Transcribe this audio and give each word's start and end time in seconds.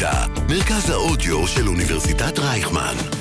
האוניברסיטה, 0.00 0.26
מרכז 0.48 0.90
האודיו 0.90 1.48
של 1.48 1.68
אוניברסיטת 1.68 2.38
רייכמן. 2.38 3.19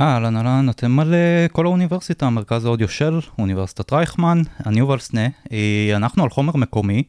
אהלן 0.00 0.36
אהלן, 0.36 0.68
אתם 0.70 1.00
על 1.00 1.14
אה, 1.14 1.46
כל 1.52 1.66
האוניברסיטה, 1.66 2.30
מרכז 2.30 2.64
האודיו 2.64 2.88
של 2.88 3.18
אוניברסיטת 3.38 3.92
רייכמן, 3.92 4.42
אני 4.66 4.78
יובל 4.78 4.98
סנה, 4.98 5.26
אה, 5.52 5.92
אנחנו 5.96 6.22
על 6.22 6.30
חומר 6.30 6.56
מקומי, 6.56 7.02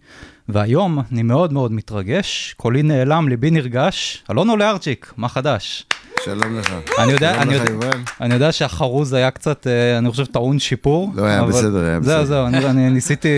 והיום 0.50 1.00
אני 1.12 1.24
מאוד 1.24 1.54
מאוד 1.54 1.72
מתרגש, 1.72 2.54
קולי 2.58 2.84
נעלם, 2.84 3.28
ליבי 3.30 3.52
נרגש, 3.52 4.24
אלון 4.32 4.50
אולארצ'יק, 4.50 5.14
מה 5.18 5.30
חדש? 5.30 5.86
שלום 6.26 6.60
לך. 6.60 6.74
אני 7.00 7.12
יודע, 7.12 7.34
שלום 7.34 7.42
אני 7.50 7.56
לך, 7.60 7.70
יודע. 7.70 7.90
אני 8.22 8.34
יודע 8.34 8.52
שהחרוז 8.52 9.14
היה 9.14 9.32
קצת, 9.32 9.68
אה, 9.68 9.98
אני 9.98 10.10
חושב, 10.12 10.26
טעון 10.26 10.60
שיפור. 10.60 11.12
לא, 11.16 11.26
היה 11.26 11.40
אבל- 11.40 11.50
בסדר, 11.50 11.84
היה 11.86 12.02
זהו, 12.02 12.14
בסדר. 12.22 12.26
זהו, 12.26 12.46
אני, 12.46 12.66
אני 12.66 12.90
ניסיתי, 12.96 13.38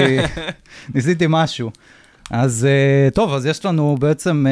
ניסיתי 0.95 1.25
משהו. 1.29 1.71
אז 2.31 2.67
טוב, 3.13 3.33
אז 3.33 3.45
יש 3.45 3.65
לנו 3.65 3.95
בעצם, 3.99 4.45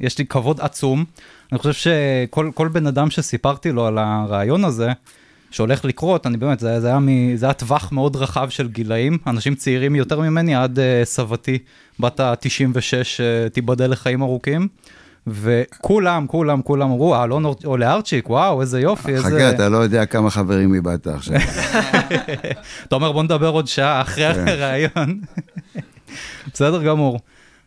יש 0.00 0.18
לי 0.18 0.26
כבוד 0.26 0.60
עצום. 0.60 1.04
אני 1.52 1.58
חושב 1.58 1.72
שכל 1.72 2.50
כל 2.54 2.68
בן 2.68 2.86
אדם 2.86 3.10
שסיפרתי 3.10 3.72
לו 3.72 3.86
על 3.86 3.98
הרעיון 3.98 4.64
הזה, 4.64 4.92
שהולך 5.50 5.84
לקרות, 5.84 6.26
אני 6.26 6.36
באמת, 6.36 6.60
זה, 6.60 6.80
זה, 6.80 6.86
היה, 6.86 6.98
מ, 6.98 7.36
זה 7.36 7.46
היה 7.46 7.52
טווח 7.52 7.92
מאוד 7.92 8.16
רחב 8.16 8.48
של 8.48 8.68
גילאים, 8.68 9.18
אנשים 9.26 9.54
צעירים 9.54 9.96
יותר 9.96 10.20
ממני, 10.20 10.54
עד 10.54 10.78
uh, 10.78 10.82
סבתי, 11.04 11.58
בת 12.00 12.20
ה-96, 12.20 12.76
uh, 12.76 13.50
תיבדל 13.52 13.90
לחיים 13.90 14.22
ארוכים. 14.22 14.68
וכולם, 15.26 16.26
כולם, 16.26 16.62
כולם 16.62 16.90
אמרו, 16.90 17.14
"אה, 17.14 17.24
אלון 17.24 17.44
או 17.64 17.76
לארצ'יק, 17.76 18.30
וואו, 18.30 18.60
איזה 18.60 18.80
יופי, 18.80 19.12
איזה... 19.12 19.28
חכה, 19.28 19.50
אתה 19.50 19.68
לא 19.68 19.76
יודע 19.76 20.06
כמה 20.06 20.30
חברים 20.30 20.74
איבדת 20.74 21.06
עכשיו. 21.06 21.36
אתה 22.86 22.94
אומר, 22.94 23.12
בוא 23.12 23.22
נדבר 23.22 23.48
עוד 23.48 23.66
שעה 23.66 24.00
אחרי 24.00 24.34
כן. 24.34 24.48
הראיון. 24.48 25.20
בסדר 26.52 26.82
גמור. 26.82 27.20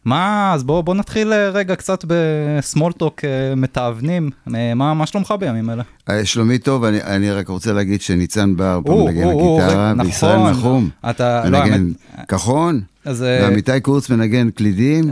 מה, 0.05 0.51
אז 0.53 0.63
בוא, 0.63 0.81
בוא 0.81 0.95
נתחיל 0.95 1.33
אה, 1.33 1.49
רגע 1.49 1.75
קצת 1.75 2.05
בסמולטוק 2.07 3.21
מתאבנים. 3.57 4.29
אה, 4.55 4.73
מה, 4.73 4.93
מה 4.93 5.05
שלומך 5.05 5.33
בימים 5.39 5.69
אלה? 5.69 5.83
אה, 6.09 6.25
שלומי 6.25 6.57
טוב, 6.59 6.83
אני- 6.83 7.03
אני 7.03 7.31
רק 7.31 7.47
רוצה 7.47 7.73
להגיד 7.73 8.01
שניצן 8.01 8.55
בר 8.55 8.79
פה 8.85 9.05
מנגן 9.07 9.27
הגיטרה, 9.27 9.93
וישראל 10.05 10.37
נכון. 10.37 10.51
נחום 10.51 10.89
אתה, 11.09 11.49
לא, 11.49 11.59
מנגן 11.59 11.73
האמת, 11.73 12.27
כחון, 12.27 12.81
אז 13.05 13.23
אה, 13.23 13.39
ועמיתי 13.41 13.79
קורץ 13.81 14.09
מנגן 14.09 14.49
קלידים, 14.49 15.11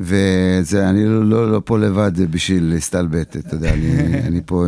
וזה, 0.00 0.88
אני 0.90 1.04
לא- 1.06 1.24
לא 1.24 1.52
לא 1.52 1.60
פה 1.64 1.78
לבד 1.78 2.30
בשביל 2.30 2.64
להסתלבט, 2.74 3.36
אתה 3.36 3.54
יודע, 3.54 3.72
אני- 3.74 3.88
אני 4.28 4.40
פה 4.46 4.64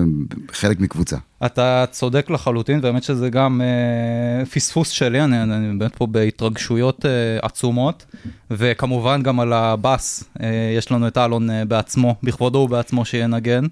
חלק 0.53 0.81
מקבוצה. 0.81 1.17
אתה 1.47 1.85
צודק 1.91 2.31
לחלוטין, 2.31 2.81
והאמת 2.83 3.03
שזה 3.03 3.31
גם 3.31 3.61
אה, 3.61 4.47
פספוס 4.47 4.89
שלי, 4.91 5.25
אני, 5.25 5.43
אני 5.43 5.79
באמת 5.79 5.97
פה 5.97 6.07
בהתרגשויות 6.07 7.07
אה, 7.07 7.11
עצומות, 7.43 8.07
וכמובן 8.51 9.23
גם 9.23 9.41
על 9.41 9.53
הבאס, 9.53 10.25
אה, 10.43 10.47
יש 10.79 10.91
לנו 10.93 11.09
את 11.09 11.19
אלון 11.19 11.51
אה, 11.51 11.65
בעצמו, 11.65 12.15
בכבודו 12.23 12.59
ובעצמו 12.59 13.05
שינגן. 13.05 13.65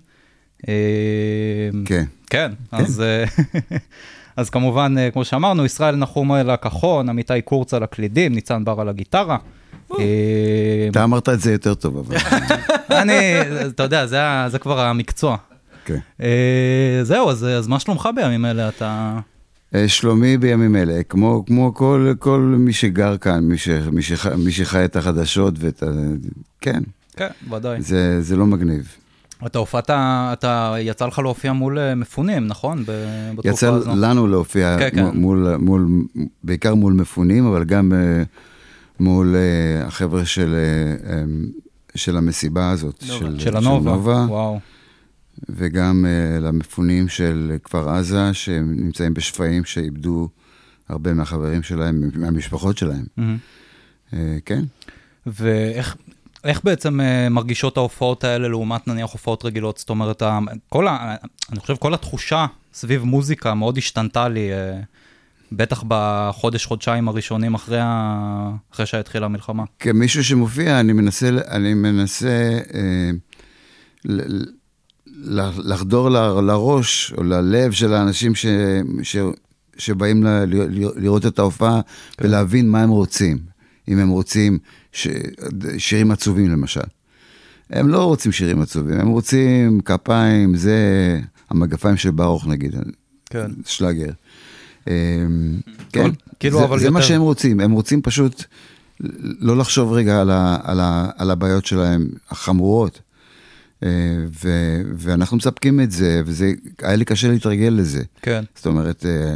אה, 0.69 0.75
כן. 1.84 2.05
כן, 2.31 2.53
אז, 2.73 3.01
אה, 3.01 3.25
אז 4.37 4.51
כמובן, 4.51 4.95
אה, 4.99 5.11
כמו 5.11 5.25
שאמרנו, 5.25 5.65
ישראל 5.65 5.97
נחום 5.97 6.33
על 6.33 6.51
הכחון, 6.51 7.09
עמיתי 7.09 7.43
קורץ 7.45 7.75
על 7.75 7.83
הקלידים, 7.83 8.33
ניצן 8.34 8.65
בר 8.65 8.81
על 8.81 8.89
הגיטרה. 8.89 9.37
אה, 9.92 10.89
אתה 10.91 11.05
אמרת 11.05 11.29
את 11.29 11.41
זה 11.41 11.53
יותר 11.53 11.75
טוב, 11.75 11.97
אבל... 11.97 12.16
אני, 13.03 13.41
אתה 13.66 13.83
יודע, 13.83 14.06
זה, 14.49 14.59
כבר 14.60 14.81
המקצוע. 14.81 15.37
כן. 15.84 15.99
אה, 16.22 17.00
זהו, 17.03 17.31
אז, 17.31 17.66
מה 17.69 17.81
שלומך 17.81 18.09
בימים 18.16 18.44
אלה? 18.44 18.69
אתה... 18.69 19.19
אה, 19.75 19.88
שלומי 19.88 20.37
בימים 20.38 20.77
אלה, 20.77 21.03
כמו, 21.03 21.44
כמו 21.47 21.75
כל, 21.75 22.12
כל 22.19 22.55
מי 22.59 22.72
שגר 22.72 23.16
כאן, 23.16 23.44
מי, 23.44 23.59
ש, 23.59 23.69
מי, 23.69 24.03
שח, 24.03 24.27
מי 24.27 24.53
שחי 24.53 24.84
את 24.84 24.97
החדשות 24.97 25.55
ואת 25.59 25.83
ה... 25.83 25.87
כן, 26.60 26.81
כן, 27.16 27.28
ודאי. 27.50 27.83
זה, 27.83 28.22
זה 28.22 28.37
לא 28.37 28.47
מגניב. 28.47 28.97
אתה 29.47 29.59
הופעת, 29.59 29.91
אתה, 29.91 30.75
יצא 30.78 31.06
לך 31.06 31.19
להופיע 31.19 31.53
מול 31.53 31.94
מפונים, 31.94 32.47
נכון? 32.47 32.84
בתקופה 32.87 33.49
יצא 33.49 33.72
הזו. 33.72 33.91
לנו 33.97 34.27
להופיע 34.27 34.77
כן, 34.78 34.89
כן. 34.94 35.05
מול, 35.15 35.56
מול, 35.56 35.87
בעיקר 36.44 36.75
מול 36.75 36.93
מפונים, 36.93 37.47
אבל 37.47 37.65
גם 37.65 37.93
מול 39.01 39.37
אה, 39.37 39.87
החבר'ה 39.87 40.25
של, 40.25 40.55
אה, 40.55 41.12
אה, 41.12 41.23
של 41.95 42.17
המסיבה 42.17 42.71
הזאת, 42.71 43.05
של, 43.07 43.39
של 43.39 43.57
הנובה. 43.57 44.27
וואו. 44.29 44.61
וגם 45.49 46.07
אה, 46.09 46.41
למפונים 46.41 47.09
של 47.09 47.57
כפר 47.65 47.89
עזה, 47.89 48.34
שנמצאים 48.34 49.15
בשפיים, 49.15 49.65
שאיבדו 49.65 50.29
הרבה 50.89 51.15
מהחברים 51.15 51.62
שלהם, 51.62 52.11
מהמשפחות 52.15 52.79
שלהם. 52.79 53.05
אה, 54.12 54.37
כן. 54.45 54.65
ואיך 55.27 55.97
איך 56.45 56.61
בעצם 56.65 57.01
מרגישות 57.31 57.77
ההופעות 57.77 58.25
האלה 58.25 58.49
לעומת 58.49 58.89
נניח 58.89 59.11
הופעות 59.11 59.45
רגילות? 59.45 59.78
זאת 59.78 59.91
אומרת, 59.91 60.23
כל 60.69 60.89
ה, 60.89 61.15
אני 61.53 61.61
חושב 61.61 61.77
כל 61.77 61.95
התחושה 61.95 62.47
סביב 62.75 63.03
מוזיקה 63.03 63.55
מאוד 63.55 63.78
השתנתה 63.78 64.28
לי, 64.28 64.51
בטח 65.53 65.84
בחודש, 65.89 66.67
חודשיים 66.67 67.09
הראשונים 67.09 67.55
אחרי, 67.55 67.79
ה, 67.81 68.51
אחרי 68.75 68.87
שהתחילה 68.87 69.27
המלחמה. 69.27 69.65
כמישהו 69.81 70.25
שמופיע, 70.25 70.81
אני 70.81 70.93
מנסה, 70.93 71.29
אני 71.51 71.75
מנסה 71.75 72.59
אה, 72.75 73.11
ל- 74.05 74.47
לחדור 75.59 76.11
ל- 76.11 76.41
לראש 76.41 77.12
או 77.17 77.23
ללב 77.23 77.73
של 77.73 77.95
האנשים 77.95 78.34
ש, 78.34 78.47
ש, 79.03 79.17
שבאים 79.79 80.25
ל, 80.25 80.29
ל, 80.29 80.67
לראות 80.97 81.27
את 81.27 81.39
ההופעה 81.39 81.81
ולהבין 82.21 82.71
מה 82.71 82.83
הם 82.83 82.91
רוצים. 82.91 83.39
אם 83.89 83.99
הם 83.99 84.09
רוצים 84.09 84.59
ש, 84.93 85.09
שירים 85.78 86.11
עצובים 86.11 86.51
למשל. 86.51 86.81
הם 87.71 87.89
לא 87.89 88.05
רוצים 88.05 88.33
שירים 88.33 88.61
עצובים, 88.63 89.01
הם 89.01 89.09
רוצים 89.09 89.81
כפיים, 89.81 90.57
זה 90.57 90.78
המגפיים 91.51 91.97
של 91.97 92.11
ברוך 92.11 92.47
נגיד, 92.47 92.75
כן. 93.31 93.51
שלאגר. 93.67 94.11
אה, 94.88 94.92
כן, 95.92 96.10
כאילו, 96.41 96.58
זה, 96.58 96.64
אבל 96.64 96.78
זה 96.78 96.91
מה 96.91 96.98
יותר- 96.98 97.08
שהם 97.08 97.20
רוצים, 97.20 97.60
הם 97.60 97.70
רוצים 97.70 98.02
פשוט 98.02 98.44
לא 99.41 99.56
לחשוב 99.56 99.92
רגע 99.92 100.20
על, 100.20 100.30
ה, 100.30 100.58
על, 100.64 100.80
ה, 100.80 101.10
על 101.16 101.30
הבעיות 101.30 101.66
שלהם 101.66 102.08
החמורות. 102.30 103.00
אה, 103.82 103.88
ו, 104.44 104.48
ואנחנו 104.97 105.36
מספקים 105.36 105.80
את 105.80 105.91
זה, 105.91 106.22
וזה, 106.26 106.52
היה 106.82 106.97
לי 106.97 107.04
קשה 107.04 107.28
להתרגל 107.28 107.74
לזה. 107.76 108.02
כן. 108.22 108.44
זאת 108.56 108.66
אומרת, 108.66 109.06
אה, 109.06 109.34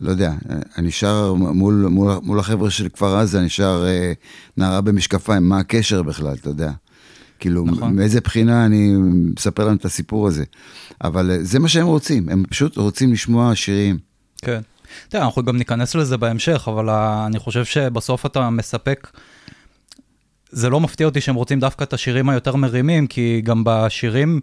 לא 0.00 0.10
יודע, 0.10 0.32
אני 0.78 0.90
שר 0.90 1.34
מול, 1.34 1.86
מול, 1.90 2.12
מול 2.22 2.38
החבר'ה 2.38 2.70
של 2.70 2.88
כפר 2.88 3.16
עזה, 3.16 3.38
אני 3.40 3.48
שר 3.48 3.84
נערה 4.56 4.80
במשקפיים, 4.80 5.48
מה 5.48 5.58
הקשר 5.58 6.02
בכלל, 6.02 6.34
אתה 6.40 6.48
יודע? 6.48 6.70
כאילו, 7.38 7.64
נכון. 7.64 7.96
מאיזה 7.96 8.20
בחינה 8.20 8.66
אני 8.66 8.94
מספר 9.36 9.64
להם 9.64 9.76
את 9.76 9.84
הסיפור 9.84 10.26
הזה. 10.28 10.44
אבל 11.04 11.38
זה 11.42 11.58
מה 11.58 11.68
שהם 11.68 11.86
רוצים, 11.86 12.28
הם 12.28 12.42
פשוט 12.50 12.76
רוצים 12.76 13.12
לשמוע 13.12 13.54
שירים. 13.54 13.98
כן. 14.42 14.60
תראה, 15.08 15.24
אנחנו 15.24 15.42
גם 15.42 15.56
ניכנס 15.56 15.94
לזה 15.94 16.16
בהמשך, 16.16 16.68
אבל 16.68 16.90
אני 16.90 17.38
חושב 17.38 17.64
שבסוף 17.64 18.26
אתה 18.26 18.50
מספק... 18.50 19.10
זה 20.50 20.70
לא 20.70 20.80
מפתיע 20.80 21.06
אותי 21.06 21.20
שהם 21.20 21.34
רוצים 21.34 21.60
דווקא 21.60 21.84
את 21.84 21.92
השירים 21.92 22.28
היותר 22.28 22.56
מרימים, 22.56 23.06
כי 23.06 23.40
גם 23.44 23.62
בשירים, 23.64 24.40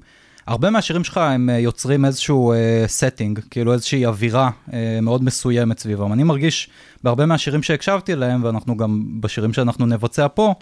הרבה 0.47 0.69
מהשירים 0.69 1.03
שלך 1.03 1.17
הם 1.17 1.49
אה, 1.49 1.59
יוצרים 1.59 2.05
איזשהו 2.05 2.53
setting, 2.99 3.41
כאילו 3.51 3.73
איזושהי 3.73 4.05
אווירה 4.05 4.49
אה, 4.73 4.99
מאוד 5.01 5.23
מסוימת 5.23 5.79
סביבם. 5.79 6.13
אני 6.13 6.23
מרגיש 6.23 6.69
בהרבה 7.03 7.25
מהשירים 7.25 7.63
שהקשבתי 7.63 8.15
להם, 8.15 8.43
ואנחנו 8.43 8.77
גם 8.77 9.03
בשירים 9.19 9.53
שאנחנו 9.53 9.85
נבצע 9.85 10.27
פה, 10.33 10.53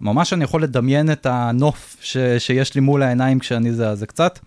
ממש 0.00 0.32
אני 0.32 0.44
יכול 0.44 0.62
לדמיין 0.62 1.12
את 1.12 1.26
הנוף 1.26 1.96
ש, 2.00 2.16
שיש 2.38 2.74
לי 2.74 2.80
מול 2.80 3.02
העיניים 3.02 3.38
כשאני 3.38 3.72
זה, 3.72 3.94
זה 3.94 4.06
קצת, 4.06 4.38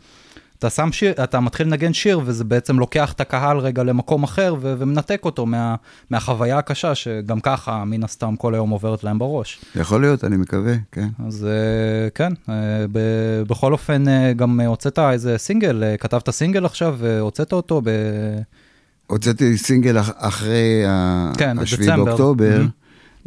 אתה 0.59 0.69
שם 0.69 0.91
שיר, 0.91 1.13
אתה 1.23 1.39
מתחיל 1.39 1.67
לנגן 1.67 1.94
שיר, 1.94 2.21
וזה 2.25 2.44
בעצם 2.44 2.79
לוקח 2.79 3.13
את 3.13 3.21
הקהל 3.21 3.57
רגע 3.57 3.83
למקום 3.83 4.23
אחר, 4.23 4.56
ו- 4.61 4.73
ומנתק 4.79 5.21
אותו 5.25 5.45
מה, 5.45 5.75
מהחוויה 6.09 6.57
הקשה, 6.57 6.95
שגם 6.95 7.39
ככה, 7.39 7.83
מן 7.85 8.03
הסתם, 8.03 8.35
כל 8.35 8.53
היום 8.53 8.69
עוברת 8.69 9.03
להם 9.03 9.19
בראש. 9.19 9.59
יכול 9.75 10.01
להיות, 10.01 10.23
אני 10.23 10.38
מקווה, 10.38 10.73
כן. 10.91 11.07
אז 11.27 11.45
אה, 11.50 12.09
כן, 12.09 12.33
אה, 12.50 12.53
ב- 12.91 13.41
בכל 13.47 13.73
אופן, 13.73 14.07
אה, 14.07 14.33
גם 14.33 14.59
הוצאת 14.59 15.00
איזה 15.00 15.38
סינגל, 15.38 15.83
כתבת 16.00 16.29
סינגל 16.29 16.65
עכשיו, 16.65 16.95
והוצאת 17.00 17.53
אותו 17.53 17.81
ב... 17.83 17.89
הוצאתי 19.07 19.57
סינגל 19.57 20.00
אח- 20.00 20.11
אחרי 20.17 20.83
כן, 21.38 21.59
השביעי 21.59 21.88
בדצמבר. 21.89 22.06
באוקטובר, 22.06 22.61
Mhm. 22.65 22.79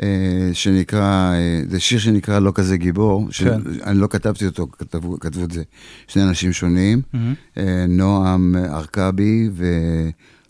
אה, 0.02 0.50
שנקרא, 0.52 1.34
אה, 1.34 1.62
זה 1.68 1.80
שיר 1.80 1.98
שנקרא 1.98 2.38
לא 2.38 2.52
כזה 2.54 2.76
גיבור, 2.76 3.26
כן. 3.26 3.30
שאני 3.32 3.98
לא 3.98 4.06
כתבתי 4.06 4.46
אותו, 4.46 4.66
כתבו, 4.78 5.20
כתבו 5.20 5.44
את 5.44 5.50
זה 5.50 5.62
שני 6.08 6.22
אנשים 6.22 6.52
שונים, 6.52 7.02
מהמם. 7.12 7.34
אה, 7.56 7.84
נועם 7.88 8.56
ארכבי 8.56 9.48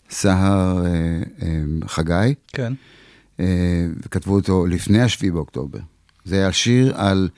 וסהר 0.09 0.85
חגי, 1.87 2.33
כן, 2.47 2.73
וכתבו 4.05 4.35
אותו 4.35 4.65
לפני 4.65 5.01
השביעי 5.01 5.31
באוקטובר. 5.31 5.79
זה 6.25 6.35
היה 6.35 6.51
שיר 6.51 6.93
על 6.95 7.29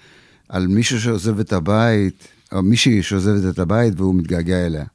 על 0.50 0.68
מישהו 0.68 1.02
שעוזב 1.02 1.40
את 1.40 1.54
הבית, 1.54 2.28
או 2.52 2.64
מישהי 2.64 3.04
שעוזבת 3.04 3.54
את 3.54 3.60
הבית 3.60 3.94
והוא 3.98 4.16
מתגעגע 4.16 4.66
אליה. 4.66 4.86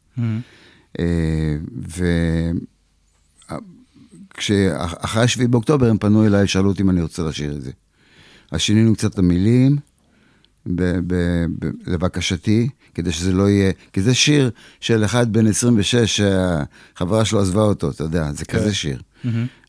אה, 0.99 1.57
וכשאחרי 4.41 5.29
7 5.29 5.47
באוקטובר 5.47 5.91
הם 5.91 5.99
פנו 5.99 6.27
אליי, 6.27 6.47
שאלו 6.49 6.69
אותי 6.69 6.83
אם 6.83 6.91
אני 6.91 7.03
רוצה 7.03 7.23
לשיר 7.23 7.57
את 7.57 7.63
זה. 7.63 7.71
אז 8.51 8.61
שינינו 8.61 8.95
קצת 8.95 9.13
את 9.15 9.19
המילים, 9.19 9.77
ב- 10.67 10.99
ב- 11.07 11.45
ב- 11.59 11.71
לבקשתי, 11.87 12.69
כדי 12.95 13.13
שזה 13.13 13.33
לא 13.33 13.49
יהיה, 13.51 13.73
כי 13.93 14.03
זה 14.03 14.15
שיר 14.15 14.51
של 14.81 15.05
אחד 15.05 15.33
בן 15.33 15.47
26 15.47 15.97
שהחברה 15.97 17.25
שלו 17.25 17.41
עזבה 17.41 17.63
אותו, 17.63 17.91
אתה 17.91 18.05
יודע, 18.05 18.33
זה 18.33 18.45
כזה 18.45 18.75
שיר. 18.75 19.01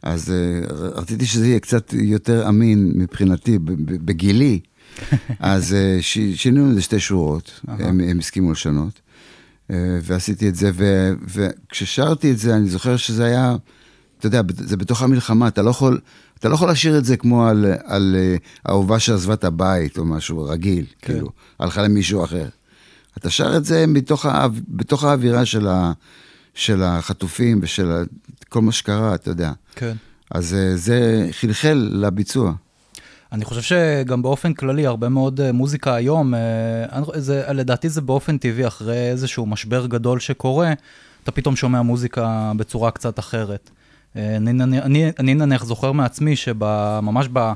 אז 0.03 0.29
uh, 0.29 0.71
רציתי 0.73 1.25
שזה 1.25 1.47
יהיה 1.47 1.59
קצת 1.59 1.93
יותר 1.93 2.49
אמין 2.49 2.91
מבחינתי, 2.95 3.57
בגילי. 3.85 4.59
אז 5.39 5.71
uh, 5.71 6.01
ש- 6.01 6.19
שינינו 6.35 6.69
את 6.69 6.75
זה 6.75 6.81
שתי 6.81 6.99
שורות, 6.99 7.61
הם, 7.67 7.99
הם 7.99 8.19
הסכימו 8.19 8.51
לשנות. 8.51 9.01
Uh, 9.67 9.73
ועשיתי 10.03 10.49
את 10.49 10.55
זה, 10.55 10.71
וכששרתי 11.27 12.31
את 12.31 12.37
זה, 12.37 12.55
אני 12.55 12.69
זוכר 12.69 12.97
שזה 12.97 13.25
היה, 13.25 13.55
אתה 14.21 14.27
יודע, 14.27 14.41
זה 14.57 14.77
בתוך 14.77 15.01
המלחמה, 15.01 15.47
אתה 15.47 15.61
לא 15.61 15.69
יכול, 15.69 15.99
אתה 16.39 16.49
לא 16.49 16.55
יכול 16.55 16.69
לשיר 16.71 16.97
את 16.97 17.05
זה 17.05 17.17
כמו 17.17 17.47
על, 17.47 17.65
על 17.83 18.15
uh, 18.15 18.69
אהובה 18.69 18.99
שעזבה 18.99 19.33
את 19.33 19.43
הבית 19.43 19.97
או 19.97 20.05
משהו 20.05 20.43
רגיל, 20.43 20.85
כן. 20.85 21.13
כאילו, 21.13 21.29
הלכה 21.59 21.81
למישהו 21.81 22.23
אחר. 22.23 22.45
אתה 23.17 23.29
שר 23.29 23.57
את 23.57 23.65
זה 23.65 23.85
בתוך, 23.93 24.25
האו, 24.25 24.49
בתוך 24.67 25.03
האווירה 25.03 25.45
של, 25.45 25.67
ה, 25.67 25.91
של 26.53 26.83
החטופים 26.83 27.59
ושל 27.63 27.91
ה, 27.91 28.03
כל 28.49 28.61
מה 28.61 28.71
שקרה, 28.71 29.15
אתה 29.15 29.29
יודע. 29.29 29.51
כן. 29.75 29.93
אז 30.31 30.53
uh, 30.53 30.77
זה 30.77 31.27
חלחל 31.31 31.89
לביצוע. 31.91 32.53
אני 33.31 33.45
חושב 33.45 33.61
שגם 33.61 34.21
באופן 34.21 34.53
כללי, 34.53 34.85
הרבה 34.85 35.09
מאוד 35.09 35.41
אה, 35.41 35.51
מוזיקה 35.51 35.95
היום, 35.95 36.33
אה, 36.35 36.39
זה, 37.15 37.43
לדעתי 37.53 37.89
זה 37.89 38.01
באופן 38.01 38.37
טבעי, 38.37 38.67
אחרי 38.67 39.09
איזשהו 39.11 39.45
משבר 39.45 39.85
גדול 39.85 40.19
שקורה, 40.19 40.73
אתה 41.23 41.31
פתאום 41.31 41.55
שומע 41.55 41.81
מוזיקה 41.81 42.51
בצורה 42.57 42.91
קצת 42.91 43.19
אחרת. 43.19 43.69
אה, 44.15 44.35
אני, 44.37 44.51
אני, 44.51 44.81
אני, 44.81 45.11
אני 45.19 45.33
נניח 45.33 45.65
זוכר 45.65 45.91
מעצמי 45.91 46.35
שממש 46.35 47.27
ב... 47.33 47.51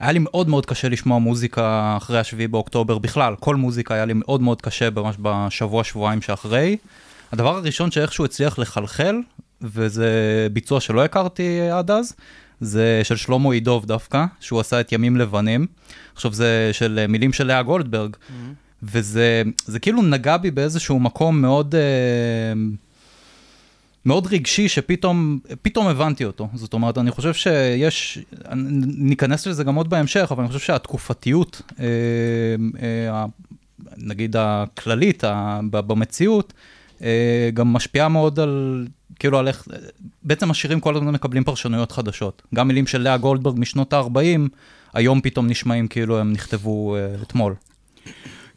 היה 0.00 0.12
לי 0.12 0.18
מאוד 0.18 0.48
מאוד 0.48 0.66
קשה 0.66 0.88
לשמוע 0.88 1.18
מוזיקה 1.18 1.94
אחרי 1.96 2.18
השביעי 2.18 2.48
באוקטובר, 2.48 2.98
בכלל, 2.98 3.34
כל 3.40 3.56
מוזיקה 3.56 3.94
היה 3.94 4.04
לי 4.04 4.12
מאוד 4.16 4.42
מאוד 4.42 4.62
קשה 4.62 4.90
ממש 4.90 5.16
בשבוע, 5.22 5.84
שבועיים 5.84 6.22
שאחרי. 6.22 6.76
הדבר 7.32 7.56
הראשון 7.56 7.90
שאיכשהו 7.90 8.24
הצליח 8.24 8.58
לחלחל, 8.58 9.16
וזה 9.60 10.08
ביצוע 10.52 10.80
שלא 10.80 11.04
הכרתי 11.04 11.60
עד 11.70 11.90
אז, 11.90 12.12
זה 12.60 13.00
של 13.04 13.16
שלמה 13.16 13.52
עידוב 13.52 13.86
דווקא, 13.86 14.24
שהוא 14.40 14.60
עשה 14.60 14.80
את 14.80 14.92
ימים 14.92 15.16
לבנים. 15.16 15.66
עכשיו 16.14 16.32
זה 16.32 16.70
של 16.72 16.98
אה, 17.02 17.06
מילים 17.06 17.32
של 17.32 17.46
לאה 17.46 17.62
גולדברג, 17.62 18.16
וזה 18.82 19.42
זה 19.66 19.78
כאילו 19.78 20.02
נגע 20.02 20.36
בי 20.36 20.50
באיזשהו 20.50 21.00
מקום 21.00 21.42
מאוד... 21.42 21.74
אה, 21.74 22.52
מאוד 24.06 24.26
רגשי 24.26 24.68
שפתאום 24.68 25.38
פתאום 25.62 25.86
הבנתי 25.86 26.24
אותו. 26.24 26.48
זאת 26.54 26.72
אומרת, 26.72 26.98
אני 26.98 27.10
חושב 27.10 27.34
שיש, 27.34 28.18
ניכנס 28.96 29.46
לזה 29.46 29.64
גם 29.64 29.74
עוד 29.74 29.90
בהמשך, 29.90 30.28
אבל 30.30 30.42
אני 30.42 30.52
חושב 30.52 30.66
שהתקופתיות, 30.66 31.62
אה, 31.80 31.86
אה, 32.82 33.24
נגיד 33.96 34.36
הכללית 34.38 35.24
במציאות, 35.70 36.52
אה, 37.02 37.50
גם 37.54 37.72
משפיעה 37.72 38.08
מאוד 38.08 38.40
על, 38.40 38.86
כאילו 39.18 39.38
על 39.38 39.48
איך, 39.48 39.68
בעצם 40.22 40.50
השירים 40.50 40.80
כל 40.80 40.96
הזמן 40.96 41.12
מקבלים 41.12 41.44
פרשנויות 41.44 41.92
חדשות. 41.92 42.42
גם 42.54 42.68
מילים 42.68 42.86
של 42.86 43.00
לאה 43.02 43.16
גולדברג 43.16 43.54
משנות 43.58 43.92
ה-40, 43.92 44.48
היום 44.94 45.20
פתאום 45.20 45.46
נשמעים 45.46 45.88
כאילו 45.88 46.18
הם 46.18 46.32
נכתבו 46.32 46.96
אתמול. 47.22 47.54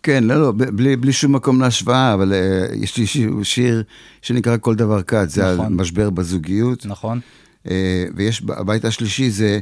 כן, 0.06 0.24
לא, 0.24 0.42
לא, 0.42 0.52
בלי, 0.52 0.96
בלי 0.96 1.13
שום 1.13 1.36
מקום 1.36 1.62
להשוואה, 1.62 2.13
אבל 2.13 2.34
uh, 2.34 2.75
יש 2.75 2.98
לי 2.98 3.07
שיר, 3.07 3.44
שיר 3.44 3.84
שנקרא 4.22 4.57
כל 4.57 4.75
דבר 4.75 5.02
כת, 5.02 5.30
זה 5.30 5.54
נכון. 5.54 5.66
על 5.66 5.74
משבר 5.74 6.10
בזוגיות. 6.10 6.86
נכון? 6.86 7.19
Uh, 7.63 7.69
ויש, 8.16 8.44
הבית 8.50 8.86
השלישי 8.86 9.30
זה, 9.30 9.60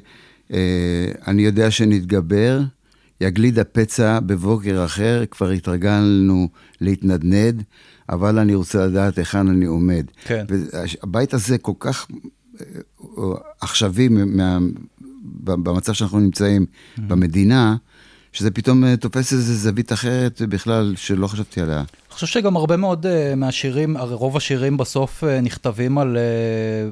uh, 0.50 0.54
אני 1.28 1.42
יודע 1.42 1.72
שנתגבר, 1.72 2.62
יגליד 3.22 3.60
הפצע 3.60 4.20
בבוקר 4.20 4.86
אחר, 4.86 5.24
כבר 5.32 5.50
התרגלנו 5.50 6.48
להתנדנד, 6.82 7.64
אבל 8.10 8.40
אני 8.40 8.56
רוצה 8.56 8.86
לדעת 8.86 9.18
היכן 9.18 9.48
אני 9.48 9.66
עומד. 9.66 10.06
כן. 10.26 10.46
והבית 10.50 11.34
הזה 11.34 11.58
כל 11.58 11.74
כך 11.80 12.08
אה, 12.62 12.66
עכשווי 13.62 14.08
מה, 14.08 14.58
במצב 15.44 15.94
שאנחנו 15.94 16.20
נמצאים 16.20 16.66
Mm-hmm. 16.66 17.02
במדינה, 17.08 17.76
שזה 18.34 18.52
פתאום 18.52 18.84
אה, 18.84 18.98
תופס 18.98 19.34
איזו 19.34 19.54
זווית 19.54 19.94
אחרת 19.94 20.42
בכלל 20.42 20.94
שלא 20.98 21.28
חשבתי 21.28 21.62
עליה. 21.62 21.78
אני 21.78 22.16
חושב 22.16 22.28
שגם 22.28 22.56
הרבה 22.56 22.78
מאוד 22.78 23.06
uh, 23.06 23.36
מהשירים, 23.36 23.98
הרי 23.98 24.16
רוב 24.16 24.38
השירים 24.38 24.78
בסוף 24.78 25.24
uh, 25.24 25.42
נכתבים 25.42 25.98
על, 25.98 26.18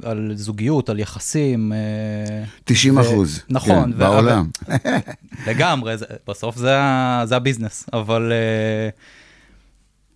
על 0.03 0.31
זוגיות, 0.35 0.89
על 0.89 0.99
יחסים. 0.99 1.71
Uh, 1.71 2.63
90 2.65 2.97
ו- 2.97 3.01
אחוז. 3.01 3.41
נכון. 3.49 3.91
כן, 3.91 3.97
בעולם. 3.97 4.47
לגמרי, 5.47 5.97
זה, 5.97 6.05
בסוף 6.27 6.57
זה, 6.57 6.77
זה 7.25 7.35
הביזנס, 7.35 7.89
אבל 7.93 8.31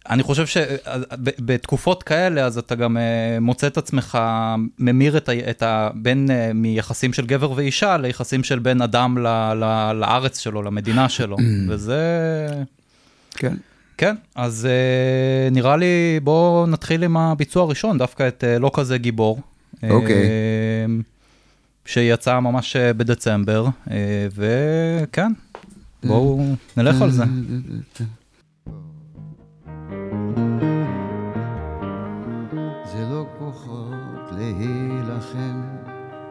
אני 0.09 0.23
חושב 0.23 0.45
שבתקופות 0.45 2.03
כאלה, 2.03 2.45
אז 2.45 2.57
אתה 2.57 2.75
גם 2.75 2.97
uh, 2.97 2.99
מוצא 3.39 3.67
את 3.67 3.77
עצמך 3.77 4.17
ממיר 4.79 5.17
את, 5.17 5.29
ה, 5.29 5.49
את 5.49 5.63
ה... 5.63 5.89
בין 5.95 6.27
uh, 6.29 6.53
מיחסים 6.53 7.13
של 7.13 7.25
גבר 7.25 7.51
ואישה 7.51 7.97
ליחסים 7.97 8.43
של 8.43 8.59
בין 8.59 8.81
אדם 8.81 9.17
ל, 9.17 9.27
ל, 9.53 9.91
לארץ 9.93 10.39
שלו, 10.39 10.63
למדינה 10.63 11.09
שלו, 11.09 11.37
וזה... 11.69 12.01
כן. 13.35 13.55
כן, 13.97 14.15
אז 14.35 14.67
uh, 14.67 15.53
נראה 15.53 15.77
לי, 15.77 16.19
בואו 16.23 16.65
נתחיל 16.67 17.03
עם 17.03 17.17
הביצוע 17.17 17.63
הראשון, 17.63 17.97
דווקא 17.97 18.27
את 18.27 18.43
uh, 18.43 18.59
לא 18.59 18.71
כזה 18.73 18.97
גיבור. 18.97 19.41
אוקיי. 19.89 20.23
אה, 20.23 20.85
שיצא 21.85 22.39
ממש 22.39 22.75
אה, 22.75 22.93
בדצמבר, 22.93 23.67
אה, 23.91 24.27
וכן, 24.35 25.31
בואו 26.03 26.55
נלך 26.77 27.01
על. 27.01 27.11
זה 27.11 27.23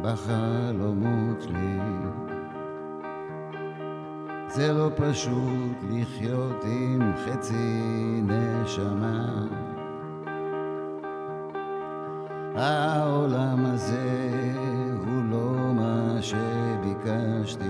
בחלומות 0.04 1.42
שלי. 1.42 1.78
זה 4.48 4.72
לא 4.72 4.90
פשוט 4.96 5.76
לחיות 5.90 6.64
עם 6.64 7.12
חצי 7.16 8.20
נשמה. 8.22 9.46
העולם 12.56 13.64
הזה 13.66 14.32
הוא 15.06 15.22
לא 15.30 15.74
מה 15.74 16.22
שביקשתי. 16.22 17.64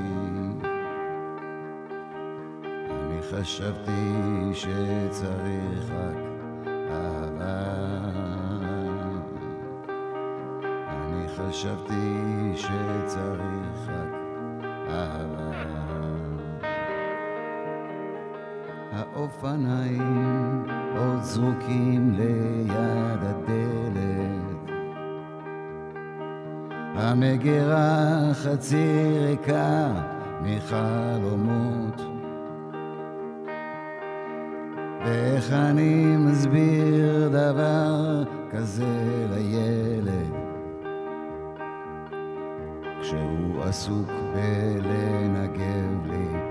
אני 2.90 3.22
חשבתי 3.30 4.10
שצריך 4.52 5.90
רק 5.90 6.33
חשבתי 11.54 12.52
שצריך 12.54 13.88
רק 13.88 14.14
אהבה. 14.88 15.50
האופניים 18.92 20.64
עוד 20.96 21.22
זרוקים 21.22 22.10
ליד 22.10 23.20
הדלת. 23.22 24.70
המגירה 26.94 28.30
חצי 28.32 29.16
ריקה 29.26 29.92
מחלומות. 30.42 32.00
ואיך 35.04 35.52
אני 35.52 36.16
מסביר 36.16 37.28
דבר 37.28 38.24
כזה 38.50 39.26
לילד 39.30 40.33
עסוק 43.74 44.08
בלנגב 44.32 46.06
לי 46.06 46.43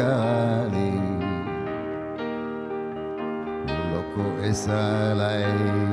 זה 0.00 0.06
קרה 0.06 0.64
לי 0.72 0.90
הוא 4.16 5.89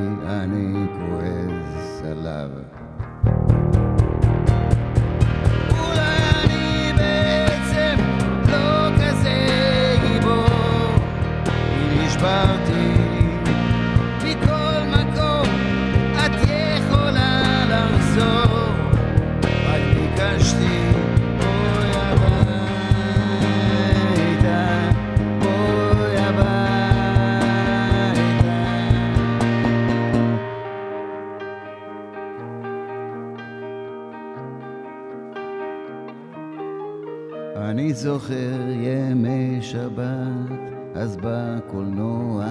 אני 37.57 37.93
זוכר 37.93 38.59
ימי 38.69 39.57
שבת, 39.61 40.59
אז 40.95 41.17
בקולנוע. 41.21 42.45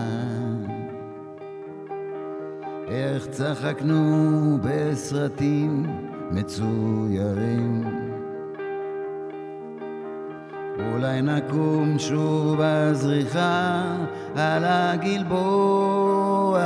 איך 2.89 3.27
צחקנו 3.27 4.59
בסרטים 4.63 5.87
מצוירים. 6.31 7.85
אולי 10.93 11.23
נקום 11.23 11.99
שוב 11.99 12.57
בזריחה 12.61 13.83
על 14.37 14.63
הגלבוע, 14.67 16.61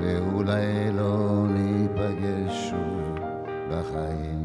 ואולי 0.00 0.92
לא 0.96 1.44
ניפגש 1.48 2.70
שוב 2.70 3.18
בחיים. 3.70 4.39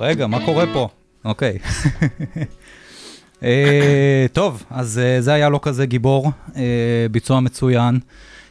רגע, 0.00 0.26
מה 0.26 0.44
קורה 0.44 0.64
פה? 0.72 0.88
אוקיי. 1.24 1.58
אה, 3.42 4.26
טוב, 4.32 4.64
אז 4.70 4.98
אה, 4.98 5.20
זה 5.20 5.32
היה 5.32 5.48
לא 5.48 5.60
כזה 5.62 5.86
גיבור, 5.86 6.30
אה, 6.56 6.62
ביצוע 7.10 7.40
מצוין. 7.40 7.98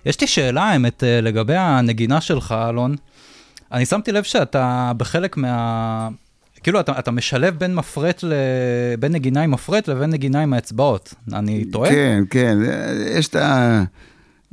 יש 0.06 0.22
לי 0.22 0.28
שאלה, 0.28 0.64
האמת, 0.64 1.04
לגבי 1.22 1.56
הנגינה 1.56 2.22
שלך, 2.22 2.56
אלון. 2.70 2.96
אני 3.72 3.86
שמתי 3.86 4.12
לב 4.12 4.24
שאתה 4.24 4.92
בחלק 4.98 5.38
מה... 5.38 6.10
כאילו, 6.64 6.80
אתה, 6.80 7.00
אתה 7.00 7.12
משלב 7.12 7.56
בין 7.58 7.76
מפרט 7.76 8.24
ל... 8.24 8.34
בין 9.00 9.12
נגינה 9.12 9.42
עם 9.42 9.52
מפרט 9.52 9.88
לבין 9.88 10.10
נגינה 10.10 10.44
עם 10.44 10.54
האצבעות. 10.54 11.14
אני 11.34 11.66
טועה? 11.66 11.90
כן, 11.90 12.24
כן, 12.30 12.58
יש 13.18 13.28
את 13.28 13.36
ה... 13.36 13.84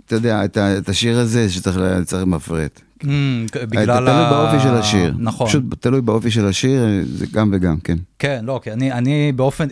אתה 0.07 0.15
יודע, 0.15 0.45
את, 0.45 0.57
ה, 0.57 0.79
את 0.79 0.89
השיר 0.89 1.19
הזה 1.19 1.51
שצריך 1.51 1.79
מפרט. 2.27 2.81
Mm, 3.03 3.07
בגלל 3.53 3.99
תלוי 3.99 4.31
באופי 4.31 4.61
של 4.63 4.75
השיר. 4.75 5.15
נכון. 5.19 5.49
פשוט 5.49 5.63
תלוי 5.81 6.01
באופי 6.01 6.31
של 6.31 6.47
השיר, 6.47 6.83
זה 7.05 7.27
גם 7.33 7.51
וגם, 7.53 7.77
כן. 7.81 7.99
כן, 8.19 8.41
לא, 8.43 8.61
כי 8.63 8.73
אני, 8.73 8.93
אני 8.93 9.33
באופן, 9.33 9.67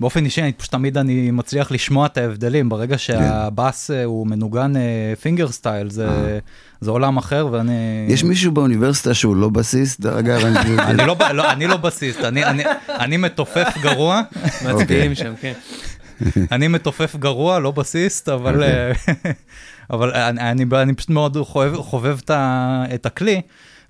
באופן 0.00 0.24
אישי, 0.24 0.42
אני 0.42 0.52
פשוט 0.52 0.70
תמיד 0.72 0.98
אני 0.98 1.30
מצליח 1.30 1.72
לשמוע 1.72 2.06
את 2.06 2.18
ההבדלים. 2.18 2.68
ברגע 2.68 2.98
שהבאס 2.98 3.90
אה, 3.90 4.04
הוא 4.04 4.26
מנוגן 4.26 4.72
פינגר 5.20 5.48
סטייל, 5.48 5.90
זה, 5.90 6.38
זה 6.80 6.90
עולם 6.90 7.16
אחר, 7.16 7.48
ואני... 7.52 8.06
יש 8.08 8.24
מישהו 8.24 8.52
באוניברסיטה 8.52 9.14
שהוא 9.14 9.36
לא 9.36 9.48
בסיסט, 9.48 10.06
אגב, 10.06 10.44
אני... 10.44 10.58
אני 10.90 11.06
לא, 11.06 11.16
לא, 11.32 11.52
אני 11.52 11.66
לא 11.66 11.76
בסיסט, 11.76 12.20
אני, 12.20 12.44
אני, 12.44 12.62
אני 12.88 13.16
מתופף 13.16 13.68
גרוע, 13.82 14.20
מצביעים 14.64 15.14
שם, 15.14 15.32
כן. 15.40 15.52
אני 16.52 16.68
מתופף 16.68 17.16
גרוע, 17.16 17.58
לא 17.58 17.70
בסיסט, 17.70 18.28
אבל, 18.28 18.62
אה, 18.62 18.92
אבל 19.92 20.14
אני, 20.14 20.50
אני, 20.50 20.64
אני 20.82 20.94
פשוט 20.94 21.10
מאוד 21.10 21.36
חובב, 21.42 21.76
חובב 21.76 22.18
את, 22.24 22.30
ה, 22.30 22.84
את 22.94 23.06
הכלי, 23.06 23.40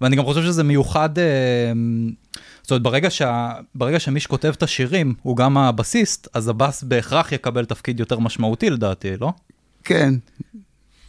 ואני 0.01 0.17
גם 0.17 0.25
חושב 0.25 0.43
שזה 0.43 0.65
מיוחד, 0.65 1.19
אה, 1.19 1.73
זאת 2.63 2.71
אומרת, 2.71 2.83
ברגע, 2.83 3.11
שה, 3.11 3.53
ברגע 3.75 4.01
שמי 4.01 4.21
שכותב 4.21 4.53
את 4.57 4.63
השירים 4.63 5.15
הוא 5.23 5.37
גם 5.37 5.59
הבסיסט, 5.59 6.29
אז 6.35 6.49
הבאס 6.49 6.83
בהכרח 6.83 7.33
יקבל 7.33 7.65
תפקיד 7.65 8.01
יותר 8.01 8.19
משמעותי 8.19 8.71
לדעתי, 8.71 9.17
לא? 9.21 9.33
כן. 9.85 10.15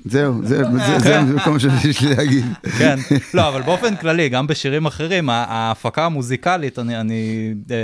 זהו, 0.14 0.42
זה, 0.44 0.64
זה, 0.64 1.00
זה 1.06 1.20
המקום 1.20 1.60
שיש 1.60 2.02
לי 2.02 2.16
להגיד. 2.16 2.46
כן, 2.78 2.96
לא, 3.34 3.48
אבל 3.48 3.62
באופן 3.62 3.96
כללי, 3.96 4.30
גם 4.30 4.48
בשירים 4.48 4.86
אחרים, 4.86 5.30
ההפקה 5.30 6.06
המוזיקלית, 6.06 6.80
אני, 6.80 7.00
אני, 7.00 7.54
אה, 7.72 7.78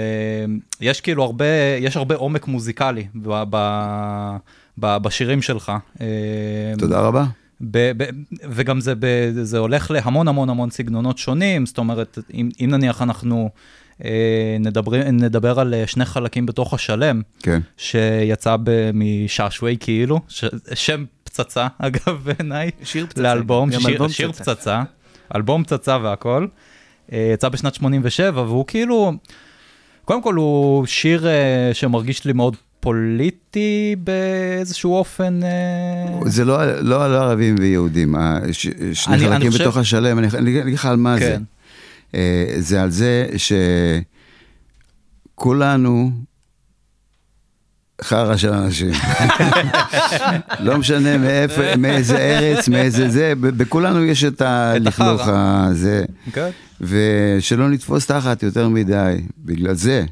יש 0.81 1.01
כאילו 1.01 1.23
הרבה, 1.23 1.45
יש 1.79 1.97
הרבה 1.97 2.15
עומק 2.15 2.47
מוזיקלי 2.47 3.07
ב, 3.15 3.43
ב, 3.49 3.57
ב, 4.77 4.97
בשירים 4.97 5.41
שלך. 5.41 5.71
אה, 6.01 6.07
תודה 6.77 6.99
רבה. 6.99 7.25
ב, 7.61 7.91
ב, 7.97 8.09
וגם 8.49 8.81
זה, 8.81 8.93
ב, 8.99 9.05
זה 9.43 9.57
הולך 9.57 9.91
להמון 9.91 10.27
המון 10.27 10.49
המון 10.49 10.69
סגנונות 10.69 11.17
שונים, 11.17 11.65
זאת 11.65 11.77
אומרת, 11.77 12.17
אם, 12.33 12.49
אם 12.61 12.69
נניח 12.71 13.01
אנחנו 13.01 13.49
אה, 14.05 14.57
נדבר, 14.59 15.11
נדבר 15.11 15.59
על 15.59 15.73
שני 15.85 16.05
חלקים 16.05 16.45
בתוך 16.45 16.73
השלם, 16.73 17.21
כן. 17.39 17.61
שיצא 17.77 18.55
משעשוועי 18.93 19.77
כאילו, 19.79 20.19
ש, 20.27 20.45
שם 20.73 21.05
פצצה 21.31 21.67
אגב 21.79 22.23
בעיניי, 22.23 22.71
שיר 22.83 23.05
פצצה, 23.05 23.21
לאלבום, 23.21 23.71
שיר, 23.71 23.89
אלבום 23.89 24.09
שיר 24.09 24.31
פצצה. 24.31 24.55
פצצה, 24.55 24.83
אלבום 25.35 25.63
פצצה 25.63 25.97
והכל, 26.01 26.47
אה, 27.13 27.31
יצא 27.33 27.49
בשנת 27.49 27.75
87 27.75 28.41
והוא 28.41 28.65
כאילו, 28.67 29.11
קודם 30.05 30.23
כל 30.23 30.35
הוא 30.35 30.85
שיר 30.85 31.27
אה, 31.27 31.33
שמרגיש 31.73 32.25
לי 32.25 32.33
מאוד 32.33 32.55
פוליטי 32.79 33.95
באיזשהו 34.03 34.93
אופן, 34.93 35.39
אה, 35.43 35.49
זה 36.29 36.45
לא, 36.45 36.79
לא 36.81 37.05
על 37.05 37.15
ערבים 37.15 37.55
ויהודים, 37.59 38.15
שני 38.51 38.73
אני- 39.15 39.25
אני 39.25 39.33
חלקים 39.35 39.51
חושב- 39.51 39.63
בתוך 39.63 39.77
השלם, 39.77 40.19
אני 40.19 40.27
אגיד 40.61 40.73
לך 40.73 40.85
על 40.85 40.95
מה 40.97 41.17
זה. 41.17 41.21
כן. 41.25 41.41
אה, 42.15 42.45
זה 42.59 42.81
על 42.83 42.89
זה 42.89 43.27
שכולנו 45.35 46.11
חרא 48.03 48.37
של 48.37 48.53
אנשים. 48.53 48.91
לא 50.59 50.77
משנה 50.77 51.17
מאיפה, 51.17 51.75
מאיזה 51.75 52.17
ארץ, 52.17 52.67
מאיזה 52.67 53.09
זה, 53.09 53.33
בכולנו 53.39 54.05
יש 54.05 54.23
את 54.23 54.41
הלכלוך. 54.41 55.21
הזה. 55.27 56.05
כן. 56.33 56.49
ושלא 56.81 57.69
נתפוס 57.69 58.05
תחת 58.05 58.43
יותר 58.43 58.69
מדי, 58.69 59.15
בגלל 59.37 59.73
זה, 59.73 60.05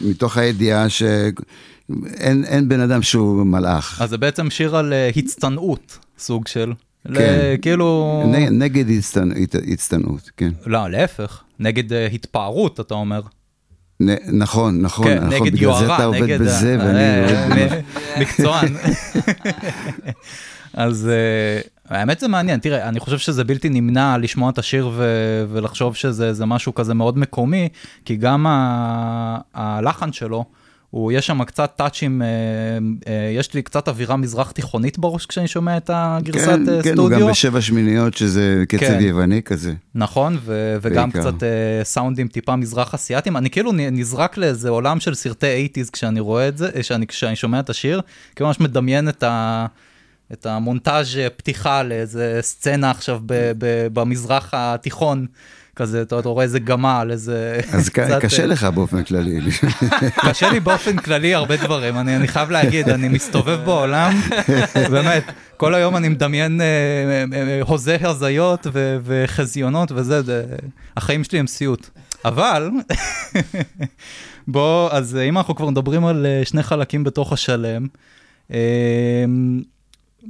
מתוך 0.00 0.36
הידיעה 0.36 0.88
שאין 0.88 2.44
אין 2.44 2.68
בן 2.68 2.80
אדם 2.80 3.02
שהוא 3.02 3.46
מלאך. 3.46 4.02
אז 4.02 4.10
זה 4.10 4.18
בעצם 4.18 4.50
שיר 4.50 4.76
על 4.76 4.92
אה, 4.92 5.10
הצטנעות, 5.16 5.98
סוג 6.18 6.46
של, 6.46 6.72
כן. 7.14 7.54
כאילו, 7.62 8.22
נגד 8.50 8.84
הצטנעות, 9.72 10.30
כן. 10.36 10.50
לא, 10.66 10.90
להפך, 10.90 11.42
נגד 11.60 11.92
אה, 11.92 12.06
התפארות 12.06 12.80
אתה 12.80 12.94
אומר. 12.94 13.20
נכון, 14.32 14.80
נכון, 14.82 15.06
כן, 15.06 15.24
נכון, 15.24 15.46
בגלל 15.46 15.58
זה 15.58 15.62
יוהרה, 15.64 15.96
אתה 15.96 16.04
עובד 16.04 16.22
נגד... 16.22 16.40
בזה, 16.40 16.74
ה- 16.74 16.84
ואני 16.86 16.98
אה, 16.98 17.44
עובד... 17.44 17.56
מ- 18.16 18.20
מקצוען. 18.20 18.72
אז 20.74 21.08
אה, 21.08 21.60
האמת 21.98 22.20
זה 22.20 22.28
מעניין, 22.28 22.60
תראה, 22.60 22.88
אני 22.88 23.00
חושב 23.00 23.18
שזה 23.18 23.44
בלתי 23.44 23.68
נמנע 23.68 24.18
לשמוע 24.18 24.50
את 24.50 24.58
השיר 24.58 24.90
ו- 24.94 25.44
ולחשוב 25.52 25.94
שזה 25.96 26.32
זה 26.32 26.46
משהו 26.46 26.74
כזה 26.74 26.94
מאוד 26.94 27.18
מקומי, 27.18 27.68
כי 28.04 28.16
גם 28.16 28.46
ה- 28.46 29.38
הלחן 29.54 30.12
שלו, 30.12 30.44
הוא, 30.90 31.12
יש 31.12 31.26
שם 31.26 31.44
קצת 31.44 31.72
טאצ'ים, 31.76 32.22
אה, 32.22 32.28
אה, 33.08 33.30
יש 33.36 33.54
לי 33.54 33.62
קצת 33.62 33.88
אווירה 33.88 34.16
מזרח 34.16 34.50
תיכונית 34.50 34.98
בראש 34.98 35.26
כשאני 35.26 35.48
שומע 35.48 35.76
את 35.76 35.90
הגרסת 35.94 36.46
כן, 36.46 36.68
אה, 36.68 36.82
כן, 36.82 36.98
הוא 36.98 37.08
גם 37.10 37.16
סטודיו. 37.16 37.28
בשבע 37.28 37.60
שמיניות, 37.60 38.14
שזה 38.14 38.64
קצב 38.68 38.78
כן. 38.80 38.98
יווני 39.00 39.42
כזה. 39.42 39.74
נכון, 39.94 40.38
ו- 40.44 40.76
וגם 40.82 41.10
בעיקר. 41.10 41.30
קצת 41.30 41.42
אה, 41.42 41.84
סאונדים 41.84 42.28
טיפה 42.28 42.56
מזרח 42.56 42.94
אסיאתיים. 42.94 43.36
אני 43.36 43.50
כאילו 43.50 43.72
נזרק 43.72 44.36
לאיזה 44.36 44.68
עולם 44.68 45.00
של 45.00 45.14
סרטי 45.14 45.68
80's 45.76 45.90
כשאני 45.92 46.20
רואה 46.20 46.48
את 46.48 46.58
זה, 46.58 46.68
אה, 46.76 46.82
כשאני, 46.82 47.06
כשאני 47.06 47.36
שומע 47.36 47.60
את 47.60 47.70
השיר, 47.70 48.00
כאילו 48.36 48.46
ממש 48.46 48.60
מדמיין 48.60 49.08
את, 49.08 49.22
ה, 49.22 49.66
את 50.32 50.46
המונטאז' 50.46 51.18
פתיחה 51.36 51.82
לאיזה 51.82 52.38
סצנה 52.40 52.90
עכשיו 52.90 53.20
ב, 53.26 53.52
ב, 53.58 53.86
במזרח 53.92 54.50
התיכון. 54.54 55.26
כזה, 55.76 56.02
אתה, 56.02 56.16
רואה 56.16 56.44
איזה 56.44 56.58
גמל, 56.58 57.08
איזה... 57.12 57.60
אז 57.72 57.88
קצת, 57.88 58.20
קשה 58.20 58.42
אה, 58.42 58.46
לך 58.46 58.64
באופן 58.64 59.02
כללי. 59.02 59.40
קשה 60.16 60.50
לי 60.50 60.60
באופן 60.60 60.96
כללי 60.96 61.34
הרבה 61.34 61.56
דברים, 61.56 61.98
אני, 61.98 62.16
אני 62.16 62.28
חייב 62.28 62.50
להגיד, 62.50 62.88
אני 62.88 63.08
מסתובב 63.08 63.58
בעולם, 63.64 64.20
באמת, 64.92 65.24
כל 65.56 65.74
היום 65.74 65.96
אני 65.96 66.08
מדמיין 66.08 66.60
אה, 66.60 66.66
אה, 66.66 67.38
אה, 67.38 67.60
הוזי 67.62 67.96
הזיות 68.00 68.66
ו- 68.72 68.96
וחזיונות 69.04 69.92
וזה, 69.92 70.22
זה, 70.22 70.44
החיים 70.96 71.24
שלי 71.24 71.38
הם 71.38 71.46
סיוט. 71.46 71.90
אבל, 72.24 72.70
בוא, 74.48 74.90
אז 74.92 75.18
אם 75.28 75.38
אנחנו 75.38 75.54
כבר 75.54 75.70
מדברים 75.70 76.06
על 76.06 76.26
שני 76.44 76.62
חלקים 76.62 77.04
בתוך 77.04 77.32
השלם, 77.32 77.86
אה, 78.50 79.24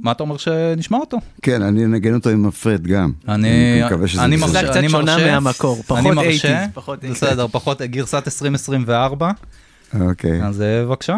מה 0.01 0.11
אתה 0.11 0.23
אומר 0.23 0.37
שנשמע 0.37 0.97
אותו? 0.97 1.17
כן, 1.41 1.61
אני 1.61 1.85
אנגן 1.85 2.13
אותו 2.13 2.29
עם 2.29 2.45
הפרד 2.45 2.87
גם. 2.87 3.11
אני 3.27 3.81
מקווה 3.85 4.07
שזה 4.07 4.23
אני. 4.23 4.35
מרשה, 4.35 4.53
זה 4.53 4.61
קצת 4.67 4.75
אני 4.75 4.89
שונה 4.89 5.17
מרשה, 5.17 5.39
מהמקור, 5.39 5.83
פחות 5.87 5.97
אני 5.97 6.11
מרשה, 6.15 6.65
80s, 6.65 6.69
פחות 6.73 7.03
80s. 7.03 7.07
בסדר, 7.07 7.47
פחות 7.47 7.81
גרסת 7.81 8.23
2024, 8.25 9.31
אוקיי. 9.99 10.43
אז 10.43 10.61
אה, 10.61 10.85
בבקשה. 10.85 11.17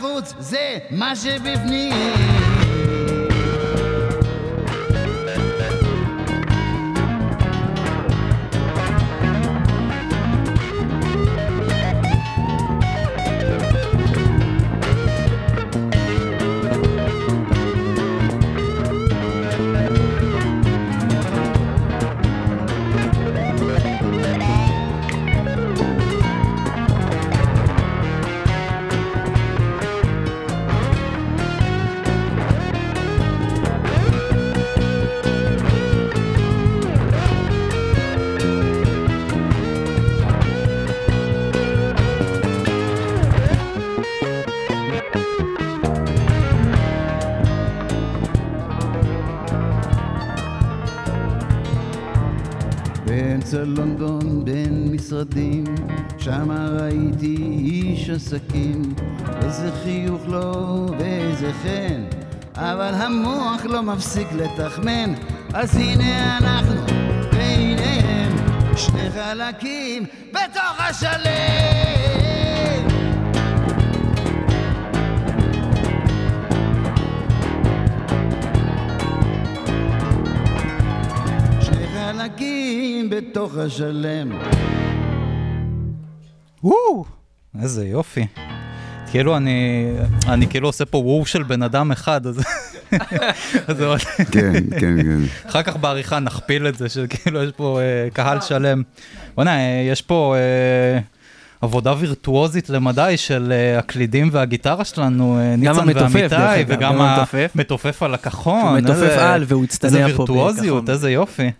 שבחוץ 0.00 0.34
זה 0.38 0.78
מה 0.90 1.16
שבפנים? 1.16 2.49
משרדים, 55.10 55.64
שמה 56.18 56.68
ראיתי 56.80 57.36
איש 57.58 58.10
עסקים, 58.10 58.82
איזה 59.42 59.70
חיוך 59.82 60.22
לו 60.26 60.86
ואיזה 60.98 61.52
חן, 61.62 62.04
אבל 62.54 62.94
המוח 62.94 63.64
לא 63.64 63.82
מפסיק 63.82 64.28
לתחמן, 64.32 65.14
אז 65.54 65.76
הנה 65.76 66.38
אנחנו 66.38 66.80
והנה 67.32 67.82
הם, 67.82 68.36
שני 68.76 69.10
חלקים 69.10 70.04
בתוך 70.32 70.76
השלם. 70.78 71.20
חלקים 81.94 83.10
בתוך 83.10 83.56
השלם. 83.56 84.32
וואו, 86.64 87.04
איזה 87.62 87.86
יופי. 87.86 88.26
כאילו 89.10 89.36
אני, 89.36 89.86
אני 90.28 90.46
כאילו 90.46 90.68
עושה 90.68 90.84
פה 90.84 90.98
וואו 90.98 91.26
של 91.26 91.42
בן 91.42 91.62
אדם 91.62 91.90
אחד, 91.92 92.26
אז 92.26 92.40
כן, 94.32 94.52
כן, 94.70 95.02
כן. 95.02 95.20
אחר 95.48 95.62
כך 95.62 95.76
בעריכה 95.76 96.18
נכפיל 96.18 96.66
את 96.68 96.78
זה, 96.78 96.88
שכאילו 96.88 97.42
יש 97.42 97.52
פה 97.56 97.80
אה, 97.80 98.10
קהל 98.12 98.40
שלם. 98.40 98.82
בוא'נה, 99.36 99.50
אה, 99.58 99.86
יש 99.92 100.02
פה 100.02 100.34
אה, 100.36 101.00
עבודה 101.62 101.94
וירטואוזית 101.98 102.70
למדי 102.70 103.14
של 103.16 103.52
אה, 103.52 103.78
הקלידים 103.78 104.28
והגיטרה 104.32 104.84
שלנו, 104.84 105.38
אה, 105.38 105.56
ניצן 105.56 105.70
אגב, 106.64 106.76
וגם 106.76 106.92
גם 106.92 107.00
המתופף. 107.00 107.50
על 108.02 108.14
הכחון. 108.14 108.60
הוא 108.68 108.78
מתופף 108.78 109.02
איזה- 109.02 109.32
על 109.34 109.44
והוא 109.46 109.64
הצטנע 109.64 109.88
איזה 109.88 110.16
פה 110.16 110.22
וירטואוזיות, 110.22 110.82
בכחון. 110.82 110.94
איזה 110.94 111.10
יופי. 111.10 111.50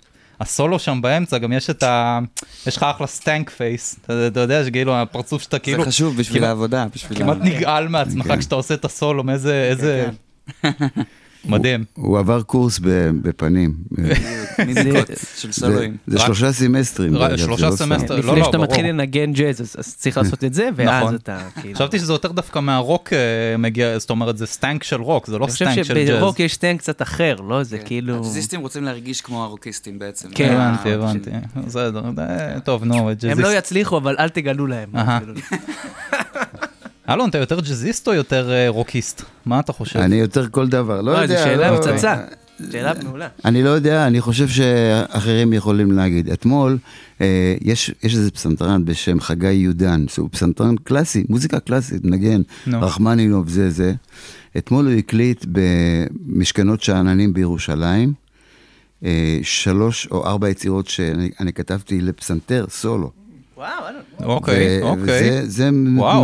הסולו 0.41 0.79
שם 0.79 0.99
באמצע, 1.03 1.39
גם 1.39 1.53
יש 1.53 1.71
את 1.71 1.83
ה... 1.83 2.19
יש 2.67 2.77
לך 2.77 2.83
אחלה 2.83 3.07
stank 3.07 3.51
face. 3.51 3.97
אתה 4.05 4.27
אתה 4.27 4.41
יודע 4.41 4.65
שכאילו 4.65 4.97
הפרצוף 4.97 5.43
שאתה 5.43 5.57
זה 5.57 5.61
כאילו 5.61 5.85
חשוב 5.85 6.17
בשביל 6.17 6.39
כמעט- 6.39 6.49
העבודה, 6.49 6.87
בשביל... 6.95 7.19
כמעט 7.19 7.37
נגעל 7.41 7.89
מעצמך 7.89 8.27
כן. 8.27 8.39
כשאתה 8.41 8.55
עושה 8.55 8.75
את 8.75 8.85
הסולו, 8.85 9.25
מאיזה... 9.25 9.69
איזה... 9.71 10.09
מדהים. 11.45 11.85
הוא 11.95 12.19
עבר 12.19 12.43
קורס 12.43 12.81
בפנים. 13.23 13.75
של 15.37 15.53
זה- 15.53 16.19
שלושה 16.19 16.53
סמסטרים. 16.53 17.13
דרך 17.13 17.23
אגב, 17.23 17.37
שלושה 17.37 17.67
לא. 17.69 17.77
סמסטרים. 17.77 18.23
לא, 18.23 18.29
לפני 18.29 18.41
לא, 18.41 18.47
שאתה. 18.47 18.59
מתחיל 18.59 18.87
לנגן 18.87 19.33
ג'אז, 19.33 19.61
אז 19.61 19.97
צריך 19.97 20.17
לעשות 20.17 20.45
את 20.45 20.55
זה, 20.55 20.69
ואז 20.77 21.03
נכון. 21.03 21.15
אתה 21.15 21.39
כאילו... 21.61 21.75
חשבתי 21.75 21.99
שזה 21.99 22.13
יותר 22.13 22.33
דווקא 22.33 22.59
מהרוק 22.59 23.13
אה, 23.13 23.19
מגיע, 23.59 23.99
זאת 23.99 24.11
אומרת 24.11 24.39
זה 24.39 24.47
stank 24.47 24.83
של 24.83 25.01
רוק, 25.01 25.27
זה 25.27 25.39
לא 25.39 25.45
אני 25.45 25.53
חושב 25.53 25.65
stank 25.73 25.83
של 25.85 25.95
ג'אז. 25.95 26.09
שברוק 26.09 26.41
יש 26.41 26.55
stank 26.55 26.79
קצת 26.81 27.03
אחר, 27.03 27.37
לא? 27.49 27.63
זה 27.63 27.79
כן. 27.79 27.85
כאילו... 27.87 28.15
הג'אזיסטים 28.17 28.61
רוצים 28.61 28.85
להרגיש 28.85 29.21
כמו 29.21 29.45
הרוקיסטים 29.45 29.99
בעצם. 29.99 30.29
כן. 30.35 30.53
אה, 30.57 30.69
הבנתי, 30.69 30.95
הבנתי. 30.95 31.31
בסדר, 31.67 32.03
אה, 32.19 32.61
טוב, 32.61 32.85
נו, 32.85 33.11
הם. 33.31 33.41
לא 33.41 33.59
יצליחו, 33.59 33.97
אבל 33.99 34.17
אל 34.19 34.29
תגלו 34.29 34.67
להם. 34.67 34.89
אלון, 37.11 37.29
אתה 37.31 37.39
יותר 37.39 37.61
ג'אזיסט 37.61 38.09
או 38.09 38.15
יותר 38.15 38.51
אה, 38.53 38.69
רוקיסט? 38.69 39.23
מה 39.47 39.61
אתה 39.61 39.73
חושב? 39.73 39.99
אני 39.99 40.17
יותר 40.17 40.49
כל 40.49 40.69
דבר, 40.69 41.01
לא 41.01 41.13
אוי, 41.13 41.23
יודע. 41.23 41.37
זו 41.37 41.43
שאלה 41.45 41.71
לא- 41.71 41.77
פצצה. 41.77 42.17
שאלה 42.73 42.93
מעולה. 43.05 43.29
אני 43.45 43.63
לא 43.63 43.69
יודע, 43.69 44.07
אני 44.07 44.21
חושב 44.21 44.49
שאחרים 44.49 45.53
יכולים 45.53 45.93
להגיד. 45.93 46.31
אתמול, 46.31 46.79
אה, 47.21 47.55
יש, 47.61 47.91
יש 48.03 48.15
איזה 48.15 48.31
פסנתרן 48.31 48.85
בשם 48.85 49.21
חגי 49.21 49.53
יודן, 49.53 50.05
שהוא 50.09 50.29
פסנתרן 50.33 50.77
קלאסי, 50.77 51.25
מוזיקה 51.29 51.61
קלאסית, 51.61 52.05
נגן, 52.05 52.41
נו. 52.67 52.81
רחמנינוב, 52.83 53.49
זה 53.49 53.71
זה. 53.71 53.95
אתמול 54.57 54.87
הוא 54.87 54.95
הקליט 54.95 55.45
במשכנות 55.53 56.83
שאננים 56.83 57.33
בירושלים, 57.35 58.13
אה, 59.05 59.39
שלוש 59.43 60.09
או 60.11 60.27
ארבע 60.27 60.49
יצירות 60.49 60.89
שאני 60.89 61.31
אני 61.41 61.53
כתבתי 61.53 62.01
לפסנתר, 62.01 62.65
סולו. 62.69 63.11
וואו. 63.61 63.85
אוקיי, 64.23 64.83
אוקיי. 64.83 65.47
זה. 65.47 65.69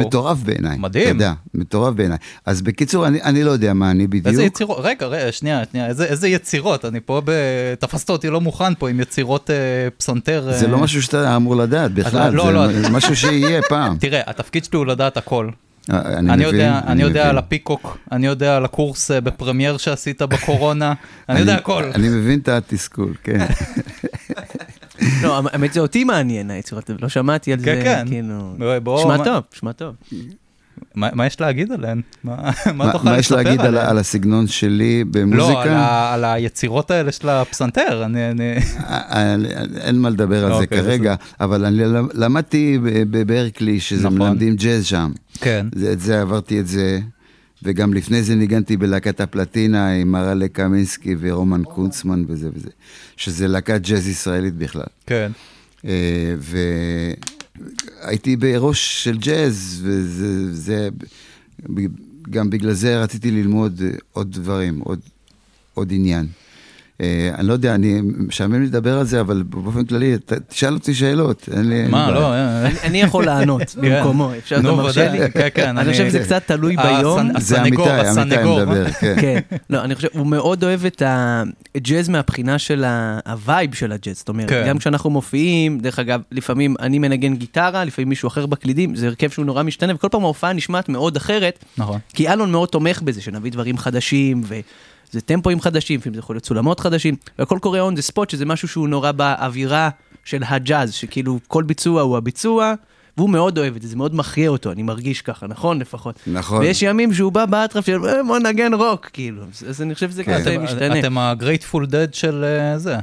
מטורף 0.01 0.39
בעיניי. 0.43 0.79
מדהים. 0.79 1.05
אתה 1.05 1.11
יודע, 1.11 1.33
מטורף 1.55 1.95
בעיניי. 1.95 2.19
אז 2.47 2.63
בקיצור, 2.63 3.07
אני, 3.07 3.23
אני 3.23 3.45
לא 3.45 3.51
יודע 3.51 3.75
מה 3.75 3.91
אני 3.91 4.07
בדיוק. 4.07 4.27
איזה 4.27 4.45
יצירות, 4.45 4.79
רגע, 4.81 5.07
רגע, 5.07 5.33
שנייה, 5.33 5.63
שנייה, 5.71 5.87
איזה, 5.87 6.05
איזה 6.05 6.29
יצירות? 6.29 6.85
אני 6.85 7.01
פה 7.01 7.23
ב... 7.25 7.33
תפסת 7.79 8.11
אותי 8.11 8.31
לא 8.31 8.41
מוכן 8.41 8.75
פה 8.75 8.91
עם 8.91 9.01
יצירות 9.01 9.51
אה, 9.51 9.57
פסנתר. 9.97 10.49
זה 10.51 10.67
אה, 10.67 10.71
לא 10.71 10.79
משהו 10.79 11.03
שאתה 11.03 11.37
אמור 11.37 11.57
לדעת 11.57 11.93
בכלל, 11.93 12.33
לא, 12.33 12.45
זה 12.45 12.53
לא. 12.53 12.91
משהו 12.91 13.17
שיהיה 13.17 13.63
פעם. 13.69 13.97
תראה, 14.01 14.21
התפקיד 14.27 14.65
שלי 14.65 14.79
הוא 14.79 14.87
לדעת 14.87 15.17
הכל. 15.17 15.51
אני 15.91 16.19
אני 16.19 16.23
מבין, 16.23 16.41
יודע, 16.41 16.81
אני 16.87 17.03
יודע 17.03 17.21
מבין. 17.21 17.31
על 17.31 17.39
הפיקוק, 17.39 17.99
אני 18.13 18.27
יודע 18.27 18.57
על 18.57 18.65
הקורס 18.65 19.11
אה, 19.11 19.21
בפרמייר 19.21 19.77
שעשית 19.77 20.23
בקורונה, 20.23 20.93
אני 21.29 21.41
יודע 21.41 21.55
הכל. 21.55 21.85
אני 21.95 22.09
מבין 22.09 22.39
את 22.39 22.49
התסכול, 22.49 23.15
כן. 23.23 23.47
לא, 25.23 25.43
האמת 25.53 25.73
זה 25.73 25.81
אותי 25.81 26.05
מעניין 26.05 26.51
היצירות, 26.51 26.91
לא 27.03 27.09
שמעתי 27.09 27.53
על 27.53 27.59
כן, 27.59 27.65
זה, 27.65 27.81
כן. 27.85 28.05
כאילו... 28.09 28.57
שמע 29.03 29.25
טוב, 29.25 29.43
שמע 29.53 29.73
טוב. 29.73 29.95
מה 30.95 31.09
מה 31.13 31.27
יש 31.27 31.41
להגיד 31.41 31.73
עליהן? 31.73 32.01
מה 32.25 32.37
מה 32.67 32.73
מה 32.73 32.93
תוכל 32.93 33.09
מה 33.09 33.19
יש 33.19 33.33
להגיד 33.33 33.61
על 33.61 33.99
הסגנון 33.99 34.47
שלי 34.47 35.05
לא, 35.05 35.21
על 35.21 35.27
במוזיקה? 35.27 35.77
ה- 35.77 36.15
על 36.15 36.25
היצירות 36.25 36.91
האלה 36.91 37.13
של 37.13 37.29
הפסנתר, 37.29 38.03
אני... 38.05 38.31
אני- 38.31 38.57
אה, 38.89 39.35
אין 39.81 39.99
מה 39.99 40.11
לדבר 40.11 40.45
על 40.45 40.53
זה 40.53 40.59
אוקיי, 40.59 40.79
כרגע, 40.83 41.15
אבל 41.41 41.65
אני 41.65 41.83
למדתי 42.15 42.79
בברקלי, 42.83 43.81
שזה 43.81 44.07
נכון. 44.09 44.19
מלמדים 44.19 44.57
ג'אז 44.57 44.87
שם. 44.87 45.13
כן. 45.41 45.67
זה- 45.75 45.93
את 45.93 46.01
זה 46.01 46.21
עברתי 46.23 46.61
את 46.61 46.67
זה, 46.67 46.99
וגם 47.67 47.95
לפני 47.95 48.23
זה 48.23 48.35
ניגנתי 48.35 48.77
בלהקת 48.77 49.21
הפלטינה 49.21 49.93
עם 49.93 50.13
מרלה 50.13 50.49
קמינסקי 50.49 51.15
ורומן 51.21 51.63
קונצמן 51.65 52.25
וזה 52.29 52.49
וזה, 52.55 52.71
שזה 53.17 53.49
להקת 53.49 53.81
ג'אז 53.83 54.09
ישראלית 54.09 54.55
בכלל. 54.55 54.87
כן. 55.07 55.33
אה, 55.85 56.35
והייתי 58.03 58.37
בראש 58.37 59.05
של 59.05 59.19
ג'אז, 59.19 59.81
וזה 59.85 60.55
זה, 60.55 60.89
גם 62.31 62.51
בגלל 62.51 62.73
זה 62.73 63.03
רציתי 63.03 63.31
ללמוד 63.31 63.83
עוד 64.13 64.33
דברים, 64.33 64.81
עוד, 64.81 65.01
עוד 65.75 65.93
עניין. 65.93 66.27
אה, 67.01 67.31
אני 67.39 67.47
לא 67.49 67.53
יודע, 67.53 67.75
אני 67.75 68.01
משעמם 68.03 68.63
לדבר 68.63 68.99
על 68.99 69.05
זה, 69.05 69.21
אבל 69.21 69.43
באופן 69.47 69.85
כללי, 69.85 70.19
ת- 70.19 70.33
תשאל 70.33 70.75
אותי 70.75 70.95
שאלות. 70.95 71.49
אין 71.57 71.69
לי... 71.69 71.89
מה, 71.89 72.11
לא, 72.11 72.21
בעיה. 72.21 72.31
אה, 72.33 72.67
אני- 72.67 72.79
אני 72.85 73.01
יכול 73.01 73.25
לענות 73.25 73.75
במקומו, 73.83 74.31
אפשר, 74.39 74.61
מרשה 74.63 75.01
ודאי, 75.01 75.19
לי? 75.21 75.31
כן, 75.31 75.49
כן, 75.55 75.79
אני 75.79 75.91
חושב 75.93 76.09
שזה 76.09 76.19
קצת 76.19 76.43
תלוי 76.47 76.77
ביום. 76.77 77.31
הסנ- 77.31 77.41
זה 77.41 77.61
אמיתי, 77.61 77.77
אמיתי. 78.23 78.37
מדבר, 78.45 78.91
כן. 79.01 79.15
כן, 79.21 79.41
לא, 79.71 79.85
אני 79.85 79.95
חושב, 79.95 80.09
הוא 80.13 80.27
מאוד 80.27 80.65
אוהב 80.65 80.85
את 80.85 81.03
הג'אז 81.77 82.09
מהבחינה 82.09 82.59
של 82.59 82.85
ה 83.27 83.36
vibe 83.36 83.75
של 83.75 83.93
הג'אז, 83.93 84.17
זאת 84.19 84.29
אומרת, 84.29 84.49
כן. 84.49 84.65
גם 84.69 84.79
כשאנחנו 84.79 85.11
מופיעים, 85.11 85.79
דרך 85.79 85.99
אגב, 85.99 86.21
לפעמים 86.33 86.75
אני 86.81 86.99
מנגן 86.99 87.35
גיטרה, 87.37 87.85
לפעמים 87.85 88.09
מישהו 88.09 88.27
אחר 88.27 88.47
בקלידים, 88.47 88.97
זה 88.97 89.07
הרכב 89.07 89.31
שהוא 89.31 89.45
נורא 89.47 89.63
משתנה, 89.63 89.95
וכל 89.95 90.09
פעם 90.11 90.23
ההופעה 90.25 90.53
נשמעת 90.53 90.89
מאוד 90.89 91.17
אחרת, 91.17 91.65
נכון. 91.79 91.99
כי 92.15 92.29
אלון 92.33 92.53
מאוד 92.53 92.69
תומך 92.69 93.03
בזה, 93.03 93.21
שנביא 93.23 93.53
דברים 93.53 93.79
חדשים, 93.79 94.41
וזה 95.11 95.21
טמפואים 95.21 95.61
חדשים, 95.61 96.01
לפעמים 96.01 96.15
זה 96.15 96.19
יכול 96.19 96.37
להיות 96.37 96.47
סולמות 96.47 96.81
חדשים, 96.81 97.15
והכל 97.39 97.59
קורה 97.63 97.89
on 97.89 98.13
the 98.13 98.13
spot, 98.13 98.25
שזה 98.29 98.45
משהו 98.47 98.69
שהוא 98.69 98.89
נורא 98.89 99.13
באווירה 99.13 99.89
של 100.25 100.43
הג'אז, 100.49 100.93
שכאילו 100.95 101.39
כל 101.49 101.63
ביצוע 101.63 102.03
הוא 102.03 102.17
הביצוע. 102.17 102.75
והוא 103.19 103.31
מאוד 103.31 103.59
אוהב 103.59 103.77
את 103.77 103.83
זה, 103.83 103.89
זה 103.89 103.97
מאוד 103.97 104.15
מחיה 104.15 104.49
אותו, 104.49 104.73
אני 104.73 104.83
מרגיש 104.83 105.23
ככה, 105.23 105.47
נכון 105.47 105.79
לפחות? 105.79 106.19
נכון. 106.27 106.59
ויש 106.59 106.83
ימים 106.83 107.15
שהוא 107.15 107.33
בא 107.33 107.45
באטרף 107.47 107.87
של 107.87 108.05
"אה, 108.05 108.23
בוא 108.27 108.39
נגן 108.39 108.75
רוק, 108.75 109.11
כאילו, 109.13 109.43
אז 109.69 109.83
אני 109.83 109.95
חושב 109.95 110.11
שזה 110.11 110.25
כן. 110.25 110.39
קצת 110.41 110.47
אתם- 110.53 110.65
משתנה. 110.65 110.99
אתם 110.99 111.19
ה-grateful 111.19 111.75
dead 111.87 112.13
של 112.13 112.45
אה, 112.45 112.79
זה. 112.79 112.97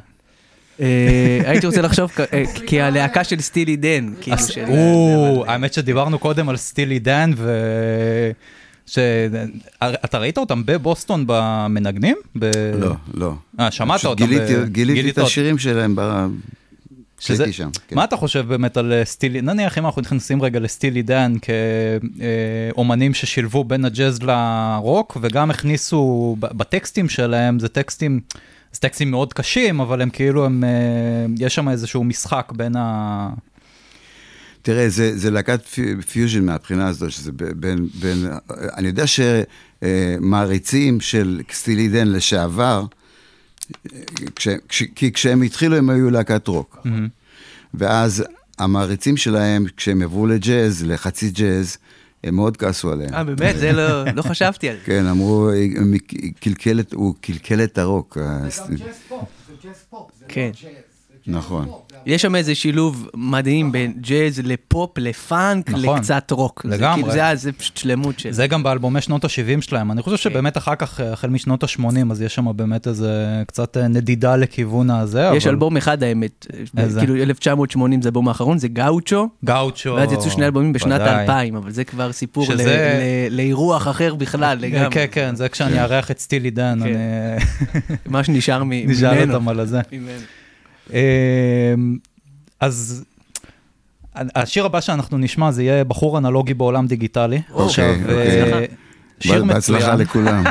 אה, 0.79 1.39
הייתי 1.45 1.67
רוצה 1.67 1.81
לחשוב 1.81 2.11
כ- 2.15 2.19
אה, 2.33 2.43
כי 2.67 2.81
הלהקה 2.81 3.23
של 3.23 3.41
סטילי 3.41 3.75
דן, 3.75 4.13
כאילו. 4.21 4.37
או, 4.67 5.43
האמת 5.47 5.73
שדיברנו 5.73 6.19
קודם 6.19 6.49
על 6.49 6.57
סטילי 6.57 6.99
דן, 6.99 7.31
ו... 7.37 7.51
ש... 8.87 8.99
אתה 9.83 10.17
ראית 10.17 10.37
אותם 10.37 10.61
בבוסטון 10.65 11.23
במנגנים? 11.27 12.17
ב... 12.35 12.51
לא, 12.79 12.93
לא. 13.13 13.33
אה, 13.59 13.71
שמעת 13.71 14.05
אותם? 14.05 14.25
גיליתי- 14.25 14.55
ב- 14.55 14.63
גיליתי 14.63 14.99
את 14.99 15.03
גילית 15.03 15.17
אותם. 15.17 15.27
השירים 15.27 15.57
שלהם 15.57 15.93
ב- 15.95 16.27
שזה, 17.19 17.53
שם. 17.53 17.69
כן. 17.87 17.95
מה 17.95 18.03
אתה 18.03 18.17
חושב 18.17 18.45
באמת 18.47 18.77
על 18.77 18.93
אה, 18.93 19.05
סטילי, 19.05 19.41
נניח 19.41 19.77
אם 19.77 19.85
אנחנו 19.85 20.01
נכנסים 20.01 20.41
רגע 20.41 20.59
לסטילי 20.59 21.01
דן 21.01 21.33
כאומנים 22.73 23.13
ששילבו 23.13 23.63
בין 23.63 23.85
הג'אז 23.85 24.19
לרוק 24.23 25.17
וגם 25.21 25.51
הכניסו 25.51 26.35
בטקסטים 26.39 27.09
שלהם, 27.09 27.59
זה 27.59 27.69
טקסטים, 27.69 28.19
זה 28.73 28.79
טקסטים 28.79 29.11
מאוד 29.11 29.33
קשים, 29.33 29.79
אבל 29.79 30.01
הם 30.01 30.09
כאילו, 30.09 30.45
הם, 30.45 30.63
אה, 30.63 30.69
יש 31.39 31.55
שם 31.55 31.69
איזשהו 31.69 32.03
משחק 32.03 32.51
בין 32.55 32.75
ה... 32.75 33.29
תראה, 34.63 34.89
זה, 34.89 35.17
זה 35.17 35.31
להקת 35.31 35.65
פי- 35.65 36.01
פיוז'ן 36.11 36.45
מהבחינה 36.45 36.87
הזו, 36.87 37.11
שזה 37.11 37.31
בין, 37.31 37.87
בין, 37.99 38.27
אני 38.77 38.87
יודע 38.87 39.03
שמעריצים 39.07 41.01
של 41.01 41.41
Steely 41.51 41.87
Dan 41.87 42.07
לשעבר, 42.07 42.85
כש, 44.35 44.47
כש, 44.69 44.83
כי 44.95 45.11
כשהם 45.13 45.41
התחילו 45.41 45.75
הם 45.77 45.89
היו 45.89 46.09
להקת 46.09 46.47
רוק. 46.47 46.77
ואז 47.73 48.23
המעריצים 48.59 49.17
שלהם, 49.17 49.65
כשהם 49.77 50.01
עברו 50.01 50.27
לג'אז, 50.27 50.83
לחצי 50.85 51.29
ג'אז, 51.29 51.77
הם 52.23 52.35
מאוד 52.35 52.57
כעסו 52.57 52.91
עליהם. 52.91 53.13
אה, 53.13 53.23
באמת? 53.23 53.55
זה 53.59 53.71
לא 53.71 54.03
לא 54.15 54.21
חשבתי 54.21 54.69
על 54.69 54.75
זה. 54.75 54.81
כן, 54.89 55.05
אמרו, 55.05 55.49
"הם 55.77 55.93
קלקל 56.39 56.79
את- 56.79 56.93
הוא 56.93 57.15
קלקל 57.21 57.63
את 57.63 57.77
הרוק. 57.77 58.17
ה- 58.21 58.47
כן. 60.27 60.51
נכון. 61.27 61.67
יש 62.05 62.21
שם 62.21 62.35
איזה 62.35 62.55
שילוב 62.55 63.07
מדהים 63.15 63.71
בין 63.71 63.93
ג'אז 64.01 64.39
לפופ, 64.43 64.97
לפאנק, 64.97 65.69
נכון. 65.69 65.97
לקצת 65.97 66.31
רוק. 66.31 66.65
זה 66.69 66.75
לגמרי. 66.77 66.93
כאילו, 67.01 67.11
זה 67.11 67.19
היה- 67.23 67.35
זה 67.35 67.51
פשוט 67.51 67.77
שלמות 67.77 68.19
של... 68.19 68.31
זה 68.31 68.47
גם 68.47 68.63
באלבומי 68.63 69.01
שנות 69.01 69.25
ה-70 69.25 69.61
שלהם, 69.61 69.91
אני 69.91 70.01
חושב 70.01 70.15
כן. 70.17 70.21
שבאמת 70.29 70.57
אחר 70.57 70.75
כך, 70.75 70.99
אה, 70.99 71.13
החל 71.13 71.29
משנות 71.29 71.63
ה-80, 71.63 71.81
אז 72.11 72.21
יש 72.21 72.35
שם 72.35 72.45
באמת 72.55 72.87
איזה 72.87 73.11
קצת 73.47 73.77
אה, 73.77 73.87
נדידה 73.87 74.35
לכיוון 74.35 74.89
הזה, 74.89 75.29
יש 75.35 75.43
אבל- 75.43 75.53
אלבום 75.53 75.77
אחד 75.77 76.03
האמת, 76.03 76.47
איזה? 76.77 76.99
כאילו 76.99 77.15
1980 77.15 78.01
זה 78.01 78.07
האלבום 78.09 78.27
האחרון, 78.27 78.57
זה 78.57 78.67
גאוצ'ו, 78.67 79.27
גאוצ'ו. 79.45 79.93
ואז 79.95 80.11
יצאו 80.11 80.31
שני 80.31 80.45
אלבומים 80.45 80.73
בשנת 80.73 81.01
ודאי. 81.01 81.21
2000, 81.21 81.55
אבל 81.55 81.71
זה 81.71 81.83
כבר 81.83 82.11
סיפור 82.11 82.45
שזה- 82.45 83.27
לאירוח 83.31 83.87
אחר 83.87 84.15
בכלל, 84.15 84.57
לגמרי. 84.61 84.91
כן, 84.91 85.05
כן, 85.11 85.35
זה 85.35 85.49
כשאני 85.49 85.81
אארח 85.81 86.11
את 86.11 86.19
סטילי 86.19 86.49
דן, 86.51 86.79
כן. 86.83 86.85
אני 86.85 87.97
מה 88.13 88.23
שנשאר 88.23 88.63
ממנו. 88.63 89.33
אותם 89.33 89.47
על 89.49 89.65
זה. 89.65 89.81
ממנו. 89.91 90.11
אמ, 90.91 90.97
אז 92.59 93.03
השיר 94.15 94.65
הבא 94.65 94.81
שאנחנו 94.81 95.17
נשמע 95.17 95.51
זה 95.51 95.63
יהיה 95.63 95.83
בחור 95.83 96.17
אנלוגי 96.17 96.53
בעולם 96.53 96.87
דיגיטלי. 96.87 97.41
אוקיי, 97.51 97.65
עכשיו, 97.65 97.95
אוקיי. 98.01 98.53
אה. 98.53 98.65
שיר 99.19 99.43
בהצלחה 99.43 99.79
מצוין. 99.95 99.99
לכולם. 99.99 100.43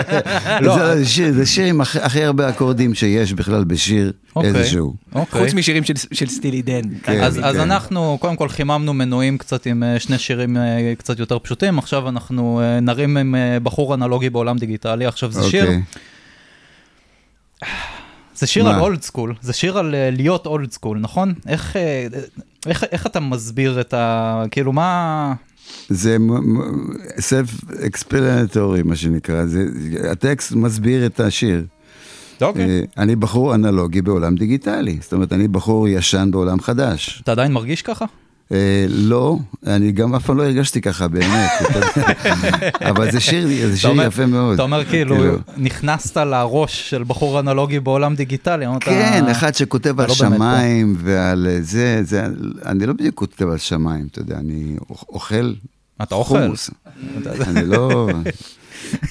לא. 0.66 0.78
זה- 0.78 0.96
זה 0.98 1.06
שיר- 1.08 1.32
זה 1.32 1.46
שיר 1.46 1.64
עם 1.66 1.80
הכי 1.80 2.24
הרבה 2.24 2.48
אקורדים 2.48 2.94
שיש 2.94 3.32
בכלל 3.32 3.64
בשיר 3.64 4.12
אוקיי. 4.36 4.50
איזשהו. 4.54 4.94
חוץ 5.30 5.54
משירים 5.54 5.84
של- 5.84 5.94
של 6.12 6.26
סטילי 6.28 6.62
דן. 6.62 6.80
כן. 7.02 7.20
אז, 7.22 7.40
אז 7.42 7.54
כן. 7.56 7.60
אנחנו 7.60 8.18
קודם 8.20 8.36
כל 8.36 8.48
חיממנו 8.48 8.94
מנועים 8.94 9.38
קצת 9.38 9.66
עם 9.66 9.82
אה, 9.82 10.00
שני 10.00 10.18
שירים 10.18 10.56
אה, 10.56 10.92
קצת 10.98 11.18
יותר 11.18 11.38
פשוטים, 11.38 11.78
עכשיו 11.78 12.08
אנחנו 12.08 12.60
נרים 12.82 13.16
עם 13.16 13.34
בחור 13.62 13.94
אנלוגי 13.94 14.30
בעולם 14.30 14.58
דיגיטלי, 14.58 15.06
עכשיו 15.06 15.30
זה 15.32 15.42
שיר. 15.50 15.70
זה 18.44 18.48
שיר 18.48 18.64
מה? 18.64 18.74
על 18.74 18.80
old 18.80 19.02
school, 19.02 19.34
זה 19.40 19.52
שיר 19.52 19.78
על 19.78 19.94
אה, 19.94 20.10
להיות 20.12 20.46
old 20.46 20.72
school, 20.72 20.98
נכון? 20.98 21.34
איך, 21.46 21.76
אה, 21.76 22.06
איך, 22.66 22.84
איך 22.92 23.06
אתה 23.06 23.20
מסביר 23.20 23.80
את 23.80 23.94
ה... 23.94 24.44
כאילו 24.50 24.72
מה... 24.72 25.34
זה 25.88 26.16
self 27.20 27.48
explanatory 27.86 28.82
מה 28.82 28.96
שנקרא, 28.96 29.46
זה, 29.46 29.66
הטקסט 30.10 30.52
מסביר 30.52 31.06
את 31.06 31.20
השיר. 31.20 31.64
אוקיי. 32.42 32.64
אה, 32.64 32.80
אני 32.98 33.16
בחור 33.16 33.54
אנלוגי 33.54 34.02
בעולם 34.02 34.34
דיגיטלי, 34.34 34.98
זאת 35.00 35.12
אומרת 35.12 35.32
אני 35.32 35.48
בחור 35.48 35.88
ישן 35.88 36.28
בעולם 36.32 36.60
חדש. 36.60 37.20
אתה 37.22 37.32
עדיין 37.32 37.52
מרגיש 37.52 37.82
ככה? 37.82 38.04
אה, 38.52 38.86
לא, 38.88 39.38
אני 39.66 39.92
גם 39.92 40.14
אף 40.14 40.26
פעם 40.26 40.36
לא 40.36 40.42
הרגשתי 40.42 40.80
ככה 40.80 41.08
באמת. 41.08 41.50
אבל 42.90 43.10
זה 43.10 43.20
שיר, 43.20 43.48
זה 43.72 43.88
יפה 44.06 44.26
מאוד. 44.26 44.54
אתה 44.54 44.62
אומר 44.62 44.84
כאילו, 44.84 45.16
נכנסת 45.56 46.16
לראש 46.16 46.90
של 46.90 47.04
בחור 47.04 47.40
אנלוגי 47.40 47.80
בעולם 47.80 48.14
דיגיטלי. 48.14 48.66
כן, 48.80 49.24
אחד 49.30 49.54
שכותב 49.54 50.00
על 50.00 50.08
לא. 50.08 50.14
שמיים 50.14 50.96
ועל 50.98 51.48
זה, 51.60 52.00
זה, 52.02 52.26
אני 52.66 52.86
לא 52.86 52.92
בדיוק 52.92 53.14
כותב 53.14 53.48
על 53.48 53.58
שמיים, 53.58 54.08
אתה 54.10 54.20
יודע, 54.20 54.38
אני 54.38 54.76
אוכל 55.08 55.52
אתה 56.02 56.14
אוכל. 56.14 56.38
אני 57.40 57.66
לא... 57.66 58.08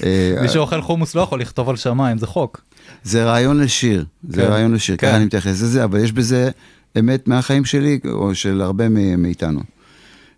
אה, 0.02 0.36
מי 0.42 0.48
שאוכל 0.48 0.82
חומוס 0.82 1.14
לא 1.14 1.20
יכול 1.20 1.40
לכתוב 1.40 1.68
על 1.68 1.76
שמיים, 1.76 2.18
זה 2.18 2.26
חוק. 2.26 2.60
זה 3.04 3.24
רעיון 3.24 3.60
לשיר, 3.60 4.04
זה 4.28 4.42
כן, 4.42 4.48
רעיון 4.48 4.74
לשיר, 4.74 4.96
כן. 4.96 5.06
ככה 5.06 5.16
אני 5.16 5.24
מתייחס 5.24 5.62
לזה, 5.62 5.84
אבל 5.84 5.98
יש 6.04 6.12
בזה 6.12 6.50
אמת 6.98 7.28
מהחיים 7.28 7.64
שלי, 7.64 7.98
או 8.12 8.34
של 8.34 8.60
הרבה 8.60 8.88
מאיתנו. 9.18 9.60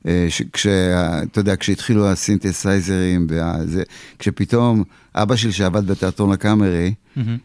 אה, 0.07 0.27
ש- 0.29 0.43
כשה, 0.53 1.23
אתה 1.23 1.41
יודע, 1.41 1.57
כשהתחילו 1.57 2.09
הסינתסייזרים, 2.09 3.27
וזה, 3.31 3.83
כשפתאום 4.19 4.85
אבא 5.15 5.37
שלי 5.37 5.53
שעבד 5.53 5.87
בתיאטרון 5.87 6.33
הקאמרי, 6.33 6.95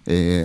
אה, 0.10 0.44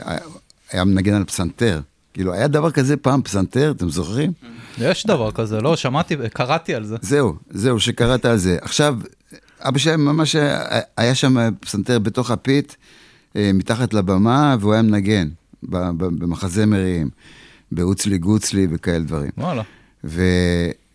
היה 0.72 0.84
מנגן 0.84 1.14
על 1.14 1.24
פסנתר. 1.24 1.80
כאילו, 2.14 2.32
היה 2.32 2.48
דבר 2.48 2.70
כזה 2.70 2.96
פעם, 2.96 3.22
פסנתר, 3.22 3.70
אתם 3.76 3.88
זוכרים? 3.88 4.32
יש 4.78 5.06
דבר 5.06 5.30
כזה, 5.32 5.60
לא, 5.60 5.76
שמעתי, 5.76 6.16
קראתי 6.32 6.74
על 6.74 6.84
זה. 6.84 6.96
זהו, 7.00 7.34
זהו, 7.50 7.80
שקראת 7.80 8.24
על 8.24 8.36
זה. 8.36 8.58
עכשיו, 8.60 8.98
אבא 9.60 9.78
שלי 9.78 9.96
ממש 9.96 10.34
היה, 10.36 10.60
היה 10.96 11.14
שם 11.14 11.36
פסנתר 11.60 11.98
בתוך 11.98 12.30
הפית, 12.30 12.76
אה, 13.36 13.50
מתחת 13.54 13.94
לבמה, 13.94 14.56
והוא 14.60 14.72
היה 14.72 14.82
מנגן 14.82 15.28
במחזמרים, 15.62 17.10
באוצלי 17.72 18.18
גוצלי 18.18 18.66
וכאלה 18.70 18.98
דברים. 19.04 19.30
וואלה. 19.38 19.62
ו, 20.04 20.22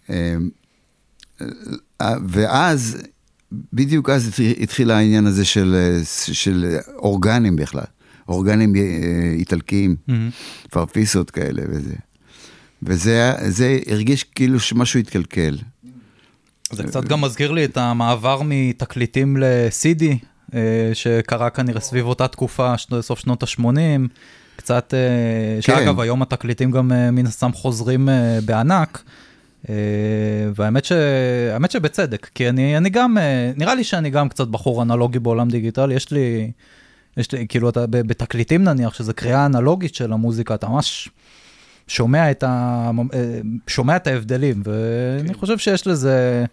אה, 0.09 0.35
אה, 2.01 2.13
ואז, 2.27 2.97
בדיוק 3.73 4.09
אז 4.09 4.27
התחיל- 4.61 4.91
העניין 4.91 5.25
הזה 5.25 5.45
של, 5.45 5.99
של 6.13 6.77
אורגנים 6.97 7.55
בכלל, 7.55 7.83
אורגנים 8.27 8.75
אה, 8.75 8.81
איטלקיים, 9.33 9.95
פרפיסות 10.69 11.31
כאלה 11.31 11.61
וזה. 11.69 11.95
וזה 12.83 13.31
זה 13.47 13.79
הרגיש 13.87 14.23
כאילו 14.23 14.59
שמשהו 14.59 14.99
התקלקל. 14.99 15.57
זה 16.71 16.83
קצת 16.83 17.03
גם 17.05 17.21
מזכיר 17.21 17.51
לי 17.51 17.65
את 17.65 17.77
המעבר 17.77 18.41
מתקליטים 18.45 19.37
ל-CD, 19.37 20.03
אה, 20.53 20.89
שקרה 20.93 21.49
כנראה 21.49 21.79
סביב 21.81 22.05
אותה 22.05 22.27
תקופה, 22.27 22.73
סוף 23.01 23.19
שנות 23.19 23.43
ה-80. 23.43 23.61
קצת, 24.61 24.93
אה, 24.93 25.61
שאגב, 25.61 25.99
היום 25.99 26.21
התקליטים 26.21 26.71
גם 26.71 26.91
אה, 26.91 27.11
מן 27.11 27.25
הסתם 27.25 27.53
חוזרים 27.53 28.09
אה, 28.09 28.39
בענק. 28.45 29.03
והאמת 30.55 30.85
ש... 30.85 30.91
האמת 31.53 31.71
שבצדק, 31.71 32.29
כי 32.35 32.49
אני, 32.49 32.77
אני 32.77 32.89
גם, 32.89 33.17
אה, 33.17 33.51
נראה 33.55 33.75
לי 33.75 33.83
שאני 33.83 34.09
גם 34.09 34.29
קצת 34.29 34.47
בחור 34.47 34.81
אנלוגי 34.81 35.19
בעולם 35.19 35.49
דיגיטלי, 35.49 35.93
יש 35.93 36.11
לי, 36.11 36.51
יש 37.17 37.31
לי, 37.31 37.47
כאילו, 37.47 37.69
אתה, 37.69 37.87
בתקליטים 37.87 38.63
נניח, 38.63 38.93
שזה 38.93 39.13
קריאה 39.13 39.45
אנלוגית 39.45 39.95
של 39.95 40.13
המוזיקה, 40.13 40.55
אתה 40.55 40.67
ממש 40.67 41.09
שומע 41.87 42.31
את, 42.31 42.43
ה... 42.43 42.91
שומע 43.67 43.95
את 43.95 44.07
ההבדלים, 44.07 44.63
ואני 44.65 45.33
חושב 45.33 45.57
שיש 45.57 45.87
לזה, 45.87 46.45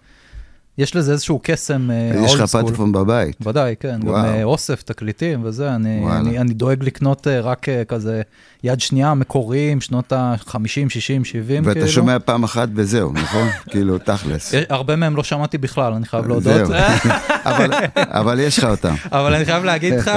יש 0.79 0.97
לזה 0.97 1.13
איזשהו 1.13 1.41
קסם 1.43 1.91
אה, 1.91 2.13
יש 2.25 2.35
לך. 2.35 2.43
פטפון 2.57 2.93
בבית. 2.93 3.37
ודאי, 3.47 3.75
כן, 3.81 4.01
גם 4.01 4.09
וואו. 4.09 4.25
אה, 4.27 4.45
אוסף, 4.45 4.83
תקליטים 4.83 5.41
וזה, 5.45 5.75
אני. 5.75 6.05
אני, 6.11 6.39
אני 6.39 6.55
דואג 6.55 6.85
לקנות 6.85 7.29
אה, 7.29 7.41
רק 7.41 7.67
כזה 7.89 8.23
יד 8.65 8.81
שנייה 8.81 9.15
מקוריים, 9.15 9.81
שנות 9.81 10.13
ה-50, 10.13 10.59
60, 10.89 11.25
70, 11.25 11.63
ואתה 11.67 11.75
כאילו. 11.75 11.89
שומע 11.89 12.17
פעם 12.19 12.45
אחת 12.45 12.69
וזהו, 12.75 13.13
נכון? 13.13 13.49
כאילו, 13.71 13.99
תכלס. 13.99 14.55
הרבה 14.69 14.97
מהם 14.97 15.17
לא 15.17 15.23
שמעתי 15.25 15.59
בכלל, 15.59 15.93
אני 15.93 16.07
חייב 16.07 16.27
להודות. 16.29 16.71
אבל- 17.45 17.71
אבל 17.97 18.41
יש 18.41 18.59
לך 18.59 18.65
אותם. 18.65 18.95
אבל 19.13 19.35
אני 19.35 19.45
חייב 19.45 19.65
להגיד 19.65 19.95
לך, 19.95 20.11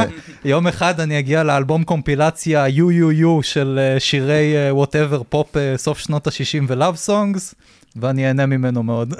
יום 0.46 0.68
אחד 0.68 1.00
אני 1.00 1.20
אגיע 1.20 1.44
לאלבום 1.44 1.84
קומפילציה 1.84 2.68
יו 2.68 3.44
של 3.44 3.80
שירי 4.00 4.54
whatever 4.72 5.22
פופ 5.30 5.48
סוף 5.78 5.98
שנות 6.00 6.28
ה-60 6.28 6.64
ולאב 6.68 6.96
סונגס, 6.96 7.56
ואני 7.96 8.28
אהנה 8.28 8.46
ממנו 8.46 8.84
מאוד. 8.84 9.14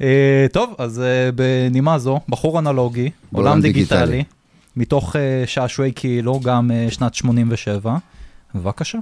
אה, 0.00 0.46
טוב, 0.52 0.74
אז 0.78 1.00
אה, 1.00 1.32
בנימה 1.32 1.98
זו, 1.98 2.20
בחור 2.28 2.58
אנלוגי, 2.58 3.10
בעולם 3.32 3.48
עולם 3.48 3.60
דיגיטלי. 3.60 3.98
דיגיטלי, 3.98 4.24
מתוך 4.76 5.16
אה, 5.16 5.42
שעשועי 5.46 5.92
קילו, 5.92 6.40
גם 6.40 6.70
אה, 6.70 6.86
שנת 6.90 7.14
87. 7.14 7.96
בבקשה. 8.54 8.98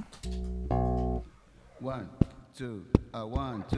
One, 1.83 1.87
two, 2.57 2.61
uh, 3.13 3.17
one, 3.33 3.73
two. 3.73 3.77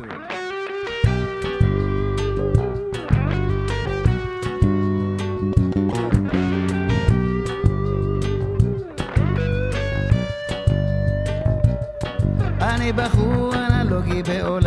אני 12.62 12.94
בחור 12.94 13.54
אנלוגי 13.56 14.24
בעולם 14.24 14.65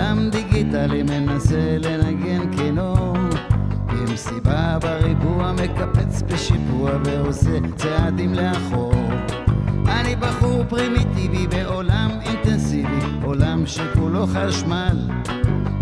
דיגיטלי 0.89 1.19
מנסה 1.21 1.77
לנגן 1.79 2.57
כינור. 2.57 3.17
עם 3.91 4.17
סיבה 4.17 4.79
בריבוע 4.81 5.53
מקפץ 5.53 6.23
בשיפוע 6.23 6.91
ועושה 7.05 7.59
צעדים 7.77 8.35
לאחור. 8.35 8.95
אני 9.89 10.17
בחור 10.17 10.65
פרימיטיבי 10.69 11.47
בעולם 11.47 12.11
אינטנסיבי 12.23 13.01
עולם 13.23 13.67
שכולו 13.67 14.27
חשמל. 14.27 15.11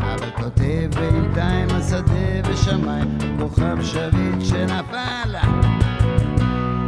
אבל 0.00 0.30
כותב 0.36 1.00
בינתיים 1.00 1.68
השדה 1.70 2.50
ושמיים 2.50 3.18
כוכב 3.38 3.82
שביט 3.82 4.44
שנפל. 4.44 5.36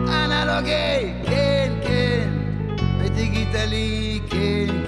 אנלוגי, 0.09 1.13
כן, 1.27 1.73
כן, 1.83 2.31
ודיגיטלי, 2.99 4.21
כן, 4.31 4.39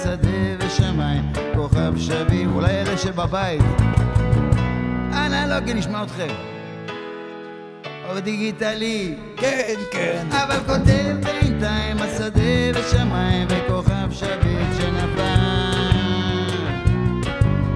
השדה 0.00 0.66
ושמיים, 0.66 1.32
כוכב 1.54 1.92
שבי, 1.96 2.46
אולי 2.46 2.70
אלה 2.70 2.98
שבבית. 2.98 3.62
אנלוגי, 5.12 5.74
נשמע 5.74 6.02
אתכם. 6.02 6.34
או 8.08 8.20
דיגיטלי, 8.20 9.14
כן, 9.36 9.74
כן, 9.92 10.26
אבל 10.30 10.56
כותב 10.66 11.16
בינתיים 11.24 11.96
השדה 11.98 12.70
ושמיים, 12.74 13.48
וכוכב 13.50 14.10
שביט 14.10 14.68
שנפל. 14.78 15.20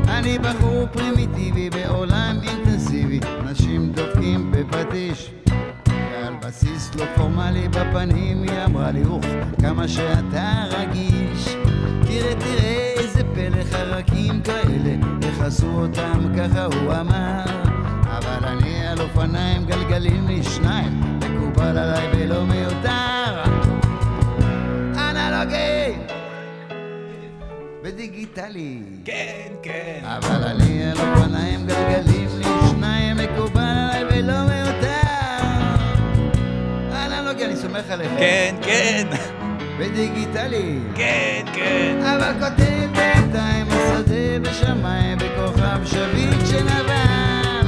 אני 0.09 0.39
בחור 0.39 0.87
פרימיטיבי 0.93 1.71
בעולם 1.71 2.37
אינטנסיבי, 2.43 3.21
נשים 3.45 3.93
דופקים 3.93 4.53
בפטיש. 4.53 5.31
בסיס 6.41 6.95
לא 6.95 7.05
פורמלי 7.17 7.69
בפנים 7.69 8.43
היא 8.43 8.65
אמרה 8.65 8.91
לי, 8.91 9.05
אוף, 9.05 9.27
כמה 9.63 9.89
שאתה 9.89 10.65
רגיש. 10.71 11.64
תראה, 12.15 12.35
תראה 12.35 12.93
איזה 12.97 13.23
פלא 13.35 13.65
חרקים 13.71 14.43
כאלה, 14.43 14.95
איך 15.23 15.41
עשו 15.41 15.67
אותם 15.67 16.33
ככה 16.37 16.65
הוא 16.65 16.93
אמר. 17.01 17.45
אבל 18.05 18.49
אני 18.49 18.87
על 18.87 19.01
אופניים 19.01 19.65
גלגלים 19.65 20.29
לי 20.29 20.43
שניים, 20.43 21.01
מקובל 21.19 21.79
עליי 21.79 22.09
ולא 22.13 22.45
מיותר. 22.45 23.43
אנלוגי! 24.97 25.99
ודיגיטלי. 27.83 28.83
כן, 29.05 29.53
כן. 29.63 30.01
אבל 30.05 30.45
אני 30.45 30.85
על 30.85 30.99
אופניים 30.99 31.67
גלגלים 31.67 32.29
לי 32.39 32.45
שניים 32.71 33.17
מקובל 33.17 33.61
עליי 33.61 34.05
ולא 34.05 34.45
מיותר. 34.45 35.09
אנלוגי, 36.93 37.45
אני 37.45 37.57
סומך 37.57 37.91
עליך. 37.91 38.11
כן, 38.19 38.55
כן, 38.63 39.07
ודיגיטלי. 39.79 40.79
כן, 40.95 41.45
כן. 41.53 42.03
אבל 42.03 42.33
כותב 42.33 42.89
בינתיים 42.97 43.67
השדה 43.71 44.39
בשמיים 44.43 45.19
בכוכב 45.19 45.85
שביט 45.85 46.47
של 46.51 46.69
אבן. 46.69 47.67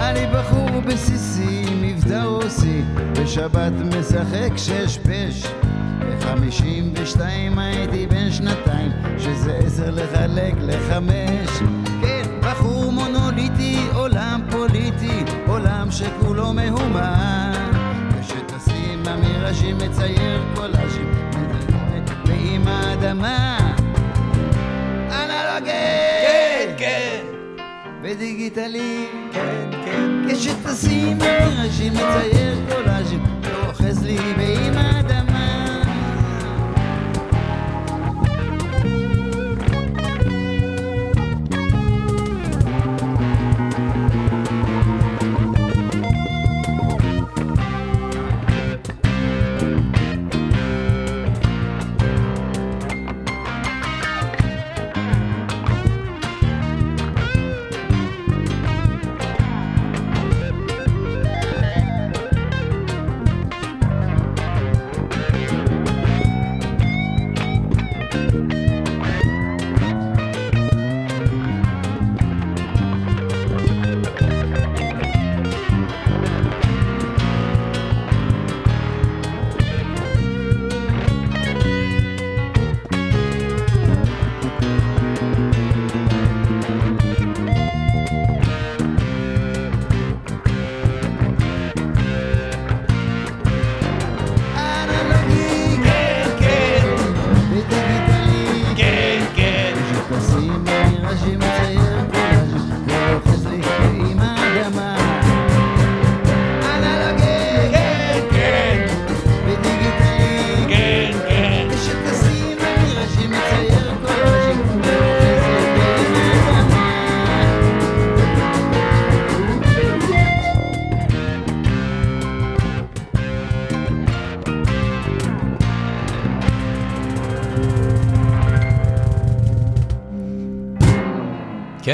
אני 0.00 0.26
בחור 0.34 0.80
בסיסי, 0.80 1.64
מבטא 1.80 2.22
רוסי, 2.24 2.82
בשבת 3.12 3.72
משחק 3.72 4.52
שש 4.56 4.98
פש. 4.98 5.63
בחמישים 6.10 6.92
ושתיים 6.96 7.58
הייתי 7.58 8.06
בן 8.06 8.30
שנתיים, 8.30 8.90
שזה 9.18 9.58
עשר 9.66 9.90
לחלק 9.90 10.54
לחמש. 10.60 11.50
כן, 12.02 12.22
בחור 12.40 12.92
מונוליטי, 12.92 13.78
עולם 13.94 14.40
פוליטי, 14.50 15.24
עולם 15.46 15.90
שכולו 15.90 16.52
מהומה. 16.52 17.52
כשטסים 18.20 19.02
המיראז'ים 19.06 19.78
מצייר 19.78 20.42
קולאז'ים, 20.54 21.10
ועם 22.26 22.68
האדמה. 22.68 23.58
אנלוגי! 25.10 25.70
כן, 26.26 26.74
כן. 26.78 27.24
בדיגיטלי, 28.02 29.06
כן, 29.32 29.70
כן. 29.84 30.34
כשטסים 30.34 31.18
המיראז'ים 31.20 31.92
מצייר 31.92 32.56
קולאז'ים, 32.74 33.22
לא 33.42 33.66
אוחז 33.68 34.04
לי 34.04 34.18
ועם 34.38 34.76
האדמה. 34.76 35.33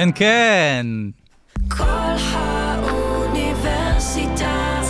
כן, 0.01 0.09
כן. 0.15 0.87
כל 1.69 1.85
האוניברסיטה 2.33 3.71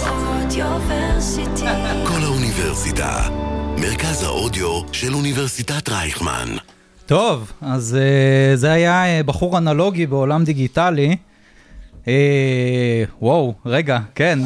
אודיוורסיטי. 0.08 1.64
כל 2.08 2.22
האוניברסיטה. 2.22 3.28
מרכז 3.76 4.22
האודיו 4.22 4.82
של 4.92 5.14
אוניברסיטת 5.14 5.88
רייכמן. 5.88 6.48
טוב, 7.06 7.52
אז 7.60 7.98
uh, 7.98 8.56
זה 8.56 8.72
היה 8.72 9.20
uh, 9.20 9.22
בחור 9.22 9.58
אנלוגי 9.58 10.06
בעולם 10.06 10.44
דיגיטלי. 10.44 11.16
Uh, 12.04 12.08
וואו, 13.22 13.54
רגע, 13.66 13.98
כן. 14.14 14.38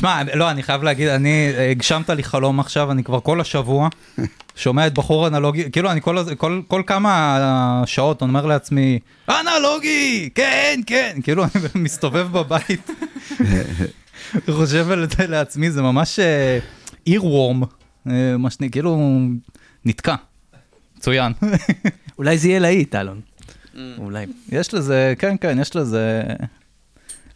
תשמע, 0.00 0.22
לא, 0.34 0.50
אני 0.50 0.62
חייב 0.62 0.82
להגיד, 0.82 1.08
אני, 1.08 1.52
uh, 1.54 1.60
הגשמת 1.60 2.10
לי 2.10 2.22
חלום 2.22 2.60
עכשיו, 2.60 2.90
אני 2.90 3.04
כבר 3.04 3.20
כל 3.20 3.40
השבוע 3.40 3.88
שומע 4.56 4.86
את 4.86 4.94
בחור 4.94 5.26
אנלוגי, 5.26 5.70
כאילו 5.70 5.90
אני 5.90 6.00
כל, 6.00 6.16
כל, 6.36 6.62
כל 6.68 6.82
כמה 6.86 7.82
שעות 7.86 8.22
אומר 8.22 8.46
לעצמי, 8.46 8.98
אנלוגי, 9.28 10.30
כן, 10.34 10.80
כן, 10.86 11.18
כאילו 11.22 11.44
אני 11.44 11.50
מסתובב 11.74 12.28
בבית, 12.32 12.90
חושב 14.50 14.90
על 14.90 15.06
זה 15.10 15.26
לעצמי, 15.26 15.70
זה 15.70 15.82
ממש 15.82 16.18
אירוורם, 17.06 17.62
מה 18.38 18.50
שאני, 18.50 18.70
כאילו, 18.70 19.18
נתקע. 19.84 20.14
מצוין. 20.96 21.32
אולי 22.18 22.38
זה 22.38 22.48
יהיה 22.48 22.58
להיט, 22.58 22.94
אלון. 22.94 23.20
אולי. 23.98 24.26
יש 24.52 24.74
לזה, 24.74 25.14
כן, 25.18 25.36
כן, 25.40 25.58
יש 25.60 25.76
לזה... 25.76 26.22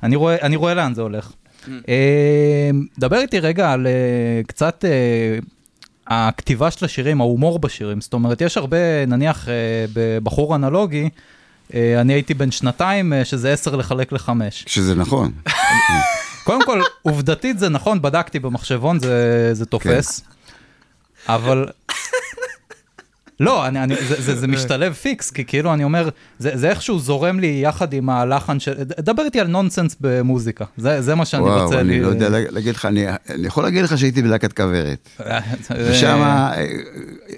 אני 0.02 0.16
רואה, 0.16 0.36
אני 0.42 0.56
רואה 0.56 0.74
לאן 0.74 0.94
זה 0.94 1.02
הולך. 1.02 1.32
אה, 1.88 2.70
דבר 2.98 3.20
איתי 3.20 3.38
רגע 3.38 3.72
על 3.72 3.86
אה, 3.86 3.92
קצת 4.46 4.84
אה, 4.84 5.38
הכתיבה 6.06 6.70
של 6.70 6.84
השירים, 6.84 7.20
ההומור 7.20 7.58
בשירים. 7.58 8.00
זאת 8.00 8.12
אומרת, 8.12 8.40
יש 8.40 8.56
הרבה, 8.56 9.06
נניח, 9.06 9.48
בבחור 9.92 10.54
אנלוגי, 10.54 11.08
אני 11.74 12.12
הייתי 12.12 12.34
בן 12.34 12.50
שנתיים, 12.50 13.12
שזה 13.24 13.52
עשר 13.52 13.76
לחלק 13.76 14.12
לחמש. 14.12 14.64
שזה 14.66 14.94
נכון. 14.94 15.32
קודם 16.44 16.64
כל, 16.66 16.80
עובדתית 17.02 17.58
זה 17.58 17.68
נכון, 17.68 18.02
בדקתי 18.02 18.38
במחשבון, 18.38 18.98
זה, 18.98 19.50
זה 19.54 19.66
תופס. 19.66 20.22
אבל... 21.28 21.66
לא, 23.40 23.66
אני, 23.66 23.82
אני, 23.82 23.94
זה, 24.08 24.22
זה, 24.22 24.36
זה 24.36 24.46
משתלב 24.56 24.92
פיקס, 24.92 25.30
כי 25.30 25.44
כאילו 25.44 25.74
אני 25.74 25.84
אומר, 25.84 26.08
זה, 26.38 26.50
זה 26.54 26.70
איכשהו 26.70 26.98
זורם 26.98 27.40
לי 27.40 27.60
יחד 27.64 27.92
עם 27.92 28.10
הלחן 28.10 28.60
של... 28.60 28.72
דבר 28.82 29.22
איתי 29.22 29.40
על 29.40 29.46
נונסנס 29.46 29.96
במוזיקה, 30.00 30.64
זה, 30.76 31.02
זה 31.02 31.14
מה 31.14 31.24
שאני 31.24 31.42
וואו, 31.42 31.64
רוצה... 31.64 31.80
אני 31.80 31.88
לי- 31.88 32.00
לא 32.00 32.08
יודע 32.08 32.28
לה- 32.28 32.50
להגיד 32.50 32.74
לך, 32.74 32.86
אני 32.86 33.04
אני 33.08 33.46
יכול 33.46 33.64
להגיד 33.64 33.84
לך 33.84 33.98
שהייתי 33.98 34.22
בלהקת 34.22 34.52
כוורת. 34.52 35.08
ושם 35.90 36.18
אה, 36.22 36.52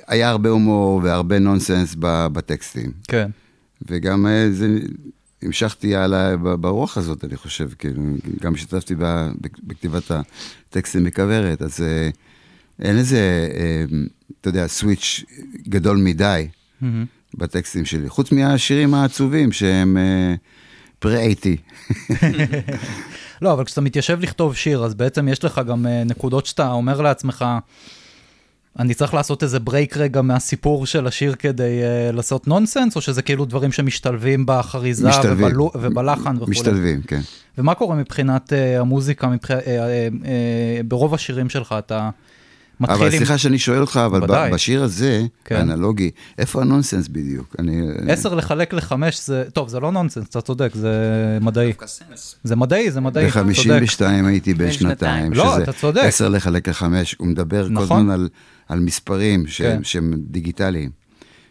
היה 0.07 0.29
הרבה 0.31 0.51
הומור 0.51 1.01
והרבה 1.05 1.39
נונסנס 1.39 1.95
בטקסטים. 1.99 2.91
כן. 3.09 3.31
וגם 3.89 4.27
אה, 4.27 4.47
זה, 4.53 4.69
המשכתי 5.43 5.97
הלאה 5.97 6.37
ברוח 6.37 6.99
הזאת, 6.99 7.25
אני 7.25 7.37
חושב, 7.37 7.69
כאילו, 7.79 8.03
גם 8.43 8.55
השתתפתי 8.55 8.95
בכתיבת 9.67 10.11
הטקסטים 10.71 11.05
בכוורת, 11.05 11.63
אז 11.63 11.81
אה, 11.81 12.09
אין 12.83 12.99
איזה, 12.99 13.49
אה, 13.55 13.85
אתה 14.41 14.49
יודע, 14.49 14.67
סוויץ' 14.67 15.25
גדול 15.69 15.97
מדי 15.97 16.49
מהמם. 16.81 17.05
בטקסטים 17.35 17.85
שלי, 17.85 18.09
חוץ 18.09 18.33
מהשירים 18.33 18.95
העצובים 18.95 19.53
שהם 19.53 19.97
אה, 19.97 20.35
פרה-80. 20.99 21.49
לא, 23.43 23.53
אבל 23.53 23.65
כשאתה 23.65 23.81
מתיישב 23.81 24.21
לכתוב 24.21 24.57
שיר, 24.57 24.85
אז 24.85 24.95
בעצם 24.95 25.29
יש 25.29 25.45
לך 25.45 25.61
גם 25.67 25.87
אה, 25.87 26.05
נקודות 26.05 26.47
שאתה 26.47 26.71
אומר 26.71 27.01
לעצמך, 27.01 27.45
אני 28.79 28.95
צריך 28.95 29.15
לעשות 29.15 29.43
איזה 29.43 29.59
break 29.61 29.97
רגע 29.97 30.23
מהסיפור 30.23 30.87
של 30.87 31.07
השיר 31.07 31.35
כדי 31.35 31.81
אה, 31.83 32.17
לעשות 32.17 32.49
נונסנס, 32.49 32.97
או 32.97 33.01
שזה 33.01 33.23
כאילו 33.23 33.45
דברים 33.45 33.73
שמשתלבים 33.73 34.45
בחריזה 34.47 35.09
משתלבים. 35.09 35.47
ובלו, 35.47 35.71
ובלחן 35.75 36.37
וכו'. 36.37 36.51
משתלבים, 36.51 37.03
כן. 37.03 37.21
ומה 37.59 37.75
קורה 37.75 37.97
מבחינת 37.97 38.53
אה, 38.53 38.81
המוזיקה, 38.81 39.29
מבח... 39.29 39.51
אה, 39.51 39.55
אה, 39.55 39.57
אה, 40.23 40.27
ברוב 40.89 41.15
השירים 41.15 41.49
שלך 41.49 41.75
אתה 41.79 42.11
מתחיל 42.81 42.97
אבל 42.97 43.07
עם 43.07 43.17
סליחה 43.17 43.39
שאני 43.39 43.59
שואל 43.59 43.81
אותך, 43.81 44.01
אבל 44.07 44.23
ודאי. 44.25 44.51
ב- 44.51 44.55
בשיר 44.55 44.83
הזה, 44.83 45.23
כן. 45.45 45.57
האנלוגי, 45.57 46.11
איפה 46.39 46.61
הנונסנס 46.63 47.09
בדיוק? 47.09 47.57
אני... 47.59 47.81
10 48.09 48.35
לחלק 48.35 48.75
לחמש, 48.75 49.27
זה, 49.27 49.45
טוב, 49.53 49.69
זה 49.69 49.81
לא 49.81 49.93
נונסנס, 49.93 50.27
אתה 50.29 50.41
צודק, 50.41 50.71
זה 50.75 50.91
מדעי. 51.41 51.73
זה 52.45 52.57
מדעי, 52.57 52.91
זה 52.91 53.01
מדעי, 53.01 53.29
אתה 53.29 53.43
צודק. 53.55 53.83
ב-52 54.01 54.27
הייתי 54.27 54.55
בן 54.55 54.73
שנתיים. 54.73 55.33
לא, 55.33 55.53
שזה 55.53 55.63
אתה 55.63 55.73
צודק. 55.73 56.01
10 56.05 56.29
לחלק 56.29 56.69
לחמש, 56.69 57.15
הוא 57.19 57.27
מדבר 57.29 57.67
כל 57.69 57.73
נכון. 57.73 57.83
הזמן 58.01 58.11
על, 58.11 58.29
על 58.69 58.81
מספרים 58.81 59.47
ש- 59.47 59.63
כן. 59.63 59.81
שהם 59.85 60.15
דיגיטליים. 60.31 60.91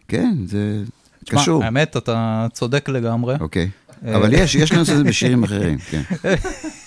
כן, 0.07 0.35
זה 0.45 0.83
תשמע, 1.25 1.41
קשור. 1.41 1.63
האמת, 1.63 1.97
אתה 1.97 2.47
צודק 2.53 2.89
לגמרי. 2.89 3.35
אוקיי. 3.39 3.69
אה, 4.07 4.15
אבל 4.15 4.33
יש, 4.33 4.55
יש 4.55 4.71
נונסנס 4.71 5.01
בשירים 5.05 5.43
אחרים, 5.43 5.77
כן. 5.77 6.01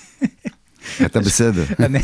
אתה 1.06 1.20
בסדר. 1.20 1.64
אני 1.86 1.98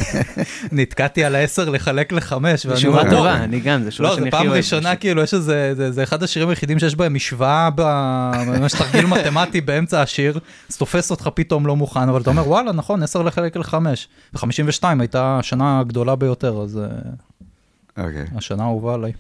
נתקעתי 0.73 1.25
על 1.25 1.35
העשר 1.35 1.69
לחלק 1.71 2.13
לחמש, 2.13 2.67
ואני 2.67 2.81
שורה 2.81 3.03
טובה, 3.03 3.17
"טוב, 3.17 3.27
אני 3.27 3.61
גם, 3.61 3.83
זה 3.83 3.91
שורה 3.91 4.09
לא, 4.09 4.15
שאני 4.15 4.23
זו 4.23 4.29
הכי 4.29 4.37
פעם 4.37 4.47
אוהב. 4.47 4.57
ראשונה, 4.57 4.97
כאילו, 4.97 5.23
יש 5.23 5.35
איזה, 5.35 5.75
זה, 5.77 5.93
זה 5.93 6.03
אחד 6.03 6.23
השירים 6.23 6.49
היחידים 6.49 6.79
שיש 6.79 6.97
בהם 6.97 7.15
משוואה, 7.15 7.69
ב- 7.75 8.33
ממש 8.47 8.73
תרגיל 8.73 9.07
מתמטי 9.07 9.61
באמצע 9.61 10.03
השיר, 10.03 10.39
אז 10.71 10.77
תופס 10.77 11.11
אותך 11.11 11.29
פתאום 11.35 11.67
לא 11.67 11.77
מוכן, 11.77 12.09
אבל 12.09 12.21
אתה 12.21 12.31
אומר, 12.31 12.49
וואלה, 12.49 12.73
נכון, 12.73 13.03
10 13.03 13.23
לחלק 13.23 13.57
לחמש. 13.57 14.09
ו-52 14.35 14.85
הייתה 15.01 15.39
השנה 15.39 15.81
הגדולה 15.81 16.17
ביותר, 16.17 16.61
אז 16.63 16.79
אה, 16.79 18.05
אוקיי. 18.05 18.25
השנה 18.37 18.63
האהובה 18.63 18.95
עליי. 18.95 19.13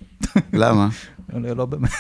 למה? 0.53 0.89
לא 1.35 1.57
לא 1.57 1.67
באמת. 1.67 1.91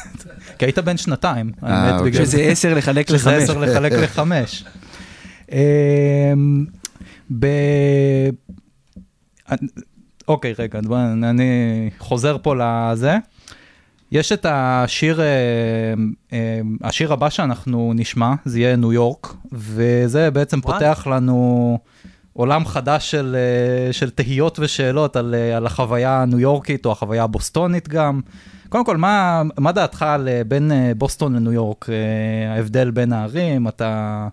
כי 0.58 0.64
היית 0.64 0.78
בן 0.78 0.96
שנתיים, 0.96 1.50
אה, 1.64 1.68
האמת, 1.74 1.92
אוקיי. 1.98 2.10
בגלל 2.10 2.24
שזה 2.24 2.40
10 2.42 2.74
לחלק 2.74 3.08
שזה 3.08 3.16
לחמש. 3.30 3.42
10 3.50 3.58
לחלק 3.58 3.92
לחמש. 3.92 4.64
ב... 7.38 7.46
אוקיי, 10.28 10.54
רגע, 10.58 10.78
אני 11.22 11.90
חוזר 11.98 12.36
פה 12.42 12.54
לזה. 12.58 13.18
יש 14.12 14.32
את 14.32 14.46
השיר, 14.48 15.20
אה, 15.20 15.26
אה, 16.32 16.60
השיר 16.82 17.12
הבא 17.12 17.30
שאנחנו 17.30 17.92
נשמע, 17.94 18.34
זה 18.44 18.60
יהיה 18.60 18.76
ניו 18.76 18.92
יורק, 18.92 19.34
וזה 19.52 20.30
בעצם. 20.30 20.60
פותח 20.60 21.06
לנו 21.10 21.78
עולם 22.32 22.66
חדש 22.66 23.10
של, 23.10 23.36
אה, 23.38 23.92
של 23.92 24.10
תהיות 24.10 24.58
ושאלות 24.58 25.16
על, 25.16 25.34
על 25.56 25.66
החוויה 25.66 26.22
הניו 26.22 26.40
יורקית 26.40 26.86
או 26.86 26.92
החוויה 26.92 27.22
הבוסטונית 27.22 27.88
גם. 27.88 28.20
קודם 28.74 28.84
כל, 28.84 28.96
מה, 28.96 29.42
מה 29.58 29.72
דעתך 29.72 30.02
על 30.02 30.28
אה, 30.28 30.42
בין 30.48 30.72
אה, 30.72 30.92
בוסטון 30.96 31.36
לניו 31.36 31.52
יורק? 31.52 31.86
אה, 31.88 32.54
ההבדל 32.54 32.90
בין 32.90 33.12
הערים, 33.12 33.68
אתה, 33.68 34.28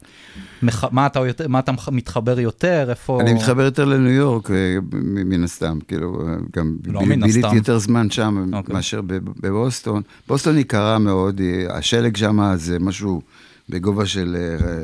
מח, 0.64 0.84
מה, 0.92 1.06
אתה, 1.06 1.20
מה 1.50 1.60
אתה 1.60 1.72
מתחבר 1.92 2.40
יותר, 2.40 2.90
איפה... 2.90 3.22
אני 3.22 3.34
מתחבר 3.34 3.62
יותר 3.64 3.86
לניו 3.86 4.12
יורק, 4.12 4.50
מן 5.02 5.44
הסתם, 5.44 5.80
כאילו, 5.88 6.24
גם 6.56 6.76
לא 6.86 7.02
מן 7.02 7.22
ביליתי 7.22 7.46
הסתם. 7.46 7.56
יותר 7.56 7.78
זמן 7.78 8.10
שם 8.10 8.54
אוקיי. 8.54 8.74
מאשר 8.76 9.02
בב- 9.02 9.30
בבוסטון. 9.42 10.02
בוסטון 10.28 10.56
היא 10.58 10.66
קרה 10.66 11.00
מאוד, 11.00 11.42
השלג 11.70 12.18
שם 12.18 12.40
זה 12.56 12.80
משהו 12.80 13.22
בגובה 13.70 14.06
של 14.06 14.38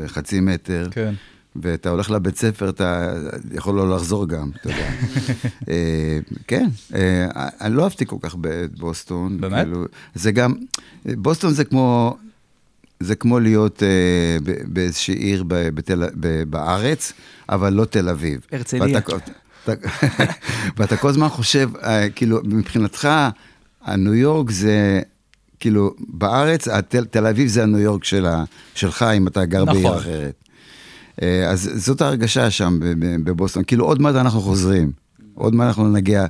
חצי 0.08 0.40
מטר. 0.40 0.88
כן. 0.92 1.14
ואתה 1.56 1.90
הולך 1.90 2.12
לבית 2.12 2.38
ספר, 2.38 2.70
אתה 2.70 3.14
יכול 3.54 3.76
לא 3.76 3.96
לחזור 3.96 4.28
גם, 4.28 4.50
אתה 4.62 4.70
יודע. 4.70 4.90
אה, 5.70 6.20
כן, 6.48 6.70
אה, 6.96 7.26
אני 7.62 7.76
לא 7.76 7.84
אהבתי 7.84 8.06
כל 8.06 8.16
כך 8.22 8.36
בבוסטון. 8.42 9.42
באמת? 9.42 9.66
כאילו, 9.66 9.86
זה 10.16 10.32
גם, 10.32 10.54
בוסטון 11.06 11.54
זה 11.54 11.64
כמו, 11.64 12.18
זה 13.00 13.16
כמו 13.16 13.40
להיות 13.40 13.84
אה, 13.84 14.38
באיזושהי 14.68 15.16
עיר 15.16 15.44
ב- 15.48 15.70
בתל, 15.70 16.04
ב- 16.20 16.44
בארץ, 16.44 17.14
אבל 17.50 17.74
לא 17.74 17.86
תל 17.86 18.10
אביב. 18.10 18.40
הרצליה. 18.52 18.84
ואתה, 18.84 19.16
אתה, 19.64 19.74
ואתה 20.78 20.98
כל 20.98 21.10
הזמן 21.10 21.30
חושב, 21.30 21.70
אה, 21.84 22.10
כאילו, 22.10 22.40
מבחינתך, 22.44 23.10
הניו 23.84 24.14
יורק 24.16 24.52
זה... 24.52 25.02
כאילו, 25.60 25.94
בארץ, 26.00 26.68
התל, 26.68 27.06
תל 27.06 27.26
אביב 27.28 27.48
זה 27.48 27.64
הניו 27.64 27.80
יורק 27.80 28.04
של 28.04 28.26
ה, 28.26 28.44
שלך, 28.76 29.06
אם 29.18 29.28
אתה 29.28 29.46
גר 29.46 29.66
נכון. 29.66 29.84
בעיר 29.84 29.98
אחרת. 29.98 30.34
אה, 31.22 31.50
אז 31.50 31.72
זאת 31.76 32.02
ההרגשה 32.02 32.52
שם 32.52 32.80
ב- 32.82 32.86
ב- 33.06 33.30
בבוסטון. 33.30 33.64
כאילו, 33.64 33.86
עוד 33.86 34.02
מעט 34.02 34.16
אנחנו 34.16 34.42
חוזרים. 34.42 34.92
עוד 35.34 35.56
מעט 35.56 35.68
אנחנו 35.68 35.90
נגיע 35.92 36.26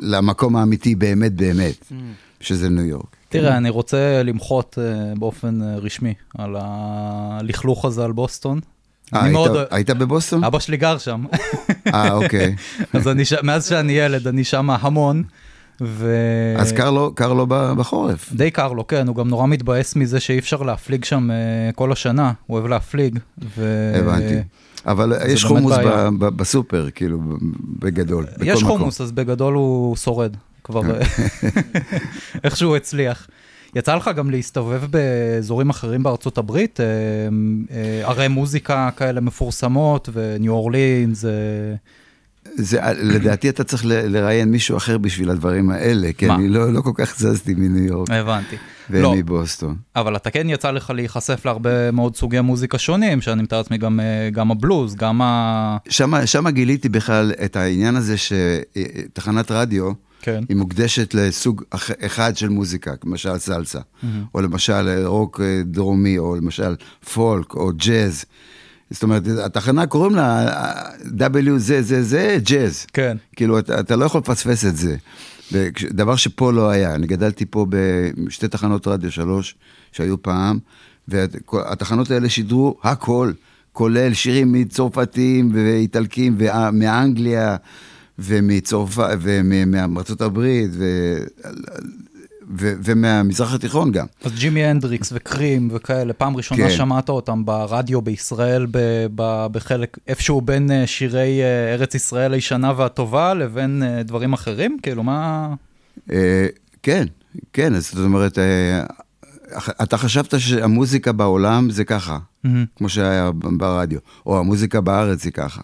למקום 0.00 0.56
האמיתי 0.56 0.94
באמת 0.94 1.32
באמת, 1.32 1.74
Mm. 1.90 1.94
שזה 2.40 2.68
ניו 2.68 2.84
יורק. 2.84 3.16
תראה, 3.28 3.56
אני 3.56 3.70
רוצה 3.70 4.22
למחות 4.22 4.78
אה, 4.80 5.14
באופן 5.18 5.62
אה, 5.62 5.76
רשמי 5.76 6.14
על 6.38 6.56
הלכלוך 6.58 7.84
הזה 7.84 8.04
על 8.04 8.12
בוסטון. 8.12 8.60
היית- 9.12 9.32
מאוד 9.32 9.50
אוהב- 9.56 9.66
היית 9.70 9.90
בבוסטון? 9.90 10.44
אבא 10.44 10.58
שלי 10.58 10.76
גר 10.76 10.98
שם, 10.98 11.24
אה, 11.94 12.12
אוקיי. 12.12 12.56
אז 12.92 13.08
אני 13.08 13.22
מאז 13.42 13.68
שאני 13.68 13.92
ילד, 13.92 14.28
אני 14.28 14.44
שם 14.44 14.70
המון, 14.70 15.22
ו... 15.84 16.16
אז 16.58 16.72
קר 16.72 16.90
לו, 16.90 17.14
קר 17.14 17.32
לו 17.32 17.46
ב- 17.48 17.72
בחורף. 17.76 18.32
די 18.32 18.50
קר 18.50 18.72
לו, 18.72 18.86
כן, 18.86 19.08
הוא 19.08 19.16
גם 19.16 19.28
נורא 19.28 19.46
מתבאס 19.46 19.96
מזה 19.96 20.20
שאי 20.20 20.38
אפשר 20.38 20.62
להפליג 20.62 21.04
שם 21.04 21.30
אה, 21.30 21.36
כל 21.74 21.92
השנה, 21.92 22.32
הוא 22.46 22.56
אוהב 22.58 22.66
להפליג. 22.66 23.18
ו... 23.56 23.92
הבנתי. 23.94 24.34
אבל 24.86 25.12
יש 25.28 25.44
חומוס. 25.44 25.72
ב- 25.78 26.08
ב- 26.18 26.36
בסופר, 26.36 26.88
כאילו, 26.94 27.18
בגדול. 27.78 28.24
בכל 28.34 28.44
יש 28.44 28.62
מקום. 28.62 28.78
חומוס, 28.78 29.00
אז 29.00 29.12
בגדול 29.12 29.54
הוא 29.54 29.96
שורד, 29.96 30.36
כבר 30.64 30.80
איכשהו 32.44 32.68
הוא 32.68 32.76
הצליח. 32.76 33.26
יצא 33.76 33.94
לך 33.94 34.10
גם 34.16 34.30
להסתובב 34.30 34.82
באזורים 34.90 35.70
אחרים 35.70 36.02
בארצות 36.02 36.38
הברית, 36.38 36.80
אה, 36.80 36.86
אה, 37.76 38.08
ערי 38.08 38.28
מוזיקה 38.28 38.90
כאלה 38.96 39.20
מפורסמות, 39.20 40.08
וניו 40.12 40.52
אורלינס, 40.52 41.24
זה, 42.56 42.80
לדעתי 42.98 43.48
אתה 43.48 43.64
צריך 43.64 43.82
לראיין 43.86 44.50
מישהו 44.50 44.76
אחר 44.76 44.98
בשביל 44.98 45.30
הדברים 45.30 45.70
האלה, 45.70 46.12
כי 46.12 46.26
מה? 46.26 46.34
אני 46.34 46.48
לא, 46.48 46.72
לא 46.72 46.80
כל 46.80 46.90
כך 46.94 47.18
זזתי 47.18 47.54
מניו 47.54 47.84
יורק 47.84 48.10
הבנתי. 48.10 48.56
לא, 48.90 49.08
ומבוסטון. 49.08 49.76
אבל 49.96 50.16
אתה 50.16 50.30
כן 50.30 50.50
יצא 50.50 50.70
לך 50.70 50.90
להיחשף 50.90 51.46
להרבה 51.46 51.90
מאוד 51.90 52.16
סוגי 52.16 52.40
מוזיקה 52.40 52.78
שונים, 52.78 53.20
שאני 53.20 53.42
מתאר 53.42 53.58
לעצמי 53.58 53.78
גם, 53.78 54.00
אה, 54.00 54.30
גם 54.32 54.50
הבלוז, 54.50 54.94
גם 54.94 55.22
ה... 55.22 55.76
שם, 55.88 56.12
שם 56.26 56.48
גיליתי 56.48 56.88
בכלל 56.88 57.32
את 57.44 57.56
העניין 57.56 57.96
הזה 57.96 58.14
שתחנת 58.18 59.50
רדיו, 59.50 59.92
כן. 60.22 60.44
היא 60.48 60.56
מוקדשת 60.56 61.14
לסוג 61.14 61.62
אח- 61.70 61.90
אחד 62.06 62.36
של 62.36 62.48
מוזיקה, 62.48 62.92
למשל 63.04 63.38
סלסה, 63.38 63.80
או 64.34 64.40
למשל 64.40 65.04
רוק 65.04 65.40
אה, 65.40 65.62
דרומי, 65.64 66.18
או 66.18 66.36
למשל 66.36 66.74
פולק, 67.14 67.54
או 67.54 67.70
ג'אז. 67.76 68.24
זאת 68.92 69.02
אומרת, 69.02 69.22
התחנה 69.44 69.86
קוראים 69.86 70.14
לה 70.14 70.48
אה, 70.48 71.28
W 71.30 71.50
זה 71.56 71.82
זה 71.82 72.02
זה 72.02 72.38
ג'אז. 72.42 72.86
כן. 72.92 73.16
כאילו, 73.36 73.58
אתה, 73.58 73.80
אתה 73.80 73.96
לא 73.96 74.04
יכול 74.04 74.20
לפספס 74.20 74.64
את 74.64 74.76
זה. 74.76 74.96
דבר 75.90 76.16
שפה 76.16 76.52
לא 76.52 76.70
היה. 76.70 76.94
אני 76.94 77.06
גדלתי 77.06 77.46
פה 77.46 77.66
בשתי 77.70 78.48
תחנות 78.48 78.86
רדיו 78.86 79.10
שלוש 79.10 79.54
שהיו 79.92 80.22
פעם, 80.22 80.58
והתחנות 81.08 82.10
האלה 82.10 82.28
שידרו 82.28 82.78
הכל, 82.82 83.32
כולל 83.72 84.14
שירים 84.14 84.52
מצרפתים 84.52 85.50
ואיטלקים 85.54 86.36
ומאנגליה 86.38 87.56
ומצרפת 88.18 89.16
ומארצות 89.22 90.20
הברית 90.20 90.70
ו... 92.58 92.72
ומהמזרח 92.84 93.54
התיכון 93.54 93.92
גם. 93.92 94.06
אז 94.24 94.32
ג'ימי 94.32 94.64
הנדריקס 94.64 95.12
וקרים 95.12 95.68
וכאלה, 95.72 96.12
פעם 96.12 96.36
ראשונה 96.36 96.68
כן. 96.68 96.70
שמעת 96.70 97.08
אותם 97.08 97.44
ברדיו 97.44 98.02
בישראל, 98.02 98.66
ב- 98.70 99.06
ב- 99.14 99.46
בחלק, 99.52 99.98
איפשהו 100.08 100.40
בין 100.40 100.70
אה, 100.70 100.86
שירי 100.86 101.42
אה, 101.42 101.72
ארץ 101.74 101.94
ישראל 101.94 102.32
הישנה 102.32 102.72
והטובה 102.76 103.34
לבין 103.34 103.82
אה, 103.82 104.02
דברים 104.02 104.32
אחרים? 104.32 104.78
כאילו, 104.82 105.02
מה... 105.02 105.54
כן, 106.82 107.06
כן, 107.52 107.74
אז 107.74 107.90
זאת 107.90 108.04
אומרת, 108.04 108.38
אתה 109.82 109.98
חשבת 109.98 110.40
שהמוזיקה 110.40 111.12
בעולם 111.12 111.70
זה 111.70 111.84
ככה, 111.84 112.18
מהמם. 112.44 112.64
כמו 112.76 112.88
שהיה 112.88 113.30
ברדיו, 113.56 113.98
או 114.26 114.38
המוזיקה 114.38 114.80
בארץ 114.80 115.24
היא 115.24 115.32
ככה. 115.32 115.60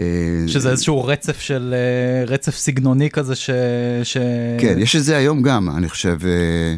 אה, 0.00 0.04
שזה 0.46 0.70
איזשהו 0.70 1.04
רצף 1.04 1.40
של, 1.40 1.74
אה, 1.74 2.24
רצף 2.34 2.56
סגנוני 2.56 3.10
כזה 3.10 3.34
ש... 3.34 3.50
ש... 4.02 4.16
כן, 4.58 4.78
יש 4.78 4.96
את 4.96 5.04
זה 5.04 5.16
היום 5.16 5.42
גם, 5.42 5.70
אני 5.76 5.88
חושב, 5.88 6.18
אה, 6.24 6.74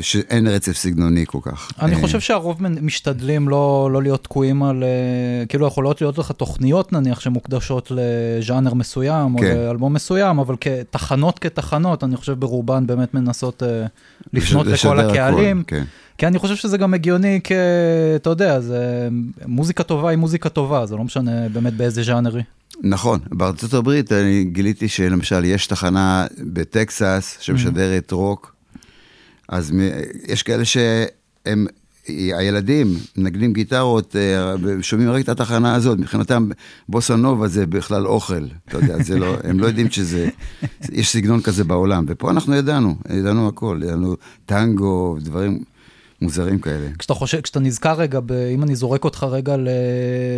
שאין 0.00 0.46
רצף 0.46 0.72
סגנוני 0.72 1.24
כל 1.26 1.38
כך. 1.42 1.70
אני 1.80 1.94
אה, 1.94 2.00
חושב 2.00 2.20
שהרוב 2.20 2.62
משתדלים 2.62 3.48
לא, 3.48 3.88
לא 3.92 4.02
להיות 4.02 4.24
תקועים 4.24 4.62
על, 4.62 4.82
אה, 4.82 5.46
כאילו 5.46 5.66
יכולות 5.66 6.00
להיות 6.00 6.18
לך 6.18 6.32
תוכניות 6.32 6.92
נניח 6.92 7.20
שמוקדשות 7.20 7.92
לז'אנר 7.94 8.74
מסוים 8.74 9.38
כן. 9.38 9.56
או 9.56 9.66
לאלבום 9.66 9.92
מסוים, 9.92 10.38
אבל 10.38 10.54
כתחנות 10.60 11.38
כתחנות, 11.38 12.04
אני 12.04 12.16
חושב 12.16 12.32
ברובן 12.32 12.86
באמת 12.86 13.14
מנסות 13.14 13.62
אה, 13.62 13.86
לפנות 14.32 14.66
לשדר 14.66 14.90
לכל 14.92 15.00
הכל, 15.00 15.10
הקהלים. 15.10 15.62
כן. 15.66 15.84
כי 16.18 16.26
אני 16.26 16.38
חושב 16.38 16.56
שזה 16.56 16.78
גם 16.78 16.94
הגיוני 16.94 17.40
כ... 17.44 17.52
אתה 18.16 18.30
יודע, 18.30 18.60
זה... 18.60 19.08
מוזיקה 19.46 19.82
טובה 19.82 20.10
היא 20.10 20.18
מוזיקה 20.18 20.48
טובה, 20.48 20.86
זה 20.86 20.96
לא 20.96 21.04
משנה 21.04 21.48
באמת 21.48 21.74
באיזה 21.74 22.02
ז'אנרי. 22.02 22.42
נכון, 22.82 23.20
בארצות 23.32 23.74
הברית 23.74 24.12
אני 24.12 24.44
גיליתי 24.44 24.88
שלמשל 24.88 25.44
יש 25.44 25.66
תחנה 25.66 26.26
בטקסס 26.52 27.36
שמשדרת 27.40 28.12
רוק, 28.12 28.55
אז 29.48 29.72
יש 30.28 30.42
כאלה 30.42 30.64
שהם, 30.64 31.66
הילדים 32.08 32.94
מנגנים 33.16 33.52
גיטרות, 33.52 34.16
אה, 34.16 34.54
שומעים 34.82 35.10
רק 35.10 35.24
את 35.24 35.28
התחנה 35.28 35.74
הזאת, 35.74 35.98
מבחינתם 35.98 36.48
בוסה 36.88 37.16
נובה 37.16 37.48
זה 37.48 37.66
בכלל 37.66 38.06
אוכל, 38.06 38.46
אתה 38.68 38.76
יודע, 38.76 39.02
זה 39.02 39.18
לא, 39.18 39.36
הם 39.44 39.60
לא 39.60 39.66
יודעים 39.66 39.90
שזה, 39.90 40.28
יש 40.92 41.12
סגנון 41.12 41.40
כזה 41.40 41.64
בעולם, 41.64 42.04
ופה 42.08 42.30
אנחנו 42.30 42.54
ידענו, 42.54 42.96
ידענו 43.10 43.48
הכל, 43.48 43.80
ידענו 43.82 44.16
טנגו, 44.46 45.16
דברים 45.20 45.62
מוזרים 46.26 46.58
כאלה. 46.58 46.86
כשאתה 46.98 47.14
חושב, 47.14 47.40
כשאתה 47.40 47.60
נזכר 47.60 47.92
רגע, 47.92 48.20
ב... 48.26 48.32
אם 48.32 48.62
אני 48.62 48.76
זורק 48.76 49.04
אותך 49.04 49.26
רגע 49.30 49.56
ל... 49.56 49.68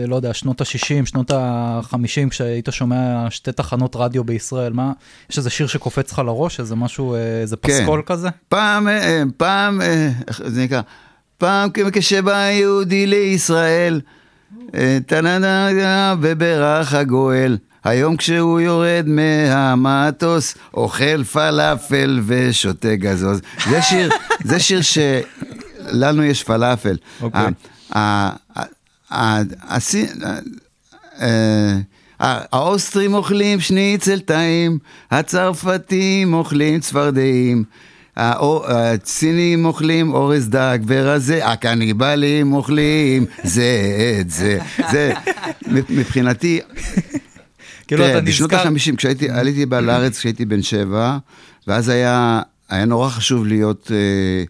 לא 0.07 0.17
יודע, 0.17 0.35
שנות 0.35 0.61
ה-60, 0.61 1.07
שנות 1.07 1.31
ה-50, 1.31 2.31
כשהיית 2.31 2.69
שומע 2.71 3.31
שתי 3.31 3.53
תחנות 3.53 3.97
רדיו 3.97 4.25
בישראל, 4.25 4.73
מה, 4.73 4.93
יש 5.31 5.39
איזה 5.39 5.51
שיר 5.51 5.67
שקופץ 5.67 6.13
לך 6.13 6.19
לראש, 6.19 6.61
איזה 6.61 6.77
משהו, 6.77 7.15
אה, 7.15 7.41
איזה 7.41 7.57
כן. 7.57 7.73
פסקול 7.73 8.03
כזה? 8.07 8.29
פעם, 8.49 8.89
אה, 8.89 9.23
פעם, 9.37 9.81
אה, 9.81 10.11
איך 10.29 10.41
זה 10.45 10.63
נקרא? 10.63 10.81
פעם 11.39 11.69
כשבא 11.93 12.51
יהודי 12.51 13.07
לישראל, 13.07 14.01
טה-נה-נה-נה, 15.07 16.15
וברך 16.21 16.95
הגואל. 16.95 17.57
היום 17.85 18.17
כשהוא 18.17 18.61
יורד 18.61 19.05
מהמטוס, 19.07 20.55
אוכל 20.75 21.25
פלאפל 21.25 22.21
ושותה 22.27 22.97
גזוז. 22.97 23.41
זה 23.71 23.83
שיר, 23.83 24.11
זה 24.45 24.61
שיר 24.61 24.83
שלנו 25.93 26.23
יש 26.25 26.43
פלאפל. 26.45 26.97
אוקיי. 27.21 27.47
אה, 27.97 28.31
ה- 32.21 32.43
האוסטרים 32.57 33.15
אוכלים 33.15 33.61
שניצל 33.61 34.21
טעים, 34.21 34.79
הצרפתים 35.11 36.35
אוכלים 36.35 36.81
צפרדעים. 36.81 37.65
הסינים 38.17 39.65
אוכלים 39.65 40.13
אורז 40.13 40.49
דג 40.49 40.79
ורזה, 40.87 41.47
הקניבלים 41.47 42.53
אוכלים 42.53 43.25
זה 43.45 43.81
את 44.21 44.31
זה. 44.31 44.59
זה, 44.91 45.13
מבחינתי, 45.89 46.61
כאילו 47.89 48.07
אתה 48.07 48.21
בשנות 48.21 48.53
נזכר... 48.53 48.69
ה-50, 48.69 48.97
כשהייתי, 48.97 49.31
עליתי 49.31 49.67
לארץ 49.71 50.19
כשהייתי 50.19 50.45
בן 50.45 50.63
שבע, 50.63 51.19
ואז 51.67 51.89
היה, 51.89 52.41
היה 52.69 52.85
נורא 52.85 53.09
חשוב 53.09 53.47
להיות 53.47 53.91
אה, 53.91 53.97
אה, 53.97 54.45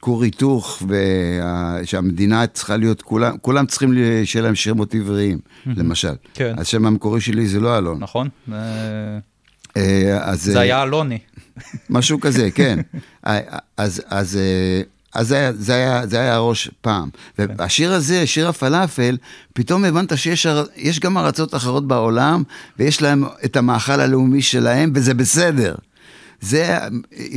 כור 0.00 0.22
היתוך, 0.22 0.82
ושהמדינה 1.82 2.46
צריכה 2.46 2.76
להיות, 2.76 3.02
כולם, 3.02 3.36
כולם 3.40 3.66
צריכים 3.66 3.94
שיהיה 4.24 4.42
להם 4.42 4.54
שמות 4.54 4.94
עבריים, 4.94 5.38
למשל. 5.66 6.12
כן. 6.34 6.54
השם 6.58 6.86
המקורי 6.86 7.20
שלי 7.20 7.46
זה 7.46 7.60
לא 7.60 7.78
אלון. 7.78 7.98
נכון? 8.00 8.28
אה, 8.52 8.58
אה, 9.76 10.18
אז, 10.22 10.42
זה 10.42 10.56
אה, 10.56 10.62
היה 10.62 10.82
אלוני. 10.82 11.18
משהו 11.90 12.20
כזה, 12.20 12.50
כן. 12.54 12.78
אה, 13.26 13.38
אז, 13.76 14.02
אז, 14.08 14.36
אה, 14.36 14.82
אז 15.14 15.28
זה, 15.28 15.36
היה, 15.36 15.52
זה, 15.52 15.74
היה, 15.74 16.06
זה 16.06 16.20
היה 16.20 16.34
הראש 16.34 16.70
פעם. 16.80 17.08
והשיר 17.38 17.92
הזה, 17.92 18.26
שיר 18.26 18.48
הפלאפל, 18.48 19.16
פתאום 19.52 19.84
הבנת 19.84 20.18
שיש 20.18 21.00
גם 21.00 21.18
ארצות 21.18 21.54
אחרות 21.54 21.88
בעולם, 21.88 22.42
ויש 22.78 23.02
להם 23.02 23.24
את 23.44 23.56
המאכל 23.56 24.00
הלאומי 24.00 24.42
שלהם, 24.42 24.92
וזה 24.94 25.14
בסדר. 25.14 25.74
זה 26.40 26.78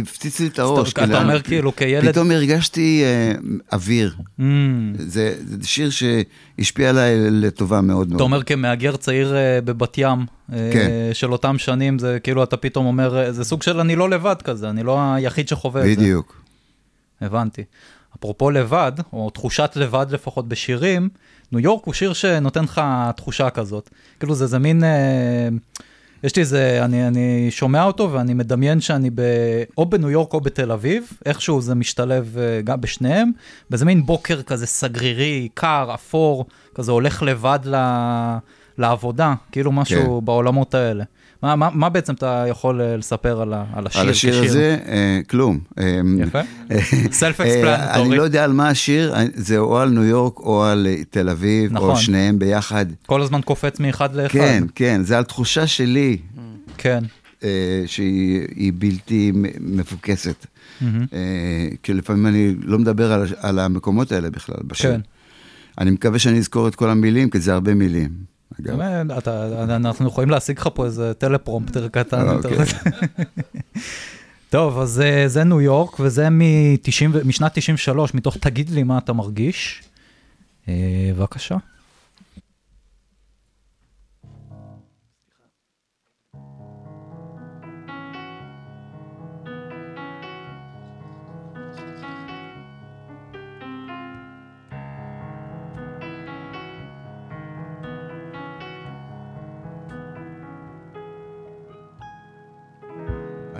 הפציץ 0.01 0.39
לי 0.39 0.47
את 0.47 0.59
הראש. 0.59 0.91
אתה 0.91 1.05
כאילו, 1.05 1.17
אומר 1.17 1.41
כאילו 1.41 1.75
כילד... 1.75 2.11
פתאום 2.11 2.31
הרגשתי 2.31 3.03
אה, 3.03 3.33
אוויר. 3.73 4.15
Mm. 4.39 4.43
זה, 4.97 5.35
זה 5.45 5.67
שיר 5.67 5.89
שהשפיע 5.89 6.89
עליי 6.89 7.31
לטובה 7.31 7.81
מאוד 7.81 8.07
מאוד. 8.07 8.15
אתה 8.15 8.23
אומר 8.23 8.43
כמהגר 8.43 8.95
צעיר 8.95 9.35
אה, 9.35 9.59
בבת 9.61 9.97
ים, 9.97 10.25
אה, 10.53 10.69
כן. 10.73 10.89
של 11.13 11.31
אותם 11.31 11.57
שנים, 11.57 11.99
זה 11.99 12.17
כאילו 12.23 12.43
אתה 12.43 12.57
פתאום 12.57 12.85
אומר, 12.85 13.31
זה 13.31 13.43
סוג 13.43 13.63
של 13.63 13.79
אני 13.79 13.95
לא 13.95 14.09
לבד 14.09 14.41
כזה, 14.41 14.69
אני 14.69 14.83
לא 14.83 14.99
היחיד 15.13 15.47
שחווה 15.47 15.81
את 15.81 15.85
זה. 15.87 15.95
בדיוק. 15.95 16.41
הבנתי. 17.21 17.63
אפרופו 18.19 18.51
לבד, 18.51 18.91
או 19.13 19.29
תחושת 19.29 19.71
לבד 19.75 20.05
לפחות 20.09 20.47
בשירים, 20.47 21.09
ניו 21.51 21.59
יורק 21.59 21.85
הוא 21.85 21.93
שיר 21.93 22.13
שנותן 22.13 22.63
לך 22.63 22.81
תחושה 23.15 23.49
כזאת. 23.49 23.89
כאילו 24.19 24.35
זה, 24.35 24.47
זה 24.47 24.59
מין, 24.59 24.83
אה, 24.83 25.47
יש 26.23 26.35
לי 26.35 26.41
איזה, 26.41 26.85
אני, 26.85 27.07
אני 27.07 27.47
שומע 27.51 27.83
אותו 27.83 28.11
ואני 28.11 28.33
מדמיין 28.33 28.81
שאני 28.81 29.09
ב, 29.09 29.21
או 29.77 29.85
בניו 29.85 30.09
יורק 30.09 30.33
או 30.33 30.41
בתל 30.41 30.71
אביב, 30.71 31.11
איכשהו 31.25 31.61
זה 31.61 31.75
משתלב 31.75 32.37
אה, 32.37 32.61
גם 32.61 32.81
בשניהם, 32.81 33.31
באיזה 33.69 33.85
מין 33.85 34.05
בוקר 34.05 34.41
כזה 34.41 34.67
סגרירי, 34.67 35.49
קר, 35.53 35.91
אפור, 35.93 36.45
כזה 36.75 36.91
הולך 36.91 37.23
לבד 37.23 37.59
ל, 37.65 37.75
לעבודה, 38.77 39.33
כאילו 39.51 39.71
משהו 39.71 40.19
כן. 40.19 40.25
בעולמות 40.25 40.73
האלה. 40.73 41.03
מה, 41.43 41.55
מה, 41.55 41.69
מה 41.73 41.89
בעצם 41.89 42.13
אתה 42.13 42.45
יכול 42.49 42.81
אה, 42.81 42.97
לספר 42.97 43.41
על, 43.41 43.53
ה, 43.53 43.65
על 43.73 43.87
השיר 43.87 44.01
על 44.01 44.09
השיר 44.09 44.31
כשיר? 44.33 44.49
הזה, 44.49 44.77
אה, 44.87 45.19
כלום. 45.29 45.59
אה, 45.79 46.01
יפה. 46.19 46.39
אה, 46.71 46.79
Self-explanatory. 47.19 47.95
אני 47.95 48.17
לא 48.17 48.23
יודע 48.23 48.43
על 48.43 48.53
מה 48.53 48.69
השיר, 48.69 49.13
זה 49.35 49.57
או 49.57 49.79
על 49.79 49.89
ניו 49.89 50.03
יורק 50.03 50.39
או 50.39 50.63
על 50.63 50.87
אה, 50.89 51.03
תל 51.09 51.29
אביב, 51.29 51.73
נכון. 51.73 51.89
או 51.89 51.95
שניהם 51.95 52.39
ביחד. 52.39 52.85
כל 53.05 53.21
הזמן 53.21 53.41
קופץ 53.41 53.79
מאחד 53.79 54.15
לאחד. 54.15 54.33
כן, 54.33 54.63
כן, 54.75 55.01
זה 55.03 55.17
על 55.17 55.23
תחושה 55.23 55.67
שלי, 55.67 56.17
כן. 56.77 57.03
אה, 57.43 57.83
שהיא 57.85 58.41
היא 58.55 58.73
בלתי 58.75 59.31
מפוקסת. 59.59 60.45
אה, 60.81 60.87
כי 61.83 61.93
לפעמים 61.93 62.27
אני 62.27 62.55
לא 62.61 62.79
מדבר 62.79 63.11
על, 63.13 63.27
על 63.37 63.59
המקומות 63.59 64.11
האלה 64.11 64.29
בכלל 64.29 64.55
בשיר. 64.67 64.91
כן. 64.91 65.01
אני 65.77 65.91
מקווה 65.91 66.19
שאני 66.19 66.37
אזכור 66.37 66.67
את 66.67 66.75
כל 66.75 66.89
המילים, 66.89 67.29
כי 67.29 67.39
זה 67.39 67.53
הרבה 67.53 67.73
מילים. 67.73 68.32
אגב. 68.61 68.81
אתה- 69.17 69.63
אנחנו 69.75 70.07
יכולים 70.07 70.29
להשיג 70.29 70.59
לך 70.59 70.69
פה 70.73 70.85
איזה 70.85 71.13
טלפרומפטר 71.13 71.87
קטן. 71.87 72.27
אה. 72.27 72.33
אוקיי. 72.35 72.57
טוב, 74.49 74.79
אז 74.79 75.01
אה, 75.01 75.23
זה 75.27 75.43
ניו 75.43 75.61
יורק, 75.61 75.99
וזה 75.99 76.29
מ-90 76.29 76.41
ו- 77.13 77.27
משנת 77.27 77.51
93, 77.53 78.13
מתוך 78.13 78.37
תגיד 78.37 78.69
לי 78.69 78.83
מה 78.83 78.97
אתה 78.97 79.13
מרגיש. 79.13 79.83
אה, 80.69 80.73
בבקשה. 81.17 81.55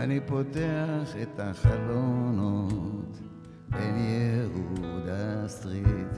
אני 0.03 0.19
פותח 0.19 1.15
את 1.21 1.39
החלונות 1.39 3.17
בין 3.69 3.97
יהודה 3.97 5.47
סטריט. 5.47 6.17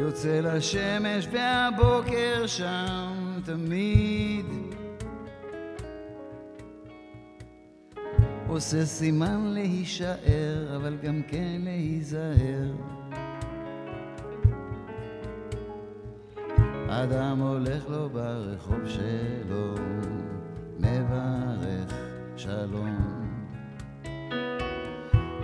יוצא 0.00 0.40
לשמש 0.40 1.28
והבוקר 1.32 2.46
שם 2.46 3.40
תמיד. 3.44 4.46
עושה 8.48 8.84
סימן 8.84 9.40
להישאר, 9.46 10.76
אבל 10.76 10.96
גם 11.02 11.22
כן 11.28 11.60
להיזהר. 11.64 12.72
אדם 16.88 17.38
הולך 17.40 17.88
לו 17.88 18.10
ברחוב 18.10 18.80
שלו, 18.86 19.74
מברך 20.82 21.94
שלום. 22.36 23.22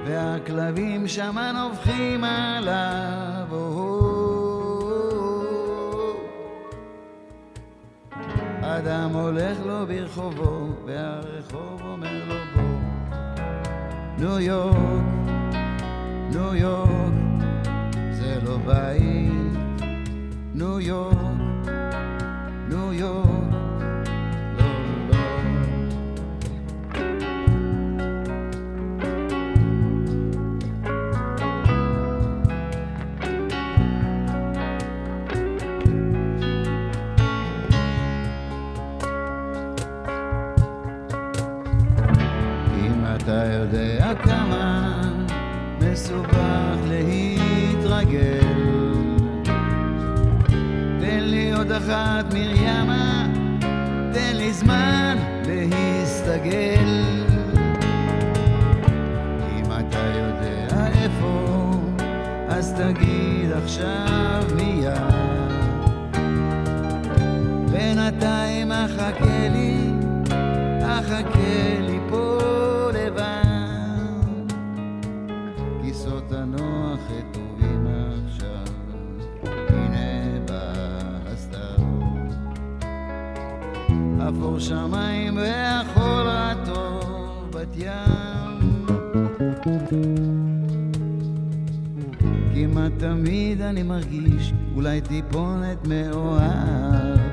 והכלבים 0.07 1.09
שמה 1.09 1.53
נובחים 1.53 2.25
עליו, 2.25 3.47
או-הו. 3.53 3.99
אדם 8.61 9.11
הולך 9.13 9.59
לו 9.67 9.87
ברחובו, 9.87 10.69
והרחוב 10.87 11.83
אומר 11.83 12.25
לו 12.29 12.35
בוא. 12.55 12.63
ניו 14.19 14.41
יורק, 14.41 15.05
ניו 16.31 16.55
יורק, 16.55 17.15
זה 18.11 18.39
לא 18.45 18.59
בית. 18.59 19.59
ניו 20.55 20.81
יורק, 20.81 21.28
מסובך 46.09 46.79
להתרגל 46.87 48.41
תן 51.01 51.21
לי 51.21 51.53
עוד 51.53 51.73
אחת 51.73 52.35
מרימה, 52.35 53.27
תן 54.13 54.37
לי 54.37 54.53
זמן 54.53 55.17
להסתגל. 55.47 56.98
כיסאות 75.89 76.33
הנוח 76.33 77.01
רטובים 77.11 77.87
עכשיו, 78.27 78.75
הנה 79.69 80.41
בא 80.49 80.73
הסתיו. 81.27 81.79
אפור 84.29 84.59
שמיים 84.59 85.37
והחול 85.37 86.27
רטוב 86.27 87.51
בת 87.51 87.77
ים. 87.77 88.87
כמעט 92.55 92.93
תמיד 92.99 93.61
אני 93.61 93.83
מרגיש 93.83 94.53
אולי 94.75 95.01
טיפונת 95.01 95.87
מאוהב. 95.87 97.28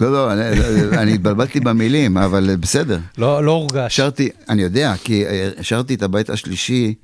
לא, 0.00 0.12
לא, 0.12 0.32
אני- 0.92 1.14
התבלבלתי 1.14 1.60
במילים, 1.60 2.18
אבל 2.18 2.56
בסדר. 2.60 2.98
לא 3.18 3.44
לא 3.44 3.50
הורגש. 3.50 3.96
שרתי, 3.96 4.28
אני 4.48 4.62
יודע, 4.62 4.94
כי 5.04 5.26
אה, 5.26 5.50
שרתי 5.62 5.94
את 5.94 6.02
הבית 6.02 6.30
השלישי 6.30 6.94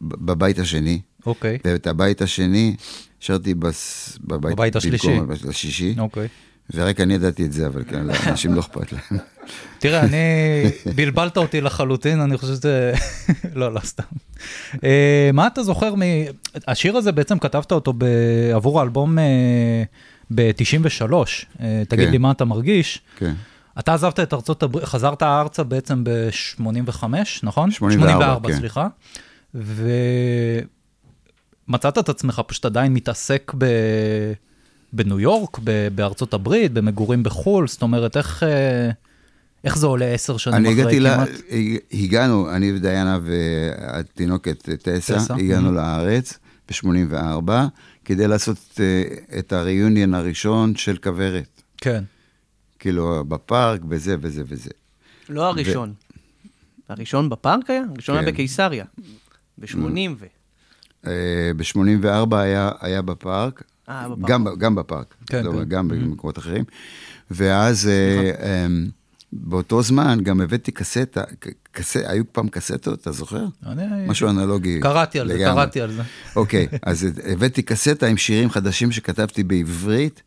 בבית 0.00 0.58
השני, 0.58 1.00
אוקיי. 1.26 1.58
ואת 1.64 1.86
הבית 1.86 2.22
השני 2.22 2.76
שרתי 3.20 3.54
בס... 3.54 4.18
בבית, 4.24 4.54
בבית 4.56 4.76
השלישי. 4.76 5.08
במקום 5.08 5.22
הבית 5.24 5.44
השלישי, 5.48 5.94
אוקיי. 5.98 6.28
ורק 6.74 7.00
אני 7.00 7.14
ידעתי 7.14 7.44
את 7.44 7.52
זה, 7.52 7.66
אבל 7.66 7.82
כן, 7.88 8.06
לאנשים 8.06 8.54
לא 8.54 8.60
אכפת 8.60 8.92
להם. 8.92 9.20
תראה, 9.78 10.00
אני, 10.00 10.16
בלבלת 10.94 11.36
אותי 11.36 11.60
לחלוטין, 11.60 12.20
אני 12.20 12.36
חושב 12.38 12.52
שזה, 12.54 12.92
לא, 13.54 13.74
לא 13.74 13.80
סתם. 13.80 14.02
אה, 14.84 15.30
מה 15.32 15.46
אתה 15.46 15.62
זוכר 15.62 15.94
מ... 15.94 16.00
השיר 16.66 16.96
הזה 16.96 17.12
בעצם 17.12 17.38
כתבת 17.38 17.72
אותו 17.72 17.92
ב... 17.98 18.04
עבור 18.54 18.80
האלבום 18.80 19.18
ב-93, 20.34 21.12
תגיד 21.88 22.06
כן. 22.06 22.10
לי 22.10 22.18
מה 22.18 22.30
אתה 22.30 22.44
מרגיש. 22.44 23.00
כן. 23.16 23.34
אתה 23.78 23.94
עזבת 23.94 24.20
את 24.20 24.34
ארצות 24.34 24.62
הברית, 24.62 24.84
חזרת 24.84 25.22
ארצה 25.22 25.64
בעצם 25.64 26.04
ב-85, 26.04 27.04
נכון? 27.42 27.70
84, 27.70 28.48
כן. 28.48 28.56
סליחה. 28.56 28.88
ומצאת 31.68 31.98
את 31.98 32.08
עצמך 32.08 32.42
פשוט 32.46 32.64
עדיין 32.64 32.94
מתעסק 32.94 33.52
ב... 33.58 33.66
בניו 34.92 35.20
יורק, 35.20 35.58
ב... 35.64 35.88
בארצות 35.94 36.34
הברית, 36.34 36.72
במגורים 36.72 37.22
בחו"ל, 37.22 37.68
זאת 37.68 37.82
אומרת, 37.82 38.16
איך, 38.16 38.42
אה, 38.42 38.90
איך 39.64 39.78
זה 39.78 39.86
עולה 39.86 40.04
עשר 40.04 40.36
שנים 40.36 40.56
אני 40.56 40.82
אחרי. 40.82 41.00
כמעט? 41.00 41.28
הגענו, 41.92 42.50
אני 42.50 42.72
ודיינה 42.72 43.18
והתינוקת 43.22 44.68
טסה, 44.82 45.14
טסה, 45.14 45.34
הגענו 45.34 45.68
mhm. 45.68 45.72
לארץ 45.72 46.38
ב-84, 46.70 47.50
כדי 48.06 48.28
לעשות 48.28 48.80
אה, 48.80 49.02
את 49.38 49.52
הריוניון 49.52 50.14
הראשון 50.14 50.76
של 50.76 50.96
כוורת. 50.96 51.62
כן. 51.76 52.04
כאילו, 52.78 53.24
בפארק, 53.28 53.80
וזה 53.88 54.16
וזה 54.20 54.42
וזה. 54.46 54.70
לא 55.28 55.46
הראשון. 55.46 55.94
הראשון 56.88 57.28
בפארק 57.28 57.70
היה? 57.70 57.82
הראשון 57.94 58.16
היה 58.16 58.24
כן. 58.26 58.32
בקיסריה. 58.32 58.84
ב-80 59.58 60.10
ו... 60.18 60.26
ב-84 61.56 62.36
היה, 62.36 62.70
היה 62.80 63.02
בפארק, 63.02 63.62
אה, 63.88 64.08
בפארק. 64.08 64.30
גם, 64.30 64.46
גם 64.58 64.74
בפארק, 64.74 65.14
כן, 65.26 65.44
לא, 65.44 65.52
כן. 65.52 65.64
גם 65.64 65.88
במקומות 65.88 66.38
אחרים. 66.38 66.64
ואז 67.30 67.88
אה, 67.88 68.66
אמ, 68.66 68.88
באותו 69.32 69.82
זמן 69.82 70.18
גם 70.22 70.40
הבאתי 70.40 70.72
קסטה, 70.72 71.22
קס... 71.76 71.96
היו 71.96 72.24
פעם 72.32 72.48
קסטות, 72.48 73.00
אתה 73.00 73.12
זוכר? 73.12 73.44
אני... 73.66 73.82
משהו 74.06 74.28
אנלוגי. 74.28 74.80
קראתי 74.80 75.20
על 75.20 75.28
זה, 75.28 75.34
לגמרי. 75.34 75.54
קראתי 75.54 75.80
על 75.80 75.92
זה. 75.92 76.02
אוקיי, 76.36 76.66
אז 76.82 77.06
הבאתי 77.24 77.62
קסטה 77.62 78.06
עם 78.06 78.16
שירים 78.16 78.50
חדשים 78.50 78.92
שכתבתי 78.92 79.42
בעברית, 79.42 80.22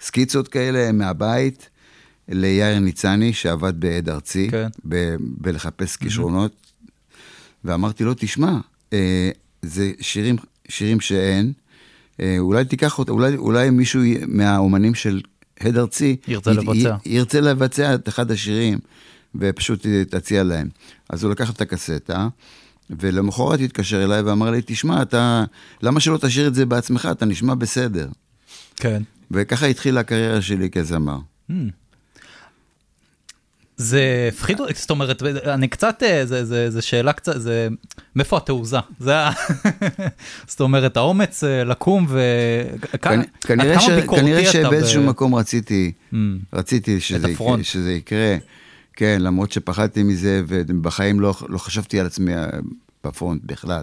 סקיצות 0.00 0.48
כאלה 0.48 0.92
מהבית, 0.92 1.68
ליאיר 2.28 2.78
ניצני, 2.78 3.32
שעבד 3.32 3.80
בעד 3.80 4.08
ארצי, 4.08 4.48
כן. 4.50 4.68
ב- 4.88 5.14
בלחפש 5.18 5.96
כישרונות, 5.96 6.52
ואמרתי 7.64 8.04
לו, 8.04 8.12
תשמע, 8.16 8.58
אה, 8.92 9.30
זה 9.62 9.92
שירים, 10.00 10.36
שירים 10.68 11.00
שאין, 11.00 11.52
אה, 12.20 12.36
אולי 12.38 12.64
תיקח 12.64 12.98
אותה, 12.98 13.12
אולי, 13.12 13.36
אולי 13.36 13.70
מישהו 13.70 14.02
מהאומנים 14.26 14.94
של 14.94 15.20
הד 15.60 15.78
ארצי, 15.78 16.16
ירצה 16.28 16.50
י- 16.50 16.54
לבצע. 16.54 16.96
י- 17.06 17.14
ירצה 17.14 17.40
לבצע 17.40 17.94
את 17.94 18.08
אחד 18.08 18.30
השירים, 18.30 18.78
ופשוט 19.40 19.86
תציע 20.10 20.42
להם. 20.42 20.68
אז 21.10 21.24
הוא 21.24 21.30
לקח 21.32 21.50
את 21.50 21.60
הקסטה, 21.60 22.28
ולמחרת 22.90 23.60
התקשר 23.60 24.04
אליי 24.04 24.20
ואמר 24.20 24.50
לי, 24.50 24.60
תשמע, 24.66 25.02
אתה, 25.02 25.44
למה 25.82 26.00
שלא 26.00 26.18
תשאיר 26.18 26.46
את 26.46 26.54
זה 26.54 26.66
בעצמך, 26.66 27.08
אתה 27.10 27.24
נשמע 27.26 27.54
בסדר. 27.54 28.08
כן. 28.76 29.02
וככה 29.30 29.66
התחילה 29.66 30.00
הקריירה 30.00 30.42
שלי 30.42 30.70
כזמר. 30.70 31.18
זה 33.76 34.28
הפחיד 34.32 34.60
אותי, 34.60 34.72
זאת 34.76 34.90
אומרת, 34.90 35.22
אני 35.46 35.68
קצת, 35.68 36.02
אה, 36.02 36.26
זה, 36.26 36.44
זה, 36.44 36.70
זה 36.70 36.82
שאלה 36.82 37.12
קצת, 37.12 37.40
זה, 37.40 37.68
מאיפה 38.16 38.36
התעוזה? 38.36 38.76
זה 39.00 39.16
ה... 39.18 39.30
זאת 40.48 40.60
אומרת, 40.60 40.96
האומץ 40.96 41.44
אה, 41.44 41.64
לקום 41.64 42.06
ו... 42.08 42.20
כנ- 42.92 43.26
כנראה, 43.40 43.80
ש... 43.80 43.84
כנראה 44.10 44.46
שבאיזשהו 44.52 45.02
ב- 45.02 45.06
מקום 45.06 45.34
רציתי, 45.34 45.92
Mm. 46.12 46.16
רציתי 46.52 47.00
שזה. 47.00 47.30
יקרה, 47.30 47.56
שזה 47.62 47.92
יקרה. 47.92 48.36
כן, 48.96 49.22
למרות 49.22 49.52
שפחדתי 49.52 50.02
מזה, 50.02 50.42
ובחיים 50.46 51.20
לא, 51.20 51.34
לא 51.48 51.58
חשבתי 51.58 52.00
על 52.00 52.06
עצמי 52.06 52.34
אה, 52.34 52.46
בפרונט 53.04 53.42
בכלל. 53.44 53.82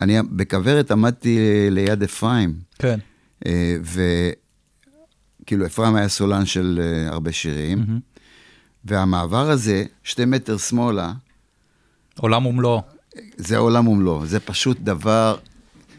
אני 0.00 0.22
בכוורת 0.30 0.90
עמדתי 0.90 1.38
ליד 1.70 2.02
אפרים, 2.02 2.54
כן. 2.78 2.98
אה, 3.46 3.76
וכאילו 5.42 5.66
אפרים 5.66 5.96
היה 5.96 6.08
סולן 6.08 6.46
של 6.46 6.80
אה, 6.82 7.08
הרבה 7.08 7.32
שירים, 7.32 7.84
והמעבר 8.84 9.50
הזה, 9.50 9.84
שתי 10.04 10.24
מטר 10.24 10.58
שמאלה, 10.58 11.12
עולם 12.18 12.46
ומלואו. 12.46 12.82
זה 13.36 13.56
עולם 13.56 13.88
ומלואו, 13.88 14.26
זה 14.26 14.40
פשוט 14.40 14.80
דבר, 14.80 15.36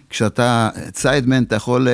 כשאתה 0.09 0.69
סיידמן, 0.93 1.43
אתה 1.43 1.55
יכול 1.55 1.87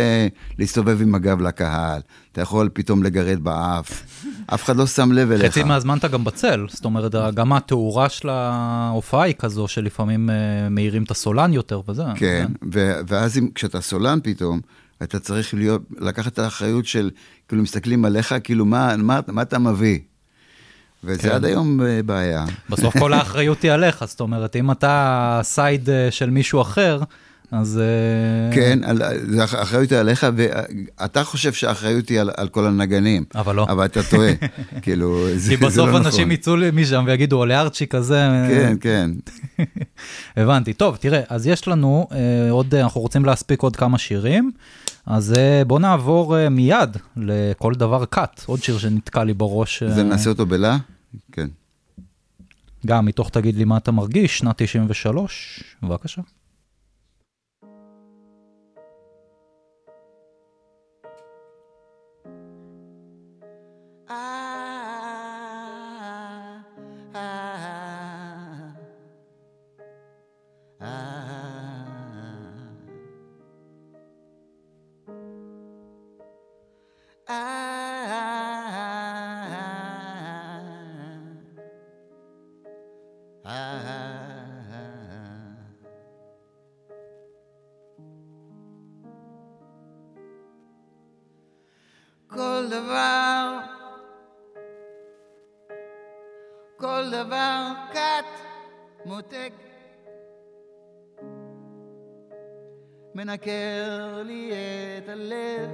להסתובב 0.59 1.01
עם 1.01 1.15
הגב 1.15 1.41
לקהל, 1.41 2.01
אתה 2.31 2.41
יכול 2.41 2.69
פתאום 2.73 3.03
לגרד 3.03 3.39
באף, 3.39 4.03
אף 4.47 4.63
אחד 4.63 4.75
לא 4.75 4.87
שם 4.87 5.11
לב 5.11 5.31
אליך. 5.31 5.51
חצי 5.51 5.63
מהזמן 5.63 5.97
אתה 5.97 6.07
גם 6.07 6.23
בצל, 6.23 6.65
זאת 6.69 6.85
אומרת, 6.85 7.15
גם 7.33 7.53
התאורה 7.53 8.09
של 8.09 8.29
ההופעה 8.29 9.23
היא 9.23 9.35
כזו 9.39 9.67
שלפעמים 9.67 10.29
אה, 10.29 10.35
מאירים 10.69 11.03
את 11.03 11.11
הסולן 11.11 11.53
יותר 11.53 11.81
וזה. 11.87 12.03
כן, 12.15 12.47
ו- 12.73 12.99
ואז 13.07 13.37
אם, 13.37 13.49
כשאתה 13.55 13.81
סולן 13.81 14.19
פתאום, 14.23 14.59
אתה 15.03 15.19
צריך 15.19 15.53
להיות, 15.53 15.81
לקחת 15.97 16.33
את 16.33 16.39
האחריות 16.39 16.85
של, 16.85 17.09
כאילו 17.47 17.63
מסתכלים 17.63 18.05
עליך, 18.05 18.35
כאילו 18.43 18.65
מה, 18.65 18.97
מה, 18.97 19.19
מה 19.27 19.41
אתה 19.41 19.59
מביא? 19.59 19.99
וזה 21.03 21.21
כן. 21.21 21.29
עד 21.29 21.45
היום 21.45 21.81
אה, 21.81 22.03
בעיה. 22.03 22.45
בסוף 22.69 22.97
כל 22.97 23.13
האחריות 23.13 23.61
היא 23.61 23.71
עליך, 23.71 24.05
זאת 24.05 24.19
אומרת, 24.19 24.55
אם 24.55 24.71
אתה 24.71 25.39
סייד 25.43 25.89
אה, 25.89 26.11
של 26.11 26.29
מישהו 26.29 26.61
אחר, 26.61 26.99
אז... 27.51 27.79
אה, 28.49 28.55
כן, 28.55 28.79
על- 28.83 29.01
זה 29.27 29.43
אח- 29.43 29.53
האחריות 29.53 29.91
היא 29.91 29.99
עליך, 29.99 30.25
ואתה 30.35 31.23
חושב 31.23 31.53
שהאחריות 31.53 32.09
היא 32.09 32.19
על, 32.19 32.29
על 32.37 32.47
כל 32.47 32.65
הנגנים. 32.67 33.23
אבל 33.35 33.55
לא. 33.55 33.65
אבל 33.69 33.85
אתה 33.85 33.99
טועה. 34.03 34.31
כאילו, 34.81 35.27
זה, 35.35 35.49
כי 35.51 35.57
זה 35.57 35.65
בסוף 35.65 35.89
לא 35.89 35.97
אנשים 35.97 36.21
נכון. 36.21 36.31
יצאו 36.31 36.55
לי 36.55 36.69
משם 36.73 37.03
ויגידו, 37.07 37.37
עולה 37.37 37.61
ארצ'י 37.61 37.87
כזה. 37.87 38.27
כן, 38.49 38.75
כן. 38.81 39.11
הבנתי. 40.37 40.73
טוב, 40.73 40.95
תראה, 40.95 41.21
אז 41.29 41.47
יש 41.47 41.67
לנו 41.67 42.07
אה, 42.11 42.17
עוד, 42.51 42.75
אנחנו 42.75 43.01
רוצים 43.01 43.25
להספיק 43.25 43.61
עוד 43.61 43.75
כמה 43.75 43.97
שירים, 43.97 44.51
אז 45.05 45.33
אה, 45.37 45.61
בוא 45.67 45.79
נעבור 45.79 46.37
אה, 46.37 46.49
מיד 46.49 46.97
לכל 47.17 47.73
דבר 47.75 48.05
קאט, 48.05 48.43
עוד 48.45 48.63
שיר 48.63 48.77
שנתקע 48.77 49.23
לי 49.23 49.33
בראש. 49.33 49.83
אה, 49.83 49.91
זה 49.91 50.03
נעשה 50.03 50.29
אותו 50.29 50.45
בלה? 50.45 50.77
כן. 51.31 51.47
גם 52.85 53.05
מתוך 53.05 53.29
תגיד 53.29 53.55
לי 53.55 53.63
מה 53.63 53.77
אתה 53.77 53.91
מרגיש, 53.91 54.37
שנת 54.37 54.61
93, 54.61 55.63
בבקשה. 55.83 56.21
כל 77.27 77.33
דבר, 92.69 93.59
כל 96.77 97.03
דבר 97.11 97.73
קט, 97.91 97.99
מותק, 99.05 99.53
מנקר 103.15 104.21
לי 104.25 104.51
את 104.97 105.09
הלב, 105.09 105.69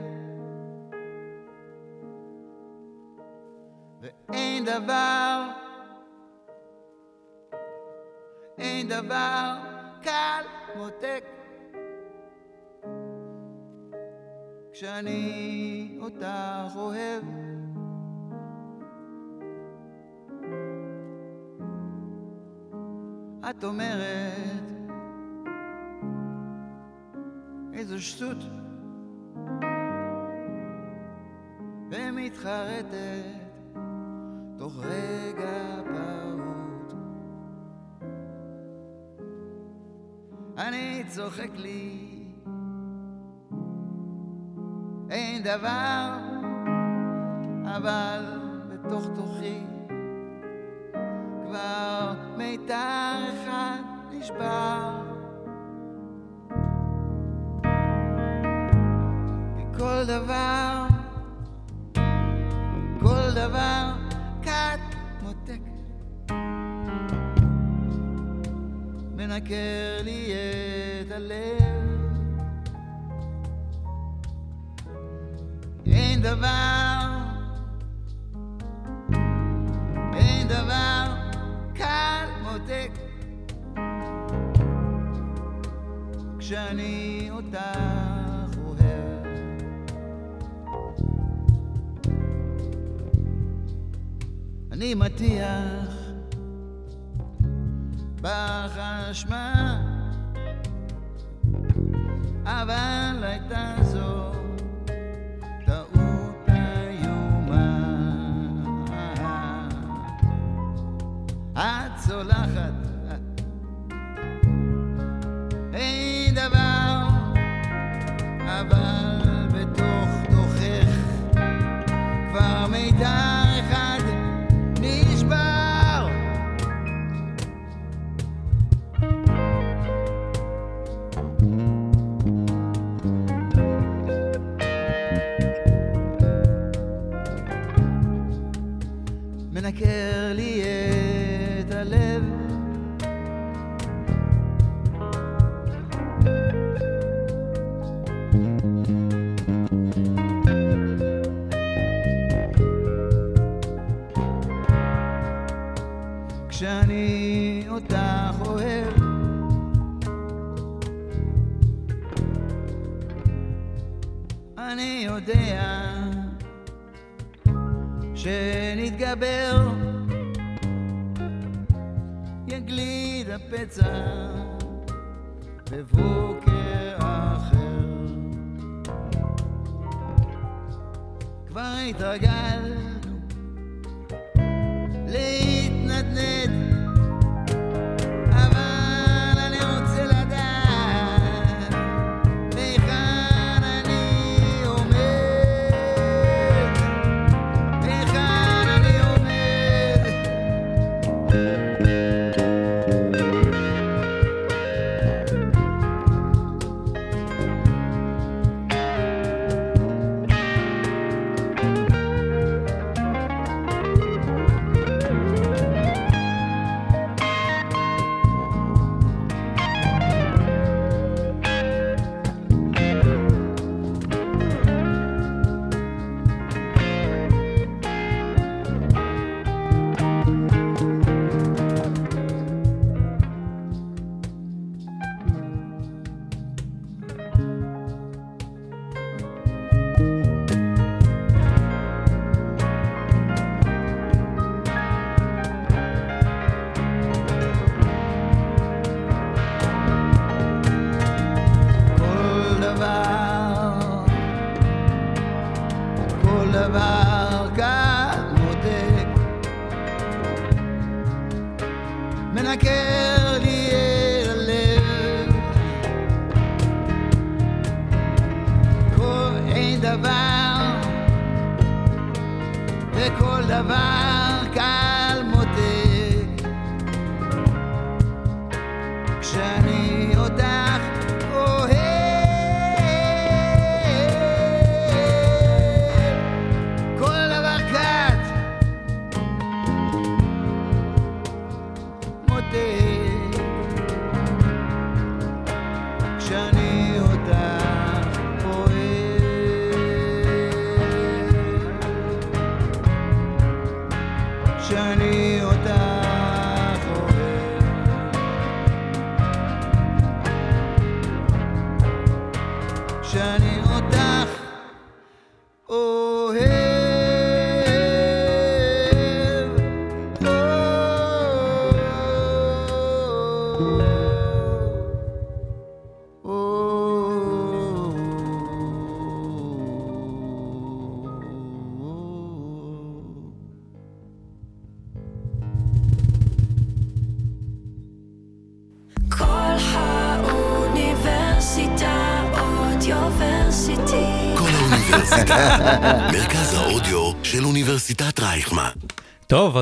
ואין 4.02 4.66
דבר, 4.66 5.48
אין 8.58 8.88
דבר 8.88 9.58
קל, 10.02 10.46
מותק. 10.76 11.24
כשאני 14.74 15.98
אותך 16.02 16.76
אוהב. 16.76 17.24
את 23.50 23.64
אומרת, 23.64 24.64
איזו 27.74 28.02
שטות, 28.02 28.38
ומתחרטת 31.92 33.41
תוך 34.62 34.74
רגע 34.80 35.82
פעוט. 35.86 36.94
אני 40.58 41.04
צוחק 41.08 41.50
לי 41.56 42.24
אין 45.10 45.44
דבר, 45.44 46.18
אבל 47.78 48.26
בתוך 48.70 49.08
תוכי 49.16 49.64
כבר 51.46 52.14
מיתר 52.38 53.18
אחד 53.34 53.82
נשבר. 54.12 55.02
כי 59.58 59.78
כל 59.78 60.04
דבר, 60.08 60.51
מנקר 69.32 70.02
לי 70.04 70.34
את 71.02 71.12
הלב. 71.12 71.62
אין 75.86 76.22
דבר, 76.22 77.08
אין 80.14 80.48
דבר 80.48 81.06
קל 81.74 82.26
מותק 82.44 82.92
כשאני 86.40 87.30
אותך 87.32 88.58
אוהב. 88.66 89.26
אני 94.72 94.94
מטיח 94.94 96.01
בך 98.22 98.78
אשמה, 99.12 99.78
אבל 102.46 103.24
הייתה 103.24 103.76
זו 103.82 104.31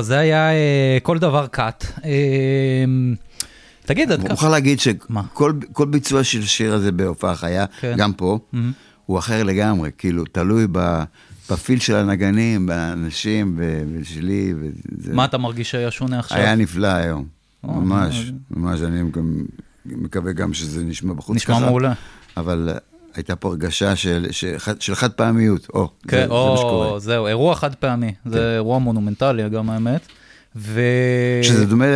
אז 0.00 0.06
זה 0.06 0.18
היה 0.18 0.50
אה, 0.52 0.98
כל 1.02 1.18
דבר 1.18 1.46
קאט. 1.46 1.84
אה, 2.04 2.84
תגיד, 3.84 4.12
אני. 4.12 4.28
מוכרח 4.28 4.50
להגיד? 4.50 4.80
שכל 4.80 5.52
כל 5.72 5.86
ביצוע 5.86 6.24
של 6.24 6.42
שיר 6.46 6.74
הזה 6.74 6.92
בהופעה 6.92 7.34
חיה, 7.34 7.66
כן. 7.80 7.94
גם 7.98 8.12
פה, 8.12 8.38
הוא 9.06 9.18
אחר 9.18 9.42
לגמרי, 9.42 9.90
כאילו, 9.98 10.24
תלוי 10.24 10.66
ב- 10.72 11.02
בפיל 11.50 11.80
של 11.80 11.96
הנגנים, 11.96 12.66
באנשים 12.66 13.58
ושלי, 13.58 14.54
וזה 14.60 15.14
מה 15.14 15.24
אתה 15.24 15.38
מרגיש 15.38 15.70
שהיה 15.70 15.90
שונה 15.90 16.18
עכשיו? 16.18 16.38
היה 16.38 16.54
נפלא 16.54 16.86
היום, 16.88 17.24
ממש, 17.64 18.32
ממש, 18.50 18.80
אני 18.82 19.02
מקווה 19.86 20.32
גם 20.32 20.54
שזה 20.54 20.84
נשמע 20.84 21.12
בחוץ 21.12 21.36
נשמע 21.36 21.54
ככה, 21.56 21.64
מעולה. 21.66 21.92
אבל 22.36 22.68
הייתה 23.14 23.36
פה 23.36 23.48
הרגשה 23.48 23.96
של, 23.96 24.26
של, 24.30 24.56
של 24.80 24.94
חד 24.94 25.12
פעמיות, 25.12 25.66
או, 25.74 25.88
זה, 26.02 26.10
כן, 26.10 26.20
זה 26.22 26.26
מה 26.28 26.34
או, 26.34 26.56
שקורה. 26.56 26.92
כן. 26.92 26.98
זהו, 26.98 27.26
אירוע 27.26 27.54
חד 27.54 27.74
פעמי. 27.74 28.14
זה 28.26 28.54
אירוע 28.54 28.78
מונומנטלי, 28.78 29.48
גם 29.48 29.70
האמת. 29.70 30.06
ו... 30.56 30.80
שזה 31.42 31.66
דומה 31.66 31.86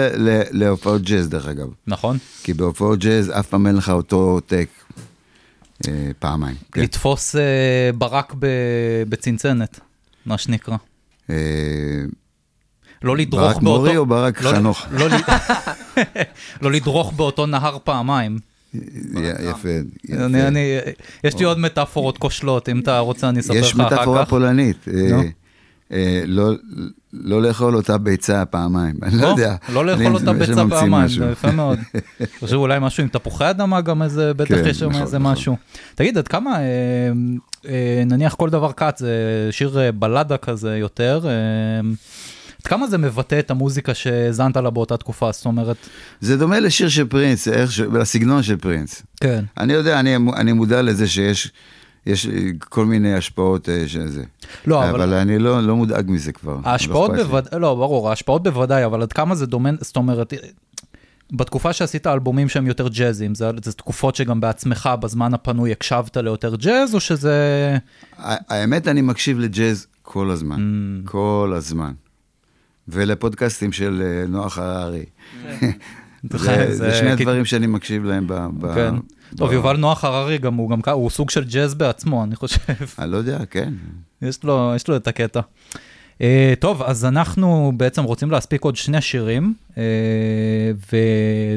להופעות 0.51 1.03
ג'אז, 1.03 1.29
דרך 1.29 1.47
אגב. 1.47 1.67
נכון. 1.87 2.19
כי 2.43 2.53
בהופעות 2.55 2.99
ג'אז 2.99 3.31
אף 3.39 3.47
פעם 3.47 3.67
אין 3.67 3.77
לך 3.77 3.89
אותו 3.91 4.41
טק 4.47 4.69
אה, 5.89 6.11
פעמיים. 6.19 6.57
כן. 6.73 6.81
לתפוס 6.81 7.37
אה, 7.37 7.43
ברק 7.95 8.35
ב- 8.39 8.47
בצנצנת, 9.09 9.81
מה 10.27 10.39
שנקרא. 10.39 10.77
אה, 11.31 11.37
לא 13.03 13.17
לדרוך 13.17 13.41
ברק 13.43 13.55
באותו... 13.55 13.63
מורי 13.63 13.97
או 13.97 14.07
ברק 14.07 14.43
לא- 14.43 14.51
חנוך? 14.51 14.87
לא, 14.91 15.07
לא 16.63 16.73
לדרוך 16.73 17.13
באותו 17.13 17.47
נהר 17.47 17.79
פעמיים. 17.85 18.39
יפה, 19.15 19.69
יפה. 20.09 20.25
אני, 20.25 20.47
אני, 20.47 20.79
יש 21.25 21.37
לי 21.39 21.45
עוד 21.45 21.59
מטאפורות 21.59 22.19
כושלות, 22.19 22.69
אם 22.69 22.81
אתה 22.81 22.99
רוצה 22.99 23.29
אני 23.29 23.41
אספר 23.41 23.55
יש 23.57 23.75
לך 23.75 23.81
אחר 23.81 23.89
כך. 23.89 23.95
מטאפורה 23.95 24.27
פולנית. 24.27 24.89
אה. 24.95 25.21
אה, 25.93 26.23
לא- 26.27 26.53
לא 27.13 27.43
לאכול 27.43 27.77
אותה 27.77 27.99
ביצה 27.99 28.45
פעמיים, 28.45 28.95
אני 29.03 29.17
לא 29.23 29.27
יודע. 29.27 29.57
לא 29.69 29.87
לאכול 29.87 30.15
אותה 30.15 30.33
ביצה 30.33 30.63
פעמיים. 30.71 31.09
זה 31.09 31.31
יפה 31.33 31.51
מאוד. 31.51 31.79
חושב 32.41 32.55
אולי 32.57 32.79
משהו 32.81 33.03
עם 33.03 33.09
תפוחי 33.09 33.51
אדמה 33.51 33.81
גם 33.81 34.03
איזה, 34.03 34.35
בטח 34.35 34.55
כן, 34.55 34.63
יש 34.67 34.79
שם 34.79 34.89
נכון, 34.89 35.03
איזה 35.03 35.19
נכון. 35.19 35.33
משהו. 35.33 35.57
תגיד, 35.95 36.19
עד 36.19 36.29
כמה, 36.29 36.59
אה, 36.61 38.03
נניח 38.07 38.35
כל 38.35 38.51
דבר 38.51 38.73
קאט 38.73 38.97
זה 38.99 39.09
שיר 39.51 39.79
בלדה 39.99 40.37
כזה 40.37 40.77
יותר, 40.77 41.21
כמה 42.67 42.87
זה 42.87 42.99
מבטא 42.99 43.39
את 43.39 43.51
המוזיקה 43.51 43.95
שהאזנת 43.95 44.57
לה 44.57 44.71
באותה 44.71 44.97
תקופה, 44.97 45.33
זאת 45.33 45.47
אומרת, 45.47 45.77
זה 46.21 46.37
דומה 46.37 46.61
לשיר 46.61 46.89
של 46.89 47.05
פרינס, 47.09 47.49
איך 47.49 47.73
ש- 47.73 47.81
לסגנון 47.81 48.43
של 48.43 48.57
פרינס. 48.57 49.03
כן. 49.21 49.45
אני 49.59 49.73
יודע, 49.73 50.01
אני, 50.01 50.17
אני 50.37 50.53
מודע 50.53 50.83
לזה 50.83 51.07
שיש 51.09 51.51
יש 52.07 52.27
כל 52.59 52.87
מיני 52.87 53.15
השפעות 53.15 53.69
אה, 53.69 53.85
של 53.89 54.09
זה. 54.09 54.25
לא, 54.67 54.91
אבל- 54.91 55.03
אבל 55.03 55.15
אני 55.15 55.39
לא, 55.39 55.61
לא 55.61 55.77
מודאג 55.77 56.05
מזה 56.11 56.33
כבר. 56.33 56.59
ההשפעות 56.65 57.11
לא. 57.11 57.23
בוודאי, 57.25 57.61
לא, 57.61 57.75
ברור, 57.75 58.09
ההשפעות 58.11 58.43
בוודאי, 58.43 58.85
אבל 58.85 59.03
עד 59.03 59.13
כמה 59.13 59.35
זה 59.35 59.47
דומה, 59.47 59.71
זאת 59.81 59.97
אומרת, 59.97 60.33
בתקופה 61.33 61.73
שעשית 61.73 62.07
אלבומים 62.07 62.49
שהם 62.49 62.67
יותר 62.67 62.89
ג'אזים, 62.89 63.35
זה, 63.35 63.51
זה 63.65 63.73
תקופות 63.73 64.15
שגם 64.17 64.41
בעצמך 64.41 64.89
בזמן 65.01 65.35
הפנוי 65.35 65.73
הקשבת 65.73 66.17
ליותר 66.17 66.55
ג'אז, 66.57 66.95
או 66.95 67.01
שזה... 67.01 67.77
האמת, 68.19 68.89
אני 68.89 69.01
מקשיב 69.03 69.39
לג'אז 69.39 69.87
כל 70.03 70.31
הזמן. 70.31 70.57
Mm. 70.57 71.09
כל 71.11 71.53
הזמן. 71.57 71.93
ולפודקאסטים 72.89 73.73
של 73.73 74.03
אה, 74.05 74.27
נוח 74.29 74.59
הררי. 74.59 75.05
זה- 76.33 76.75
זה, 76.75 76.95
שני 76.95 77.11
הדברים 77.11 77.45
שאני 77.45 77.67
מקשיב 77.67 78.05
להם 78.05 78.27
ב... 78.27 78.33
ב 78.59 78.75
כן. 78.75 78.95
טוב, 79.37 79.53
יובל 79.53 79.77
נוח 79.77 80.05
הררי 80.05 80.39
גם 80.39 80.55
הוא 80.55 80.71
גם 80.71 80.81
הוא 80.93 81.11
סוג 81.11 81.31
של 81.31 81.45
ג'אז 81.45 81.75
בעצמו, 81.75 82.25
אני 82.25 82.37
חושב. 82.37 82.59
אני 82.99 83.11
לא 83.11 83.17
יודע, 83.17 83.39
כן. 83.51 83.73
יש 84.23 84.45
לו, 84.45 84.73
יש 84.77 84.89
לו 84.89 84.97
את 84.97 85.09
הקטע. 85.09 85.41
Uh, 86.19 86.21
טוב, 86.59 86.83
אז 86.83 87.05
אנחנו 87.05 87.73
בעצם 87.77 88.05
רוצים 88.05 88.31
להספיק 88.31 88.63
עוד 88.65 88.77
שני 88.77 89.01
שירים, 89.01 89.55
uh, 89.71 89.79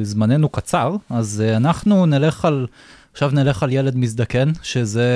וזמננו 0.01 0.49
קצר, 0.49 0.95
אז 1.09 1.43
uh, 1.53 1.57
אנחנו 1.57 2.05
נלך 2.05 2.45
על, 2.45 2.67
עכשיו 3.11 3.29
נלך 3.33 3.63
על 3.63 3.71
ילד 3.71 3.95
מזדקן, 3.95 4.51
שזה 4.63 5.07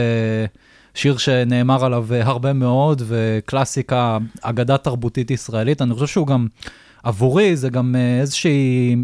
שיר 0.94 1.18
שנאמר 1.18 1.86
עליו 1.86 2.08
uh, 2.10 2.28
הרבה 2.28 2.54
מאוד, 2.54 3.02
וקלאסיקה, 3.08 4.18
אגדה 4.42 4.78
תרבותית 4.78 5.32
ישראלית. 5.32 5.82
אני 5.82 5.94
חושב 5.94 6.08
שהוא 6.08 6.28
גם, 6.28 6.48
עבורי 7.04 7.56
זה 7.56 7.70
גם 7.70 7.96
uh, 7.96 8.22
איזושהי, 8.22 8.96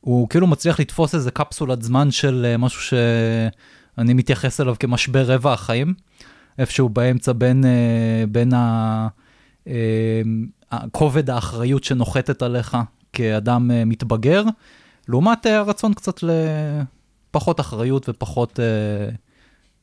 הוא 0.00 0.28
כאילו 0.28 0.46
מצליח 0.46 0.80
לתפוס 0.80 1.14
איזה 1.14 1.30
קפסולת 1.30 1.82
זמן 1.82 2.10
של 2.10 2.54
uh, 2.54 2.58
משהו 2.58 2.82
שאני 2.82 4.14
מתייחס 4.14 4.60
אליו 4.60 4.74
כמשבר 4.78 5.32
רבע 5.32 5.52
החיים. 5.52 5.94
איפשהו 6.58 6.88
באמצע 6.88 7.32
בין, 7.32 7.64
אה, 7.64 8.24
בין 8.28 8.52
ה, 8.54 9.08
אה, 9.66 10.22
כובד 10.92 11.30
האחריות 11.30 11.84
שנוחתת 11.84 12.42
עליך 12.42 12.76
כאדם 13.12 13.70
אה, 13.70 13.84
מתבגר, 13.84 14.44
לעומת 15.08 15.46
אה, 15.46 15.58
הרצון 15.58 15.94
קצת 15.94 16.20
לפחות 16.22 17.60
אחריות 17.60 18.08
ופחות 18.08 18.60
אה, 18.60 19.14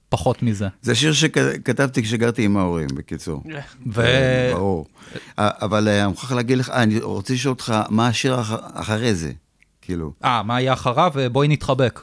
פחות 0.09 0.43
מזה. 0.43 0.67
זה 0.81 0.95
שיר 0.95 1.13
שכתבתי 1.13 2.03
כשגרתי 2.03 2.45
עם 2.45 2.57
ההורים, 2.57 2.87
בקיצור. 2.93 3.43
ו... 3.87 4.01
אה, 4.01 4.51
ברור. 4.53 4.85
אה, 5.39 5.49
אבל 5.61 5.87
אה, 5.87 5.99
אני 6.03 6.07
מוכרח 6.11 6.31
להגיד 6.31 6.57
לך, 6.57 6.69
אה, 6.69 6.83
אני 6.83 6.99
רוצה 6.99 7.33
לשאול 7.33 7.51
אותך, 7.51 7.73
מה 7.89 8.07
השיר 8.07 8.41
אח- 8.41 8.53
אחרי 8.73 9.15
זה? 9.15 9.31
כאילו, 9.81 10.13
אה, 10.23 10.43
מה 10.43 10.61
יהיה 10.61 10.73
אחריו? 10.73 11.11
בואי 11.31 11.47
נתחבק. 11.47 12.01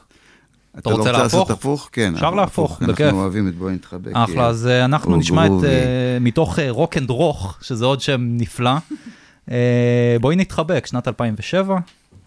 אתה 0.77 0.89
לא 0.89 0.95
רוצה 0.95 1.09
רוצה 1.09 1.23
לעשות 1.23 1.49
להפוך? 1.49 1.51
הפוך? 1.51 1.89
כן. 1.91 2.13
אפשר 2.15 2.31
להפוך, 2.31 2.71
הפוך. 2.71 2.89
בכיף. 2.89 3.05
אנחנו 3.05 3.21
אוהבים 3.21 3.47
את 3.47 3.55
בואי 3.55 3.73
נתחבק. 3.73 4.11
אחלה, 4.13 4.47
אז 4.47 4.67
אה, 4.67 4.85
אנחנו 4.85 5.15
נשמע 5.15 5.45
את. 5.45 5.51
אה, 5.63 6.17
מתוך 6.21 6.59
רוק 6.69 6.97
אנד 6.97 7.09
רוך, 7.09 7.57
שזה 7.61 7.85
עוד 7.85 8.01
שם 8.01 8.21
נפלא. 8.21 8.71
אה, 9.51 10.17
בואי 10.21 10.35
נתחבק, 10.35 10.85
שנת 10.85 11.07
2007, 11.07 11.77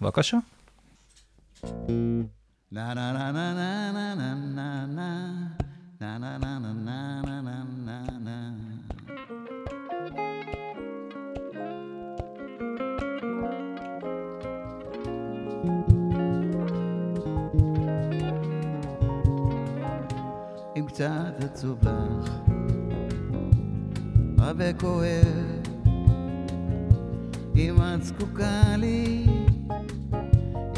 בבקשה. 0.02 0.36
נה, 2.72 2.94
נה, 2.94 3.12
נה, 3.12 3.32
נה, 3.32 3.52
נה, 3.52 4.14
נה, 4.14 4.34
נה, 4.54 4.86
נה, 4.86 5.28
נה. 6.00 6.18
נה, 6.18 6.38
נה, 6.38 6.58
נה, 6.58 6.72
נה, 6.72 7.42
נה, 7.42 7.64
נה, 7.84 8.02
נה. 8.24 8.52
אם 20.76 20.86
קצת 20.86 21.34
עצוב 21.44 21.78
לך, 21.82 22.30
רע 24.38 24.52
וכואב, 24.56 25.66
אם 27.56 27.76
את 27.94 28.04
זקוקה 28.04 28.76
לי, 28.76 29.26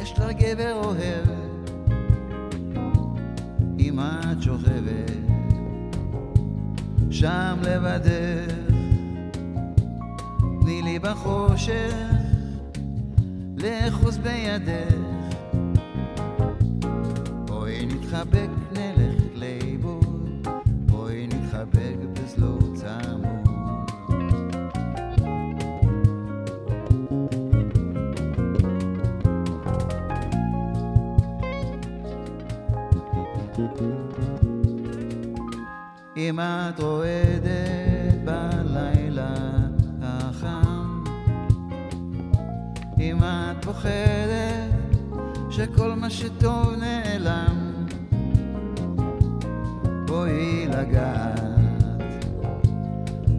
יש 0.02 0.12
לך 0.12 0.24
גבר 0.38 0.72
אוהב. 0.84 1.51
אם 3.92 4.00
את 4.00 4.42
שוכבת 4.42 5.10
שם 7.10 7.56
לבדך, 7.62 8.54
בחושך, 10.98 11.94
לאחוז 13.56 14.18
בידך. 14.18 14.94
בואי 17.46 17.86
נתחבק, 17.86 18.48
אם 36.28 36.40
את 36.40 36.80
רועדת 36.80 38.14
בלילה 38.24 39.34
החם, 40.02 41.04
אם 43.00 43.18
את 43.24 43.64
פוחדת 43.64 44.70
שכל 45.50 45.94
מה 45.94 46.10
שטוב 46.10 46.74
נעלם, 46.78 47.86
בואי 50.06 50.66
לגעת, 50.66 51.40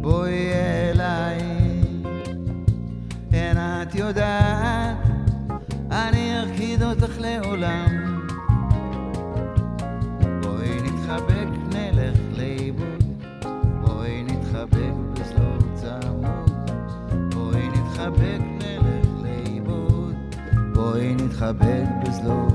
בואי 0.02 0.52
אליי, 0.54 1.42
אין 3.34 3.58
את 3.58 3.96
יודעת, 3.96 4.98
אני 5.92 6.40
ארקיד 6.40 6.84
אותך 6.84 7.20
לעולם. 7.20 8.03
בואי 21.52 21.84
נתחבק 21.84 22.53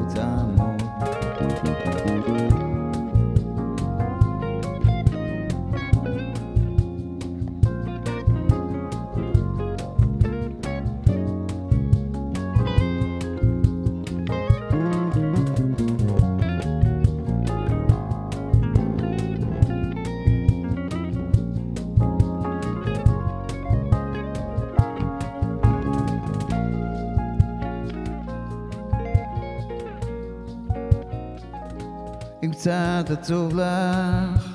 קצת 32.68 33.10
עצוב 33.10 33.54
לך, 33.54 34.46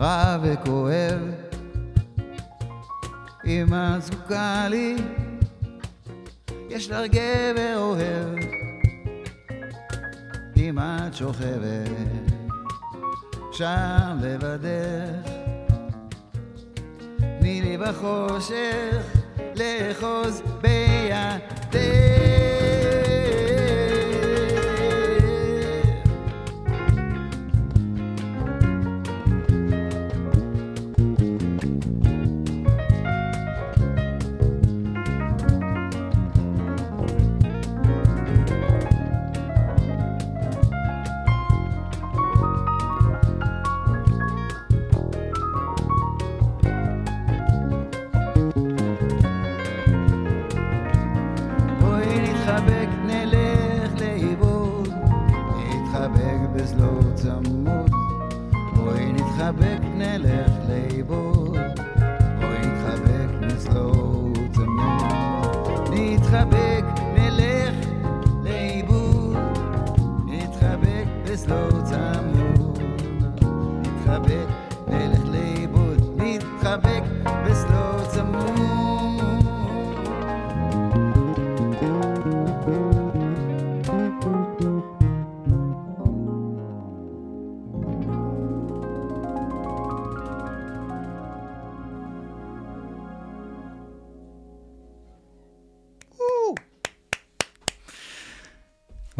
רע 0.00 0.38
וכואב, 0.42 1.20
אם 3.46 3.74
את 3.74 4.02
זקוקה 4.02 4.68
לי, 4.70 4.96
יש 6.68 6.90
לך 6.90 7.10
גבר 7.10 7.74
אוהב. 7.76 8.38
אם 10.56 10.78
את 10.78 11.14
שוכבת 11.14 11.90
שם 13.52 14.18
לבדך, 14.20 15.30
תני 17.40 17.62
לי 17.62 17.78
בחושך 17.78 19.16
לאחוז 19.56 20.42
בידך. 20.60 22.05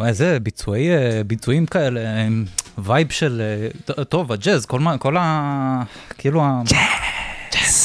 איזה 0.07 0.39
ביצועי, 0.39 0.89
אה, 0.89 1.21
ביצועים 1.23 1.65
כאלה, 1.65 2.25
עם 2.25 2.45
וייב 2.77 3.11
של, 3.11 3.41
אה, 3.97 4.03
טוב, 4.03 4.31
הג'אז, 4.31 4.65
כל 4.65 4.79
מה, 4.79 4.97
כל 4.97 5.17
ה... 5.17 5.83
כאילו 6.17 6.41
ה... 6.43 6.61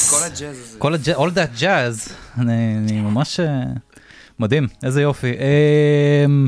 כל 0.09 0.23
הג'אז 0.23 0.57
הזה. 0.57 0.79
כל 0.79 0.93
הג'אז, 0.93 1.15
all 1.17 1.35
that 1.35 1.61
jazz, 1.61 2.11
אני, 2.37 2.77
אני 2.77 3.01
ממש 3.01 3.39
אה, 3.39 3.63
מדהים, 4.39 4.67
איזה 4.83 5.01
יופי. 5.01 5.31
אמ, 6.25 6.47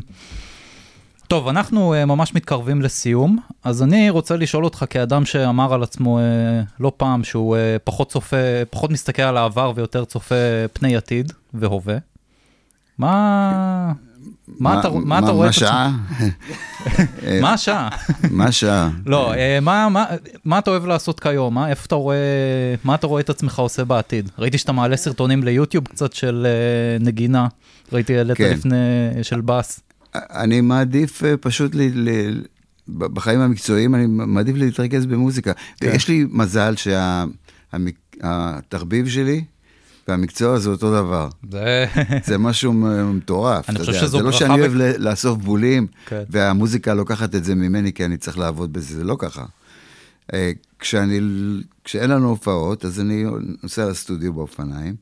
טוב, 1.27 1.47
אנחנו 1.47 1.93
אה, 1.93 2.05
ממש 2.05 2.35
מתקרבים 2.35 2.81
לסיום, 2.81 3.37
אז 3.63 3.83
אני 3.83 4.09
רוצה 4.09 4.35
לשאול 4.35 4.63
אותך 4.63 4.85
כאדם 4.89 5.25
שאמר 5.25 5.73
על 5.73 5.83
עצמו 5.83 6.19
אה, 6.19 6.23
לא 6.79 6.91
פעם 6.97 7.23
שהוא 7.23 7.55
אה, 7.55 7.77
פחות 7.83 8.11
צופה, 8.11 8.37
פחות 8.69 8.91
מסתכל 8.91 9.21
על 9.21 9.37
העבר 9.37 9.71
ויותר 9.75 10.05
צופה 10.05 10.35
פני 10.73 10.95
עתיד 10.95 11.31
והווה. 11.53 11.97
מה... 12.97 13.93
מה 14.59 14.79
אתה 14.79 14.87
רואה 14.87 15.05
מה 15.05 15.19
את 15.19 15.23
עצמך? 15.23 15.53
שעה? 15.53 15.91
מה 17.41 17.53
השעה? 17.53 17.89
מה 18.31 18.51
שעה? 18.51 18.89
לא, 19.05 19.33
אה, 19.33 19.59
מה, 20.45 20.59
אתה 20.59 20.71
אוהב 20.71 20.85
לעשות 20.85 21.19
כיום? 21.19 21.53
מה, 21.53 21.69
איפה 21.69 21.83
אתה 21.87 21.95
רואה, 21.95 22.17
מה 22.83 22.95
אתה 22.95 23.07
רואה 23.07 23.21
את 23.21 23.29
עצמך 23.29 23.59
עושה 23.59 23.85
בעתיד? 23.85 24.29
ראיתי 24.39 24.57
שאתה 24.57 24.71
מעלה 24.71 24.97
סרטונים 24.97 25.43
ליוטיוב 25.43 25.87
קצת 25.87 26.13
של 26.13 26.47
אה, 26.49 26.97
נגינה, 27.05 27.47
ראיתי 27.93 28.17
העלית 28.17 28.37
כן. 28.37 28.53
לפני, 28.53 28.77
של 29.21 29.41
בס. 29.41 29.79
אני 30.15 30.61
מעדיף 30.61 31.23
אה, 31.23 31.37
פשוט, 31.37 31.71
בחיים 32.89 33.39
המקצועיים, 33.39 33.95
אני 33.95 34.05
מעדיף 34.07 34.55
להתרכז 34.55 35.05
במוזיקה. 35.05 35.51
כן. 35.79 35.91
יש 35.95 36.07
לי 36.07 36.25
מזל 36.29 36.73
שהתחביב 37.73 39.07
שלי 39.07 39.43
והמקצוע 40.07 40.59
זה 40.59 40.69
אותו 40.69 40.91
דבר. 40.91 41.29
זה... 41.51 41.85
זה 42.25 42.37
משהו 42.37 42.73
מטורף. 43.13 43.69
אתה 43.69 43.81
יודע. 43.81 44.07
זה 44.07 44.21
לא 44.21 44.31
שאני 44.31 44.59
אוהב 44.61 44.75
ל- 44.75 45.07
לאסוף 45.09 45.37
בולים, 45.37 45.87
כן. 46.05 46.23
והמוזיקה 46.29 46.93
לוקחת 46.93 47.35
את 47.35 47.43
זה 47.43 47.55
ממני 47.55 47.93
כי 47.93 48.05
אני 48.05 48.17
צריך 48.17 48.37
לעבוד 48.37 48.73
בזה, 48.73 48.95
זה 48.97 49.03
לא 49.03 49.15
ככה. 49.19 49.45
אה, 50.33 50.51
כשאני, 50.79 51.19
כשאין 51.83 52.09
לנו 52.09 52.29
הופעות, 52.29 52.85
אז 52.85 52.99
אני 52.99 53.25
נוסע 53.63 53.89
לסטודיו 53.89 54.33
באופניים, 54.33 54.95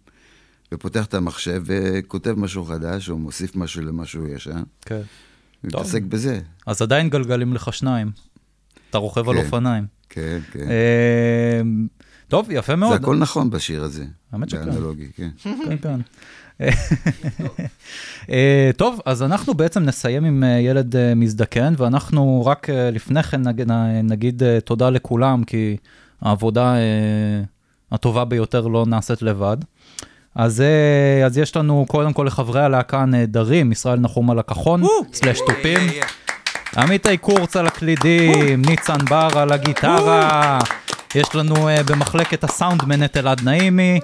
ופותח 0.73 1.05
את 1.05 1.13
המחשב 1.13 1.63
וכותב 1.65 2.33
משהו 2.37 2.65
חדש, 2.65 3.09
או 3.09 3.17
מוסיף 3.17 3.55
משהו 3.55 3.81
למשהו 3.81 4.27
ישן, 4.27 4.63
כן. 4.81 5.01
ומתעסק 5.63 6.01
בזה. 6.01 6.39
אז 6.67 6.81
עדיין 6.81 7.09
גלגלים 7.09 7.53
לך 7.53 7.73
שניים. 7.73 8.11
אתה 8.89 8.97
רוכב 8.97 9.29
על 9.29 9.35
כן. 9.39 9.45
אופניים. 9.45 9.85
כן, 10.09 10.39
כן. 10.51 10.59
אה, 10.69 11.61
טוב, 12.33 12.51
יפה 12.51 12.73
זה 12.73 12.75
מאוד. 12.75 13.03
הכל 13.03 13.15
נכון 13.15 13.49
בשיר 13.49 13.83
הזה. 13.83 14.05
האמת 14.31 14.49
שכן. 14.49 14.65
באנלוגי, 14.65 15.07
כן. 15.15 15.29
כן, 15.43 15.77
כן. 15.81 15.99
אה, 18.31 18.71
טוב, 18.77 18.99
אז 19.05 19.23
אנחנו 19.23 19.53
בעצם 19.53 19.83
נסיים 19.83 20.25
עם 20.25 20.43
אה, 20.43 20.49
ילד 20.49 20.95
אה, 20.95 21.15
מזדקן, 21.15 21.73
ואנחנו 21.77 22.43
רק 22.45 22.67
לפני 22.69 23.23
כן 23.23 23.41
נגיד 24.03 24.43
תודה 24.65 24.89
לכולם, 24.89 25.43
כי 25.43 25.77
העבודה 26.21 26.75
הטובה 27.91 28.25
ביותר 28.25 28.67
לא 28.67 28.85
נעשית 28.87 29.21
לבד. 29.21 29.57
אז, 30.35 30.63
אז 31.25 31.37
יש 31.37 31.55
לנו 31.55 31.85
קודם 31.87 32.13
כל 32.13 32.23
לחברי 32.23 32.61
הלהקה 32.61 32.99
הנהדרים, 32.99 33.71
ישראל 33.71 33.99
נחום 33.99 34.31
על 34.31 34.39
הכחון, 34.39 34.83
סלאש 35.13 35.39
תופים, 35.47 35.79
עמיתי 36.77 37.17
קורץ 37.17 37.55
על 37.55 37.67
הקלידים, 37.67 38.61
ניצן 38.65 39.05
בר 39.09 39.29
על 39.35 39.51
הגיטרה, 39.51 40.59
יש 41.15 41.35
לנו 41.35 41.69
אה, 41.69 41.83
במחלקת 41.83 42.43
הסאונדמן 42.43 43.03
את 43.03 43.17
אלעד 43.17 43.41
נעימי, 43.43 43.99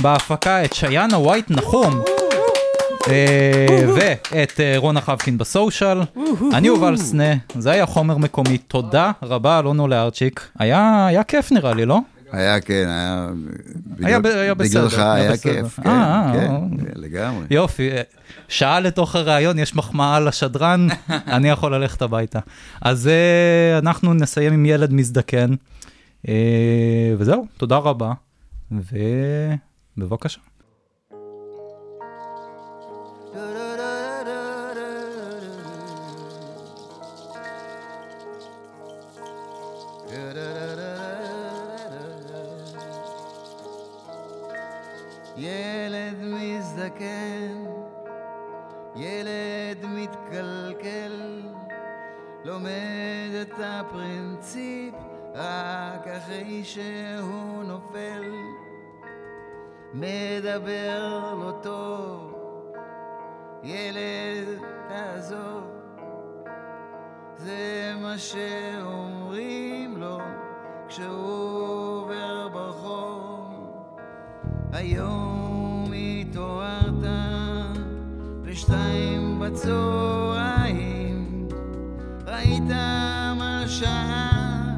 בהפקה 0.00 0.64
את 0.64 0.72
שיינה 0.74 1.18
ווייט 1.18 1.50
נחום. 1.50 2.02
אה, 3.08 3.84
ואת 3.96 4.60
אה, 4.60 4.74
רונה 4.76 5.00
חבקין 5.00 5.38
בסושיאל, 5.38 6.00
אני 6.52 6.66
יובל 6.66 6.96
סנה, 6.96 7.34
זה 7.58 7.70
היה 7.70 7.86
חומר 7.86 8.16
מקומי, 8.16 8.58
תודה 8.58 9.10
רבה 9.22 9.58
אלונו 9.58 9.88
לארצ'יק, 9.88 10.48
היה 10.58 11.06
היה 11.06 11.22
כיף 11.22 11.52
נראה 11.52 11.74
לי, 11.74 11.86
לא? 11.86 11.98
היה, 12.32 12.60
כן, 12.60 12.84
היה... 12.88 13.28
היה 14.02 14.20
ב- 14.20 14.26
היה 14.26 14.54
בסדר, 14.54 14.80
בגללך 14.80 14.98
היה 14.98 15.12
היה 15.14 15.32
בסדר. 15.32 15.52
כיף, 15.52 15.80
כן, 15.80 15.88
אה, 15.88 16.30
כן, 16.32 16.50
אה. 16.50 16.58
לגמרי. 16.94 17.44
יופי, 17.50 17.90
שעה 18.48 18.80
לתוך 18.80 19.16
הראיון, 19.16 19.58
יש 19.58 19.76
מחמאה 19.76 20.20
לשדרן, 20.20 20.88
אני 21.10 21.48
יכול 21.50 21.74
ללכת 21.74 22.02
הביתה. 22.02 22.38
אז 22.82 23.10
אנחנו 23.78 24.14
נסיים 24.14 24.52
עם 24.52 24.66
ילד 24.66 24.92
מזדקן, 24.92 25.54
וזהו, 27.18 27.46
תודה 27.56 27.76
רבה, 27.76 28.12
ובבקשה. 28.70 30.40
ילד 45.36 46.16
מזדקן, 46.22 47.47
מדבר 59.94 61.34
לא 61.40 61.52
טוב, 61.62 62.34
ילד 63.62 64.58
תעזוב, 64.88 65.64
זה 67.36 67.94
מה 68.02 68.18
שאומרים 68.18 69.96
לו 69.96 70.18
כשהוא 70.88 72.02
עובר 72.02 72.48
ברחוב. 72.48 73.28
היום 74.72 75.92
התעוררת 76.20 77.04
בשתיים 78.42 79.40
בצהריים, 79.40 80.68
ראית 82.26 82.70
מה 83.38 83.64
שעה, 83.66 84.74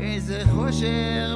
איזה 0.00 0.42
חושר 0.50 1.35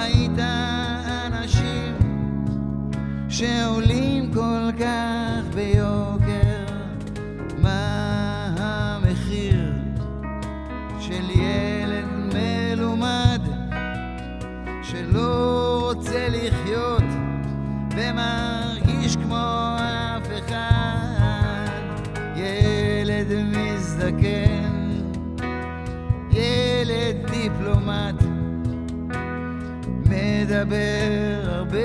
ראית 0.00 0.38
אנשים 1.26 1.94
שעולים 3.28 4.30
כל 4.34 4.70
כך 4.80 5.54
ביוקר. 5.54 6.19
מדבר 30.70 31.50
הרבה, 31.50 31.78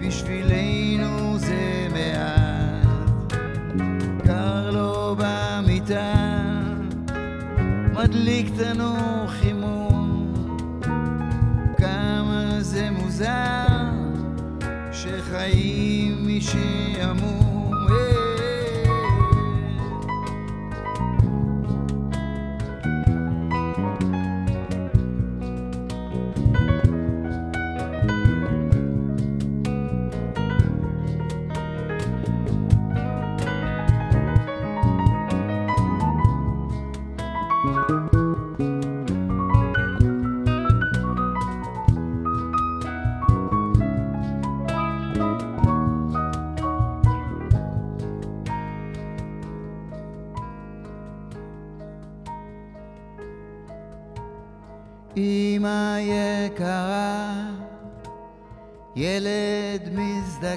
בשבילנו 0.00 1.38
זה 1.38 1.88
מעט. 1.92 3.32
קר 4.24 4.70
לו 4.70 5.16
במיטה, 5.18 6.14
מדליק 7.94 8.46
לנו 8.58 8.96
חימום. 9.26 10.34
כמה 11.78 12.56
זה 12.60 12.90
מוזר 12.90 13.66
שחיים 14.92 16.28
משעמום. 16.28 17.39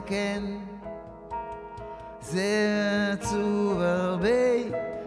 מזדקן, 0.03 0.57
זה 2.21 3.09
עצוב 3.13 3.81
הרבה 3.81 4.29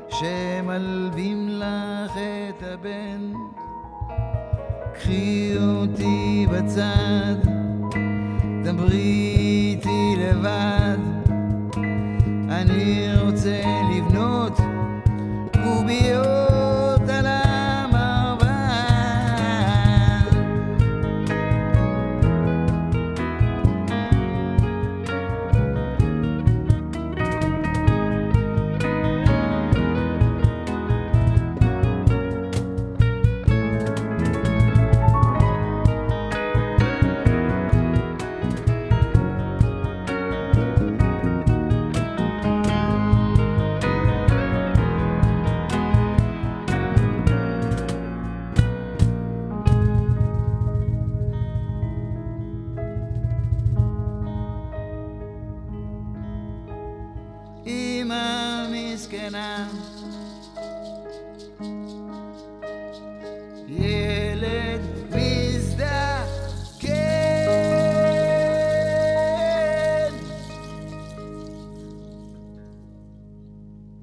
שמלווים 0.08 1.48
לך 1.48 2.12
את 2.48 2.62
הבן. 2.62 3.32
קחי 4.94 5.56
אותי 5.58 6.46
בצד, 6.52 7.05